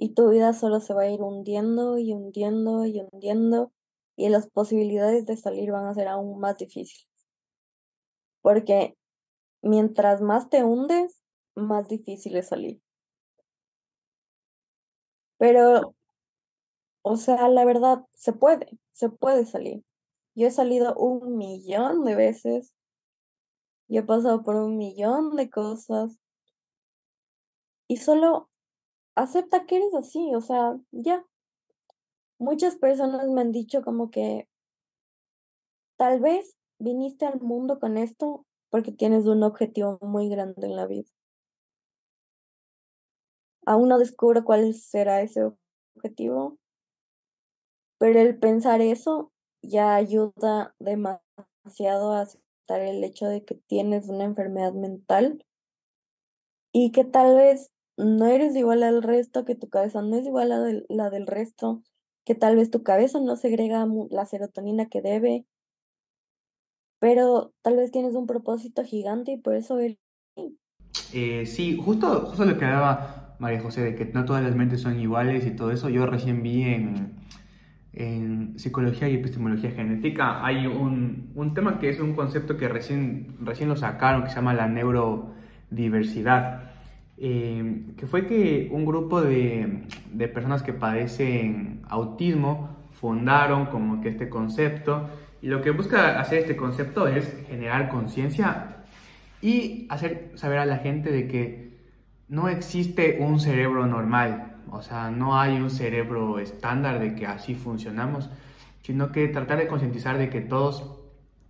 y 0.00 0.14
tu 0.14 0.30
vida 0.30 0.52
solo 0.52 0.78
se 0.80 0.94
va 0.94 1.02
a 1.02 1.10
ir 1.10 1.20
hundiendo 1.20 1.98
y 1.98 2.12
hundiendo 2.12 2.86
y 2.86 3.00
hundiendo 3.00 3.72
y 4.16 4.28
las 4.28 4.48
posibilidades 4.48 5.26
de 5.26 5.36
salir 5.36 5.72
van 5.72 5.86
a 5.86 5.94
ser 5.94 6.06
aún 6.06 6.38
más 6.38 6.56
difíciles. 6.56 7.08
Porque 8.40 8.96
mientras 9.60 10.20
más 10.20 10.48
te 10.50 10.62
hundes, 10.62 11.20
más 11.56 11.88
difícil 11.88 12.36
es 12.36 12.46
salir. 12.46 12.80
Pero, 15.36 15.96
o 17.02 17.16
sea, 17.16 17.48
la 17.48 17.64
verdad, 17.64 18.04
se 18.14 18.32
puede, 18.32 18.78
se 18.92 19.08
puede 19.08 19.46
salir. 19.46 19.82
Yo 20.36 20.46
he 20.46 20.52
salido 20.52 20.94
un 20.94 21.36
millón 21.36 22.04
de 22.04 22.14
veces. 22.14 22.72
Yo 23.88 24.00
he 24.00 24.04
pasado 24.04 24.44
por 24.44 24.54
un 24.54 24.76
millón 24.76 25.34
de 25.34 25.50
cosas. 25.50 26.20
Y 27.88 27.96
solo 27.96 28.48
acepta 29.18 29.66
que 29.66 29.76
eres 29.76 29.94
así, 29.94 30.34
o 30.34 30.40
sea, 30.40 30.78
ya. 30.92 31.24
Muchas 32.38 32.76
personas 32.76 33.28
me 33.28 33.40
han 33.40 33.52
dicho 33.52 33.82
como 33.82 34.10
que 34.10 34.48
tal 35.96 36.20
vez 36.20 36.56
viniste 36.78 37.26
al 37.26 37.40
mundo 37.40 37.80
con 37.80 37.98
esto 37.98 38.46
porque 38.70 38.92
tienes 38.92 39.26
un 39.26 39.42
objetivo 39.42 39.98
muy 40.00 40.28
grande 40.28 40.66
en 40.66 40.76
la 40.76 40.86
vida. 40.86 41.08
Aún 43.66 43.88
no 43.88 43.98
descubro 43.98 44.44
cuál 44.44 44.72
será 44.72 45.20
ese 45.20 45.42
objetivo, 45.96 46.56
pero 47.98 48.20
el 48.20 48.38
pensar 48.38 48.80
eso 48.80 49.32
ya 49.62 49.96
ayuda 49.96 50.76
demasiado 50.78 52.12
a 52.12 52.20
aceptar 52.20 52.80
el 52.82 53.02
hecho 53.02 53.26
de 53.26 53.44
que 53.44 53.56
tienes 53.56 54.08
una 54.08 54.24
enfermedad 54.24 54.72
mental 54.74 55.44
y 56.72 56.92
que 56.92 57.04
tal 57.04 57.34
vez 57.34 57.72
no 57.98 58.26
eres 58.26 58.56
igual 58.56 58.82
al 58.82 59.02
resto, 59.02 59.44
que 59.44 59.54
tu 59.54 59.68
cabeza 59.68 60.02
no 60.02 60.16
es 60.16 60.26
igual 60.26 60.52
a 60.52 60.64
la 60.88 61.10
del 61.10 61.26
resto, 61.26 61.82
que 62.24 62.34
tal 62.34 62.56
vez 62.56 62.70
tu 62.70 62.82
cabeza 62.82 63.20
no 63.20 63.36
segrega 63.36 63.86
la 64.10 64.26
serotonina 64.26 64.86
que 64.86 65.02
debe, 65.02 65.46
pero 66.98 67.52
tal 67.62 67.76
vez 67.76 67.90
tienes 67.90 68.14
un 68.14 68.26
propósito 68.26 68.84
gigante 68.84 69.32
y 69.32 69.36
por 69.36 69.54
eso 69.54 69.78
eres 69.78 69.98
eh, 71.12 71.46
sí, 71.46 71.76
justo, 71.76 72.26
justo 72.26 72.44
lo 72.44 72.58
que 72.58 72.64
daba 72.64 73.36
María 73.38 73.60
José, 73.60 73.82
de 73.82 73.94
que 73.94 74.04
no 74.06 74.24
todas 74.24 74.42
las 74.42 74.54
mentes 74.54 74.82
son 74.82 74.98
iguales 74.98 75.46
y 75.46 75.52
todo 75.52 75.70
eso, 75.70 75.88
yo 75.88 76.06
recién 76.06 76.42
vi 76.42 76.62
en, 76.62 77.14
en 77.92 78.58
psicología 78.58 79.08
y 79.08 79.14
epistemología 79.14 79.70
genética 79.70 80.44
hay 80.44 80.66
un, 80.66 81.32
un, 81.34 81.54
tema 81.54 81.78
que 81.78 81.88
es 81.88 82.00
un 82.00 82.14
concepto 82.14 82.56
que 82.56 82.68
recién, 82.68 83.36
recién 83.40 83.68
lo 83.68 83.76
sacaron, 83.76 84.22
que 84.22 84.30
se 84.30 84.36
llama 84.36 84.54
la 84.54 84.68
neurodiversidad, 84.68 86.67
eh, 87.20 87.82
que 87.96 88.06
fue 88.06 88.26
que 88.26 88.68
un 88.70 88.84
grupo 88.86 89.20
de, 89.20 89.82
de, 90.12 90.28
personas 90.28 90.62
que 90.62 90.72
padecen 90.72 91.82
autismo 91.88 92.76
fundaron 92.92 93.66
como 93.66 94.00
que 94.00 94.08
este 94.08 94.28
concepto 94.28 95.08
y 95.42 95.48
lo 95.48 95.60
que 95.60 95.72
busca 95.72 96.20
hacer 96.20 96.38
este 96.38 96.56
concepto 96.56 97.08
es 97.08 97.36
generar 97.48 97.88
conciencia 97.88 98.84
y 99.42 99.86
hacer 99.90 100.30
saber 100.34 100.58
a 100.58 100.66
la 100.66 100.78
gente 100.78 101.10
de 101.10 101.26
que 101.26 101.78
no 102.28 102.48
existe 102.48 103.18
un 103.20 103.40
cerebro 103.40 103.86
normal, 103.86 104.56
o 104.70 104.82
sea, 104.82 105.10
no 105.10 105.40
hay 105.40 105.56
un 105.56 105.70
cerebro 105.70 106.38
estándar 106.38 107.00
de 107.00 107.14
que 107.14 107.26
así 107.26 107.54
funcionamos, 107.54 108.30
sino 108.82 109.12
que 109.12 109.28
tratar 109.28 109.58
de 109.58 109.66
concientizar 109.66 110.18
de 110.18 110.28
que 110.28 110.40
todos 110.40 110.84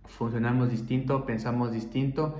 funcionamos 0.05 0.71
distinto, 0.71 1.25
pensamos 1.25 1.71
distinto 1.71 2.39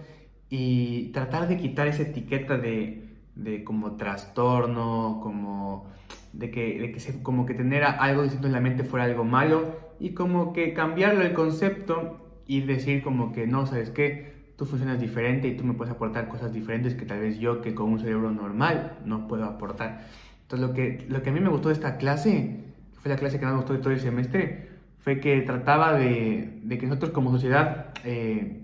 y 0.50 1.12
tratar 1.12 1.48
de 1.48 1.58
quitar 1.58 1.88
esa 1.88 2.04
etiqueta 2.04 2.58
de, 2.58 3.09
de 3.40 3.64
como 3.64 3.96
trastorno, 3.96 5.20
como 5.24 5.88
de 6.34 6.52
que, 6.52 6.80
de 6.80 6.92
que 6.92 7.00
se, 7.00 7.24
como 7.24 7.46
que 7.46 7.54
tener 7.54 7.84
algo 7.84 8.24
distinto 8.24 8.48
en 8.48 8.54
la 8.54 8.60
mente 8.60 8.84
fuera 8.84 9.06
algo 9.06 9.24
malo 9.24 9.78
y 10.00 10.14
como 10.14 10.54
que 10.54 10.74
cambiarlo 10.74 11.22
el 11.24 11.34
concepto 11.34 12.18
y 12.46 12.62
decir 12.62 13.02
como 13.02 13.32
que 13.32 13.48
no, 13.48 13.66
¿sabes 13.66 13.90
qué? 13.90 14.40
Tú 14.58 14.66
funcionas 14.66 15.00
diferente 15.00 15.48
y 15.48 15.56
tú 15.56 15.64
me 15.64 15.74
puedes 15.74 15.94
aportar 15.94 16.28
cosas 16.28 16.52
diferentes 16.52 16.96
que 16.96 17.06
tal 17.06 17.20
vez 17.20 17.40
yo 17.40 17.62
que 17.62 17.74
con 17.74 17.92
un 17.92 18.00
cerebro 18.00 18.32
normal 18.32 18.98
no 19.06 19.28
puedo 19.28 19.46
aportar. 19.46 20.06
Entonces, 20.42 20.68
lo 20.68 20.74
que, 20.74 21.06
lo 21.08 21.22
que 21.22 21.30
a 21.30 21.34
mí 21.34 21.40
me 21.40 21.50
gustó 21.50 21.70
de 21.70 21.76
esta 21.76 21.98
clase, 21.98 22.66
fue 22.94 23.10
la 23.10 23.18
clase 23.18 23.40
que 23.40 23.46
más 23.46 23.54
me 23.54 23.60
gustó 23.60 23.74
de 23.74 23.80
todo 23.80 23.94
el 23.94 24.00
semestre, 24.00 24.70
fue 25.00 25.20
que 25.20 25.40
trataba 25.42 25.94
de, 25.94 26.60
de 26.64 26.78
que 26.78 26.88
nosotros 26.88 27.12
como 27.12 27.32
sociedad, 27.32 27.94
eh, 28.04 28.64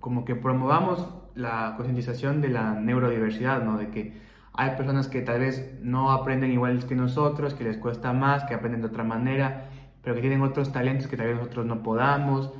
como 0.00 0.24
que 0.24 0.34
promovamos 0.34 1.06
la 1.38 1.74
concientización 1.76 2.40
de 2.40 2.48
la 2.48 2.74
neurodiversidad, 2.74 3.62
¿no? 3.62 3.78
De 3.78 3.88
que 3.88 4.12
hay 4.52 4.70
personas 4.76 5.08
que 5.08 5.22
tal 5.22 5.40
vez 5.40 5.78
no 5.82 6.10
aprenden 6.10 6.50
igual 6.50 6.84
que 6.86 6.94
nosotros, 6.94 7.54
que 7.54 7.64
les 7.64 7.76
cuesta 7.76 8.12
más, 8.12 8.44
que 8.44 8.54
aprenden 8.54 8.80
de 8.82 8.88
otra 8.88 9.04
manera, 9.04 9.70
pero 10.02 10.14
que 10.14 10.20
tienen 10.20 10.42
otros 10.42 10.72
talentos 10.72 11.06
que 11.06 11.16
tal 11.16 11.28
vez 11.28 11.36
nosotros 11.36 11.64
no 11.64 11.82
podamos, 11.82 12.50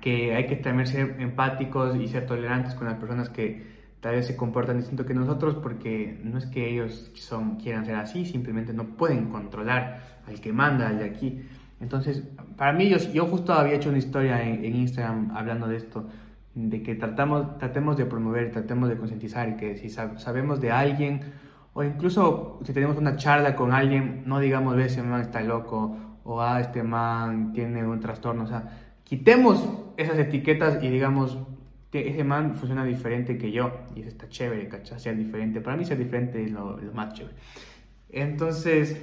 que 0.00 0.34
hay 0.34 0.46
que 0.46 0.56
también 0.56 0.86
ser 0.86 1.16
empáticos 1.20 1.96
y 1.96 2.08
ser 2.08 2.26
tolerantes 2.26 2.74
con 2.74 2.86
las 2.86 2.96
personas 2.96 3.28
que 3.28 3.76
tal 4.00 4.14
vez 4.14 4.26
se 4.26 4.36
comportan 4.36 4.78
distinto 4.78 5.04
que 5.04 5.14
nosotros 5.14 5.56
porque 5.56 6.18
no 6.22 6.38
es 6.38 6.46
que 6.46 6.70
ellos 6.70 7.10
son, 7.14 7.56
quieran 7.56 7.84
ser 7.84 7.96
así, 7.96 8.24
simplemente 8.24 8.72
no 8.72 8.84
pueden 8.96 9.30
controlar 9.30 10.20
al 10.26 10.40
que 10.40 10.52
manda, 10.52 10.88
al 10.88 10.98
de 10.98 11.04
aquí. 11.04 11.42
Entonces, 11.80 12.22
para 12.56 12.72
mí, 12.72 12.88
yo, 12.88 12.96
yo 13.12 13.26
justo 13.26 13.52
había 13.52 13.74
hecho 13.74 13.90
una 13.90 13.98
historia 13.98 14.42
en, 14.42 14.64
Instagram 14.64 15.36
hablando 15.36 15.68
de 15.68 15.76
esto, 15.76 16.08
de 16.56 16.82
que 16.82 16.96
tratamos, 16.96 17.58
tratemos 17.58 17.96
de 17.96 18.06
promover, 18.06 18.50
tratemos 18.50 18.88
de 18.88 18.96
concientizar 18.96 19.48
y 19.48 19.56
que 19.56 19.76
si 19.76 19.88
sabemos 19.88 20.60
de 20.60 20.72
alguien 20.72 21.20
o 21.74 21.84
incluso 21.84 22.58
si 22.64 22.72
tenemos 22.72 22.96
una 22.96 23.16
charla 23.16 23.54
con 23.54 23.72
alguien, 23.72 24.22
no 24.26 24.40
digamos, 24.40 24.74
ve, 24.74 24.86
ese 24.86 25.02
man 25.02 25.20
está 25.20 25.42
loco 25.42 25.96
o 26.24 26.40
ah, 26.40 26.60
este 26.60 26.82
man 26.82 27.52
tiene 27.52 27.86
un 27.86 28.00
trastorno, 28.00 28.44
o 28.44 28.46
sea, 28.46 28.64
quitemos 29.04 29.68
esas 29.96 30.18
etiquetas 30.18 30.82
y 30.82 30.88
digamos, 30.88 31.38
ese 32.00 32.24
man 32.24 32.54
funciona 32.54 32.84
diferente 32.84 33.38
que 33.38 33.50
yo 33.50 33.72
y 33.94 34.00
eso 34.00 34.08
está 34.08 34.28
chévere, 34.28 34.68
¿cachai? 34.68 35.00
Sea 35.00 35.12
diferente. 35.12 35.60
Para 35.60 35.76
mí 35.76 35.84
ser 35.84 35.98
diferente 35.98 36.44
es 36.44 36.50
lo, 36.50 36.78
más 36.92 37.14
chévere. 37.14 37.36
Entonces, 38.10 38.96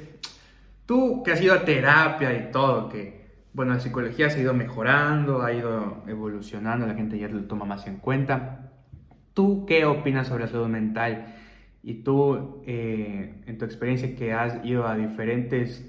tú 0.86 1.24
que 1.24 1.32
has 1.32 1.42
ido 1.42 1.54
a 1.54 1.66
terapia 1.66 2.34
y 2.34 2.52
todo, 2.52 2.90
que 2.90 3.23
bueno, 3.54 3.74
la 3.74 3.80
psicología 3.80 4.30
se 4.30 4.40
ha 4.40 4.42
ido 4.42 4.54
mejorando, 4.54 5.44
ha 5.44 5.54
ido 5.54 6.04
evolucionando, 6.08 6.88
la 6.88 6.96
gente 6.96 7.20
ya 7.20 7.28
lo 7.28 7.44
toma 7.46 7.66
más 7.66 7.86
en 7.86 7.98
cuenta. 7.98 8.72
¿Tú 9.34 9.66
qué 9.68 9.86
opinas 9.86 10.28
sobre 10.28 10.46
la 10.46 10.50
salud 10.50 10.68
mental? 10.68 11.36
Y 11.84 12.04
tú, 12.04 12.64
eh, 12.66 13.44
en 13.46 13.58
tu 13.58 13.66
experiencia 13.66 14.16
que 14.16 14.34
has 14.34 14.64
ido 14.66 14.88
a 14.88 14.96
diferentes 14.96 15.86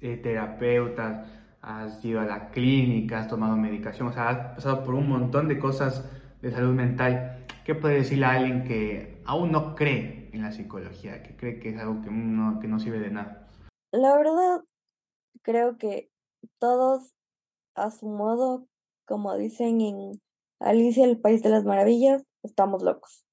eh, 0.00 0.16
terapeutas, 0.16 1.26
has 1.62 2.04
ido 2.04 2.20
a 2.20 2.24
la 2.24 2.50
clínica, 2.50 3.20
has 3.20 3.28
tomado 3.28 3.56
medicación, 3.56 4.08
o 4.08 4.12
sea, 4.12 4.28
has 4.28 4.54
pasado 4.56 4.84
por 4.84 4.94
un 4.94 5.08
montón 5.08 5.48
de 5.48 5.58
cosas 5.58 6.10
de 6.42 6.50
salud 6.50 6.74
mental, 6.74 7.46
¿qué 7.64 7.74
puede 7.74 7.96
decirle 7.96 8.26
a 8.26 8.32
alguien 8.32 8.64
que 8.64 9.22
aún 9.24 9.50
no 9.50 9.74
cree 9.74 10.30
en 10.32 10.42
la 10.42 10.52
psicología, 10.52 11.22
que 11.22 11.36
cree 11.36 11.58
que 11.58 11.70
es 11.70 11.78
algo 11.78 12.00
que 12.02 12.68
no 12.68 12.80
sirve 12.80 13.00
de 13.00 13.10
nada? 13.10 13.48
La 13.92 14.16
verdad, 14.16 14.62
creo 15.42 15.78
que 15.78 16.10
todos 16.58 17.14
a 17.74 17.90
su 17.90 18.06
modo, 18.06 18.66
como 19.06 19.36
dicen 19.36 19.80
en 19.80 20.20
Alicia, 20.60 21.04
el 21.04 21.20
País 21.20 21.42
de 21.42 21.50
las 21.50 21.64
Maravillas, 21.64 22.24
estamos 22.42 22.82
locos. 22.82 23.24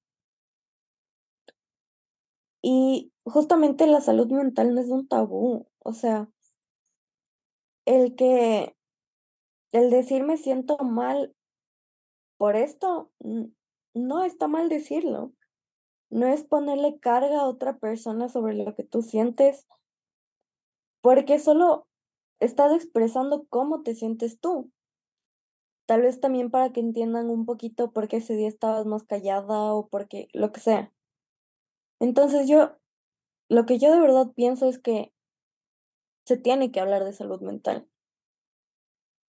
Y 2.62 3.12
justamente 3.24 3.86
la 3.86 4.00
salud 4.00 4.28
mental 4.28 4.74
no 4.74 4.80
es 4.80 4.88
un 4.88 5.06
tabú, 5.06 5.66
o 5.78 5.92
sea, 5.92 6.28
el 7.84 8.16
que, 8.16 8.76
el 9.72 9.90
decir 9.90 10.24
me 10.24 10.36
siento 10.36 10.78
mal 10.78 11.34
por 12.36 12.56
esto, 12.56 13.10
no 13.94 14.24
está 14.24 14.48
mal 14.48 14.68
decirlo. 14.68 15.32
No 16.10 16.26
es 16.26 16.44
ponerle 16.44 16.98
carga 17.00 17.40
a 17.40 17.48
otra 17.48 17.78
persona 17.78 18.28
sobre 18.28 18.54
lo 18.54 18.74
que 18.74 18.84
tú 18.84 19.02
sientes, 19.02 19.66
porque 21.00 21.38
solo 21.38 21.86
estás 22.40 22.72
expresando 22.72 23.46
cómo 23.48 23.82
te 23.82 23.94
sientes 23.94 24.40
tú. 24.40 24.72
Tal 25.86 26.02
vez 26.02 26.20
también 26.20 26.50
para 26.50 26.72
que 26.72 26.80
entiendan 26.80 27.30
un 27.30 27.46
poquito 27.46 27.92
por 27.92 28.08
qué 28.08 28.16
ese 28.16 28.34
día 28.34 28.48
estabas 28.48 28.86
más 28.86 29.04
callada 29.04 29.72
o 29.74 29.88
porque 29.88 30.28
lo 30.32 30.52
que 30.52 30.60
sea. 30.60 30.92
Entonces 32.00 32.48
yo, 32.48 32.72
lo 33.48 33.66
que 33.66 33.78
yo 33.78 33.92
de 33.92 34.00
verdad 34.00 34.32
pienso 34.34 34.68
es 34.68 34.78
que 34.78 35.12
se 36.24 36.36
tiene 36.36 36.72
que 36.72 36.80
hablar 36.80 37.04
de 37.04 37.12
salud 37.12 37.40
mental 37.40 37.88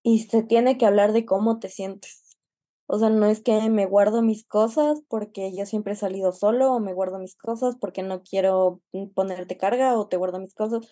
y 0.02 0.20
se 0.20 0.42
tiene 0.42 0.78
que 0.78 0.86
hablar 0.86 1.12
de 1.12 1.24
cómo 1.24 1.60
te 1.60 1.68
sientes. 1.68 2.36
O 2.86 2.98
sea, 2.98 3.10
no 3.10 3.26
es 3.26 3.40
que 3.40 3.68
me 3.70 3.86
guardo 3.86 4.22
mis 4.22 4.46
cosas 4.46 5.02
porque 5.08 5.54
yo 5.54 5.66
siempre 5.66 5.92
he 5.92 5.96
salido 5.96 6.32
solo 6.32 6.72
o 6.72 6.80
me 6.80 6.94
guardo 6.94 7.18
mis 7.18 7.36
cosas 7.36 7.76
porque 7.78 8.02
no 8.02 8.22
quiero 8.22 8.80
ponerte 9.14 9.58
carga 9.58 9.98
o 9.98 10.08
te 10.08 10.16
guardo 10.16 10.40
mis 10.40 10.54
cosas. 10.54 10.88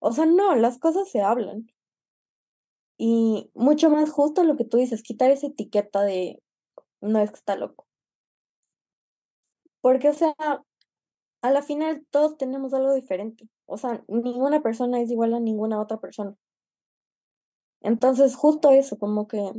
O 0.00 0.12
sea, 0.12 0.26
no, 0.26 0.54
las 0.56 0.78
cosas 0.78 1.10
se 1.10 1.22
hablan. 1.22 1.68
Y 2.98 3.50
mucho 3.54 3.90
más 3.90 4.10
justo 4.10 4.44
lo 4.44 4.56
que 4.56 4.64
tú 4.64 4.76
dices, 4.76 5.02
quitar 5.02 5.30
esa 5.30 5.46
etiqueta 5.48 6.02
de 6.02 6.42
no 7.00 7.20
es 7.20 7.30
que 7.30 7.36
está 7.36 7.56
loco. 7.56 7.86
Porque, 9.80 10.08
o 10.08 10.14
sea, 10.14 10.34
a 11.42 11.50
la 11.50 11.62
final 11.62 12.06
todos 12.10 12.36
tenemos 12.36 12.74
algo 12.74 12.94
diferente. 12.94 13.48
O 13.66 13.76
sea, 13.76 14.04
ninguna 14.08 14.62
persona 14.62 15.00
es 15.00 15.10
igual 15.10 15.34
a 15.34 15.40
ninguna 15.40 15.80
otra 15.80 15.98
persona. 15.98 16.36
Entonces, 17.80 18.34
justo 18.34 18.70
eso, 18.70 18.98
como 18.98 19.28
que 19.28 19.52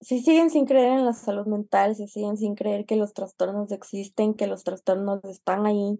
si 0.00 0.20
siguen 0.20 0.50
sin 0.50 0.66
creer 0.66 0.98
en 0.98 1.06
la 1.06 1.14
salud 1.14 1.46
mental, 1.46 1.96
si 1.96 2.06
siguen 2.08 2.36
sin 2.36 2.54
creer 2.54 2.84
que 2.84 2.96
los 2.96 3.14
trastornos 3.14 3.72
existen, 3.72 4.34
que 4.34 4.46
los 4.46 4.64
trastornos 4.64 5.24
están 5.24 5.66
ahí, 5.66 5.98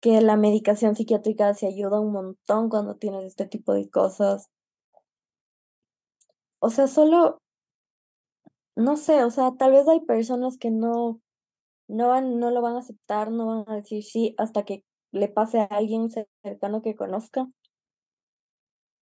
que 0.00 0.20
la 0.20 0.36
medicación 0.36 0.94
psiquiátrica 0.96 1.54
se 1.54 1.66
ayuda 1.66 2.00
un 2.00 2.12
montón 2.12 2.68
cuando 2.68 2.96
tienes 2.96 3.24
este 3.24 3.46
tipo 3.46 3.72
de 3.74 3.88
cosas. 3.90 4.50
O 6.60 6.70
sea, 6.70 6.86
solo, 6.86 7.40
no 8.76 8.96
sé, 8.96 9.24
o 9.24 9.30
sea, 9.30 9.52
tal 9.58 9.72
vez 9.72 9.88
hay 9.88 10.00
personas 10.00 10.58
que 10.58 10.70
no, 10.70 11.20
no, 11.88 12.08
van, 12.08 12.38
no 12.40 12.50
lo 12.50 12.62
van 12.62 12.76
a 12.76 12.80
aceptar, 12.80 13.30
no 13.30 13.46
van 13.46 13.64
a 13.68 13.76
decir 13.76 14.02
sí 14.04 14.34
hasta 14.38 14.64
que 14.64 14.84
le 15.12 15.28
pase 15.28 15.60
a 15.60 15.64
alguien 15.64 16.10
cercano 16.42 16.82
que 16.82 16.96
conozca. 16.96 17.48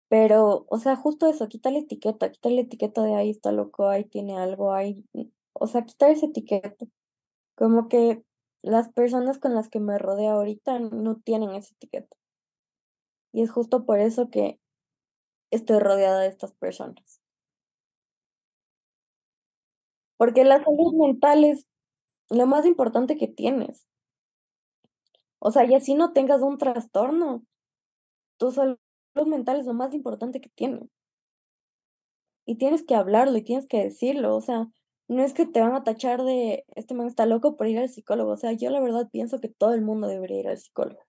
Pero, 0.09 0.67
o 0.69 0.79
sea, 0.79 0.95
justo 0.97 1.27
eso, 1.27 1.49
quita 1.49 1.71
la 1.71 1.79
etiqueta, 1.79 2.31
quita 2.31 2.51
la 2.51 2.61
etiqueta 2.61 3.03
de 3.03 3.15
ahí 3.15 3.31
está 3.31 3.51
loco, 3.51 3.89
ahí 3.89 4.05
tiene 4.05 4.37
algo, 4.39 4.73
ahí, 4.75 5.05
o 5.55 5.67
sea, 5.67 5.85
quitar 5.87 6.11
esa 6.11 6.27
etiqueta. 6.27 6.87
Como 7.57 7.89
que 7.89 8.23
las 8.63 8.89
personas 8.89 9.39
con 9.39 9.55
las 9.55 9.69
que 9.69 9.81
me 9.81 9.99
rodeo 9.99 10.33
ahorita 10.33 10.79
no 10.79 11.17
tienen 11.17 11.51
esa 11.51 11.75
etiqueta. 11.75 12.17
Y 13.33 13.43
es 13.43 13.51
justo 13.51 13.85
por 13.85 13.99
eso 14.01 14.31
que 14.31 14.61
estoy 15.51 15.79
rodeada 15.79 16.21
de 16.21 16.29
estas 16.29 16.53
personas. 16.55 17.21
Porque 20.17 20.45
la 20.45 20.63
salud 20.63 20.95
mental 20.95 21.45
es 21.45 21.67
lo 22.31 22.47
más 22.47 22.65
importante 22.67 23.17
que 23.17 23.29
tienes. 23.29 23.87
O 25.41 25.51
sea, 25.51 25.65
y 25.65 25.75
así 25.75 25.95
no 25.95 26.13
tengas 26.13 26.41
un 26.41 26.57
trastorno, 26.59 27.45
tu 28.39 28.53
salud 28.53 28.79
mental 29.27 29.59
es 29.61 29.67
lo 29.67 29.75
más 29.75 29.95
importante 29.95 30.41
que 30.41 30.51
tienes. 30.51 30.89
Y 32.47 32.57
tienes 32.57 32.85
que 32.85 32.95
hablarlo 32.95 33.39
y 33.39 33.43
tienes 33.43 33.67
que 33.67 33.83
decirlo. 33.83 34.37
O 34.37 34.41
sea, 34.41 34.69
no 35.13 35.23
es 35.23 35.35
que 35.35 35.47
te 35.47 35.61
van 35.61 35.75
a 35.75 35.85
tachar 35.85 36.23
de 36.23 36.65
este 36.75 36.95
man 36.95 37.07
está 37.07 37.27
loco 37.27 37.57
por 37.57 37.67
ir 37.67 37.79
al 37.79 37.89
psicólogo. 37.89 38.33
O 38.33 38.37
sea, 38.37 38.53
yo 38.53 38.71
la 38.71 38.81
verdad 38.81 39.09
pienso 39.13 39.41
que 39.41 39.49
todo 39.49 39.75
el 39.75 39.83
mundo 39.83 40.09
debería 40.09 40.41
ir 40.41 40.49
al 40.49 40.59
psicólogo. 40.59 41.01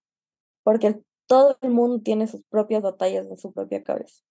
Porque 0.64 1.01
todo 1.28 1.58
el 1.62 1.72
mundo 1.72 2.01
tiene 2.01 2.28
sus 2.28 2.43
propias 2.43 2.84
batallas 2.84 3.28
en 3.30 3.38
su 3.38 3.54
propia 3.54 3.84
cabeza. 3.84 4.22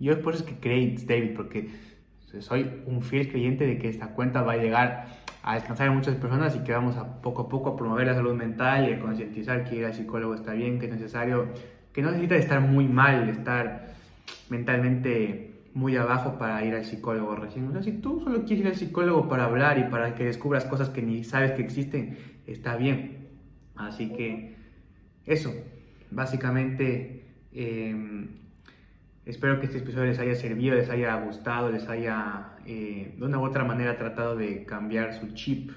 Yo 0.00 0.20
por 0.22 0.34
eso 0.34 0.44
es 0.44 0.50
que 0.50 0.60
creí 0.60 0.96
David, 0.96 1.34
porque 1.36 1.68
soy 2.40 2.82
un 2.86 3.02
fiel 3.02 3.30
creyente 3.30 3.66
de 3.66 3.78
que 3.78 3.88
esta 3.88 4.14
cuenta 4.14 4.42
va 4.42 4.52
a 4.52 4.56
llegar 4.56 5.06
a 5.42 5.54
descansar 5.54 5.88
a 5.88 5.92
muchas 5.92 6.16
personas 6.16 6.54
y 6.56 6.60
que 6.60 6.72
vamos 6.72 6.96
a 6.96 7.20
poco 7.22 7.42
a 7.42 7.48
poco 7.48 7.70
a 7.70 7.76
promover 7.76 8.06
la 8.06 8.14
salud 8.14 8.34
mental 8.34 8.88
y 8.88 8.92
a 8.92 9.00
concientizar 9.00 9.64
que 9.64 9.76
ir 9.76 9.84
al 9.84 9.94
psicólogo 9.94 10.34
está 10.34 10.52
bien, 10.52 10.78
que 10.78 10.86
es 10.86 10.92
necesario, 10.92 11.48
que 11.92 12.02
no 12.02 12.10
necesita 12.10 12.36
estar 12.36 12.60
muy 12.60 12.86
mal, 12.86 13.28
estar 13.28 13.94
mentalmente 14.50 15.47
muy 15.74 15.96
abajo 15.96 16.38
para 16.38 16.64
ir 16.64 16.74
al 16.74 16.84
psicólogo 16.84 17.36
recién. 17.36 17.68
O 17.68 17.72
sea, 17.72 17.82
si 17.82 17.92
tú 17.92 18.20
solo 18.22 18.44
quieres 18.44 18.60
ir 18.60 18.66
al 18.66 18.76
psicólogo 18.76 19.28
para 19.28 19.44
hablar 19.44 19.78
y 19.78 19.84
para 19.84 20.14
que 20.14 20.24
descubras 20.24 20.64
cosas 20.64 20.88
que 20.90 21.02
ni 21.02 21.24
sabes 21.24 21.52
que 21.52 21.62
existen, 21.62 22.18
está 22.46 22.76
bien. 22.76 23.28
Así 23.76 24.12
que 24.12 24.56
eso, 25.26 25.52
básicamente, 26.10 27.24
em, 27.52 28.28
espero 29.24 29.60
que 29.60 29.66
este 29.66 29.78
episodio 29.78 30.06
les 30.06 30.18
haya 30.18 30.34
servido, 30.34 30.74
les 30.74 30.90
haya 30.90 31.14
gustado, 31.22 31.70
les 31.70 31.88
haya 31.88 32.54
eh, 32.66 33.14
de 33.16 33.24
una 33.24 33.38
u 33.38 33.44
otra 33.44 33.64
manera 33.64 33.96
tratado 33.96 34.36
de 34.36 34.64
cambiar 34.64 35.14
su 35.14 35.28
chip, 35.34 35.70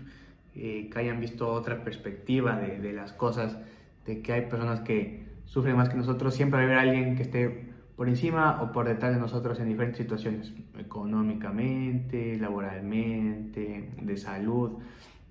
eh, 0.55 0.89
que 0.91 0.99
hayan 0.99 1.19
visto 1.19 1.47
otra 1.51 1.83
perspectiva 1.83 2.57
de, 2.57 2.79
de 2.79 2.93
las 2.93 3.13
cosas, 3.13 3.57
de 4.05 4.21
que 4.21 4.33
hay 4.33 4.41
personas 4.47 4.81
que 4.81 5.25
sufren 5.45 5.75
más 5.75 5.89
que 5.89 5.95
nosotros. 5.95 6.33
Siempre 6.33 6.57
va 6.57 6.63
a 6.63 6.65
haber 6.65 6.77
alguien 6.77 7.15
que 7.15 7.23
esté 7.23 7.70
por 7.95 8.09
encima 8.09 8.61
o 8.61 8.71
por 8.71 8.87
detrás 8.87 9.13
de 9.13 9.19
nosotros 9.19 9.59
en 9.59 9.69
diferentes 9.69 9.97
situaciones, 9.97 10.53
económicamente, 10.77 12.37
laboralmente, 12.37 13.89
de 14.01 14.17
salud, 14.17 14.79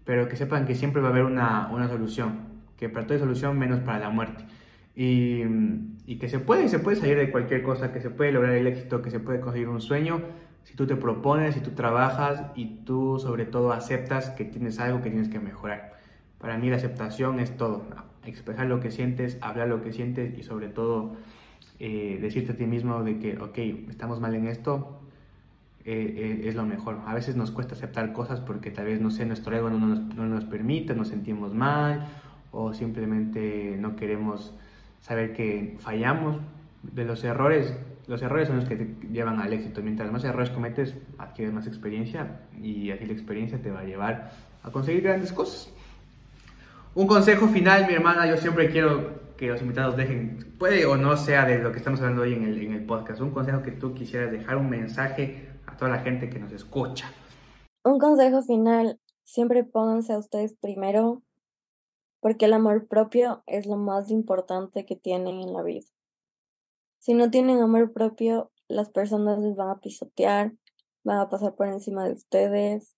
pero 0.05 0.29
que 0.29 0.37
sepan 0.37 0.67
que 0.67 0.75
siempre 0.75 1.01
va 1.01 1.09
a 1.09 1.11
haber 1.11 1.25
una, 1.25 1.69
una 1.73 1.89
solución, 1.89 2.41
que 2.77 2.89
para 2.89 3.07
todo 3.07 3.15
hay 3.15 3.21
solución 3.21 3.59
menos 3.59 3.81
para 3.81 3.99
la 3.99 4.11
muerte. 4.11 4.45
Y, 4.95 5.43
y, 6.07 6.17
que 6.19 6.29
se 6.29 6.41
puede, 6.41 6.69
se 6.69 6.79
puede 6.79 6.97
salir 6.97 7.17
de 7.17 7.31
cualquier 7.31 7.63
cosa, 7.63 7.93
que 7.93 8.01
se 8.01 8.11
puede 8.11 8.33
lograr 8.33 8.55
el 8.55 8.67
éxito, 8.67 9.01
que 9.03 9.11
se 9.11 9.21
puede 9.21 9.41
conseguir 9.41 9.69
un 9.69 9.81
sueño 9.81 10.21
si 10.65 10.77
tú 10.77 10.87
te 10.87 10.97
propones, 10.97 11.55
si 11.55 11.61
tú 11.61 11.71
trabajas 11.71 12.45
y 12.55 12.85
tú 12.85 13.19
sobre 13.19 13.45
todo 13.45 13.73
aceptas 13.73 14.31
que 14.31 14.45
tienes 14.45 14.79
algo 14.79 15.03
que 15.03 15.11
tienes 15.11 15.29
que 15.29 15.41
mejorar. 15.41 15.99
Para 16.39 16.59
mí 16.59 16.71
la 16.71 16.77
aceptación 16.77 17.41
es 17.41 17.57
todo, 17.57 17.87
expresar 18.25 18.67
lo 18.67 18.81
que 18.81 18.91
sientes, 18.91 19.39
hablar 19.41 19.69
lo 19.69 19.83
que 19.83 19.93
sientes 19.93 20.39
y 20.39 20.43
sobre 20.43 20.69
todo 20.69 21.17
eh, 21.83 22.19
decirte 22.21 22.53
a 22.53 22.57
ti 22.57 22.67
mismo 22.67 23.03
de 23.03 23.19
que, 23.19 23.39
ok, 23.39 23.57
estamos 23.89 24.21
mal 24.21 24.35
en 24.35 24.47
esto, 24.47 25.01
eh, 25.87 26.41
eh, 26.43 26.49
es 26.49 26.55
lo 26.55 26.67
mejor. 26.67 26.99
A 27.07 27.15
veces 27.15 27.37
nos 27.37 27.51
cuesta 27.51 27.75
aceptar 27.75 28.13
cosas 28.13 28.39
porque 28.41 28.71
tal 28.71 28.85
vez, 28.85 29.01
no 29.01 29.11
sé, 29.11 29.25
nuestro 29.25 29.57
ego 29.57 29.71
no 29.71 29.79
nos, 29.79 30.01
no 30.15 30.27
nos 30.27 30.45
permite, 30.45 30.95
nos 30.95 31.09
sentimos 31.09 31.55
mal 31.55 32.07
o 32.53 32.75
simplemente 32.75 33.77
no 33.79 33.97
queremos 33.97 34.55
saber 35.01 35.33
que 35.33 35.79
fallamos. 35.81 36.37
De 36.83 37.07
los 37.07 37.25
errores, 37.25 37.75
los 38.09 38.21
errores 38.21 38.49
son 38.49 38.57
los 38.57 38.67
que 38.67 38.77
te 38.77 39.07
llevan 39.09 39.41
al 39.41 39.53
éxito. 39.55 39.81
Mientras 39.83 40.13
más 40.13 40.23
errores 40.25 40.51
cometes, 40.51 40.95
adquieres 41.17 41.55
más 41.55 41.67
experiencia 41.67 42.41
y 42.63 42.91
así 42.91 43.07
la 43.07 43.13
experiencia 43.15 43.61
te 43.61 43.71
va 43.71 43.81
a 43.81 43.85
llevar 43.85 44.33
a 44.63 44.71
conseguir 44.71 45.03
grandes 45.03 45.33
cosas. 45.33 45.73
Un 46.95 47.07
consejo 47.07 47.49
final, 47.49 47.87
mi 47.87 47.95
hermana, 47.95 48.27
yo 48.27 48.37
siempre 48.37 48.69
quiero 48.69 49.20
que 49.41 49.47
los 49.47 49.63
invitados 49.63 49.97
dejen, 49.97 50.55
puede 50.59 50.85
o 50.85 50.99
no 50.99 51.17
sea 51.17 51.47
de 51.47 51.59
lo 51.61 51.73
que 51.73 51.79
estamos 51.79 51.99
hablando 52.01 52.23
hoy 52.23 52.35
en 52.35 52.45
el, 52.45 52.63
en 52.63 52.75
el 52.75 52.85
podcast, 52.85 53.23
un 53.23 53.31
consejo 53.31 53.63
que 53.63 53.73
tú 53.73 53.95
quisieras 53.95 54.31
dejar, 54.31 54.59
un 54.59 54.69
mensaje 54.69 55.49
a 55.67 55.79
toda 55.79 55.91
la 55.91 56.01
gente 56.01 56.29
que 56.29 56.39
nos 56.39 56.53
escucha. 56.53 57.11
Un 57.83 57.99
consejo 57.99 58.43
final, 58.43 59.01
siempre 59.25 59.65
pónganse 59.65 60.13
a 60.13 60.19
ustedes 60.19 60.55
primero, 60.61 61.23
porque 62.21 62.45
el 62.45 62.53
amor 62.53 62.87
propio 62.87 63.43
es 63.47 63.65
lo 63.65 63.77
más 63.77 64.11
importante 64.11 64.85
que 64.85 64.95
tienen 64.95 65.41
en 65.41 65.55
la 65.55 65.63
vida. 65.63 65.87
Si 66.99 67.15
no 67.15 67.31
tienen 67.31 67.63
amor 67.63 67.95
propio, 67.95 68.53
las 68.69 68.91
personas 68.91 69.39
les 69.39 69.57
van 69.57 69.71
a 69.71 69.81
pisotear, 69.81 70.53
van 71.03 71.19
a 71.19 71.31
pasar 71.31 71.55
por 71.55 71.67
encima 71.67 72.05
de 72.05 72.13
ustedes, 72.13 72.95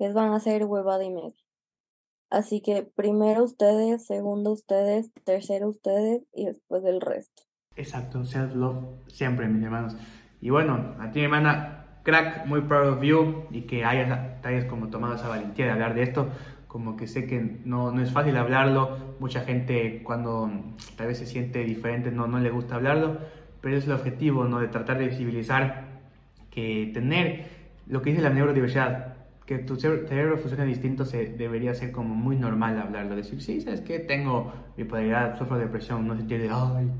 les 0.00 0.12
van 0.12 0.32
a 0.32 0.36
hacer 0.38 0.64
huevada 0.64 1.04
y 1.04 1.10
media. 1.10 1.45
Así 2.30 2.60
que 2.60 2.82
primero 2.82 3.44
ustedes, 3.44 4.06
segundo 4.06 4.52
ustedes, 4.52 5.10
tercero 5.24 5.68
ustedes 5.68 6.22
y 6.34 6.46
después 6.46 6.84
el 6.84 7.00
resto. 7.00 7.42
Exacto, 7.76 8.24
self-love 8.24 8.84
siempre, 9.08 9.46
mis 9.48 9.62
hermanos. 9.62 9.96
Y 10.40 10.50
bueno, 10.50 10.94
a 10.98 11.10
ti, 11.10 11.20
mi 11.20 11.26
hermana, 11.26 12.00
crack, 12.02 12.46
muy 12.46 12.62
proud 12.62 12.88
of 12.88 13.02
you 13.02 13.44
y 13.50 13.62
que 13.62 13.84
hayas, 13.84 14.44
hayas 14.44 14.64
como 14.64 14.88
tomado 14.88 15.14
esa 15.14 15.28
valentía 15.28 15.66
de 15.66 15.72
hablar 15.72 15.94
de 15.94 16.02
esto. 16.02 16.28
Como 16.66 16.96
que 16.96 17.06
sé 17.06 17.26
que 17.26 17.60
no, 17.64 17.92
no 17.92 18.02
es 18.02 18.10
fácil 18.12 18.36
hablarlo. 18.36 19.16
Mucha 19.20 19.42
gente 19.42 20.02
cuando 20.02 20.50
tal 20.96 21.08
vez 21.08 21.18
se 21.18 21.26
siente 21.26 21.60
diferente 21.64 22.10
no, 22.10 22.26
no 22.26 22.38
le 22.38 22.50
gusta 22.50 22.74
hablarlo. 22.76 23.18
Pero 23.60 23.76
es 23.76 23.86
el 23.86 23.92
objetivo, 23.92 24.44
¿no? 24.44 24.60
De 24.60 24.68
tratar 24.68 24.98
de 24.98 25.08
visibilizar 25.08 25.86
que 26.50 26.90
tener 26.92 27.46
lo 27.86 28.02
que 28.02 28.10
dice 28.10 28.22
la 28.22 28.30
neurodiversidad, 28.30 29.15
que 29.46 29.58
tu 29.58 29.76
cerebro 29.76 30.36
funcione 30.38 30.64
distinto 30.66 31.04
se, 31.04 31.26
debería 31.26 31.72
ser 31.72 31.92
como 31.92 32.14
muy 32.14 32.36
normal 32.36 32.78
hablarlo. 32.78 33.14
Decir, 33.14 33.40
sí, 33.40 33.60
¿sabes 33.60 33.80
qué? 33.80 34.00
Tengo 34.00 34.52
bipolaridad, 34.76 35.38
sufro 35.38 35.56
depresión, 35.56 36.06
no 36.06 36.14
se 36.14 36.22
entiende, 36.22 36.50
ay, 36.52 36.90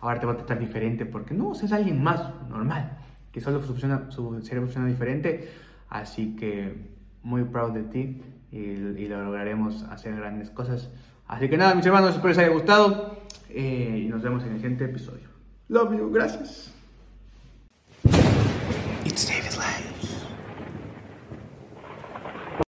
ahora 0.00 0.20
te 0.20 0.26
voy 0.26 0.34
a 0.34 0.38
tratar 0.38 0.58
diferente, 0.58 1.06
porque 1.06 1.32
no, 1.32 1.52
es 1.52 1.72
alguien 1.72 2.02
más 2.02 2.22
normal, 2.48 2.98
que 3.32 3.40
solo 3.40 3.60
funciona, 3.60 4.10
su 4.10 4.42
cerebro 4.42 4.66
funciona 4.66 4.86
diferente, 4.86 5.48
así 5.88 6.36
que 6.36 6.92
muy 7.22 7.44
proud 7.44 7.72
de 7.72 7.82
ti 7.84 8.22
y, 8.52 8.58
y 8.58 9.08
lo 9.08 9.24
lograremos 9.24 9.82
hacer 9.84 10.14
grandes 10.14 10.50
cosas. 10.50 10.90
Así 11.26 11.48
que 11.48 11.56
nada, 11.56 11.74
mis 11.74 11.86
hermanos, 11.86 12.10
espero 12.10 12.28
les 12.28 12.38
haya 12.38 12.50
gustado 12.50 13.18
eh, 13.48 14.04
y 14.04 14.08
nos 14.08 14.22
vemos 14.22 14.42
en 14.44 14.50
el 14.50 14.56
siguiente 14.56 14.84
episodio. 14.84 15.28
Love 15.68 15.96
you, 15.96 16.10
gracias. 16.10 16.70
It's 19.04 19.26
David 19.26 19.52
Lives. 19.56 20.13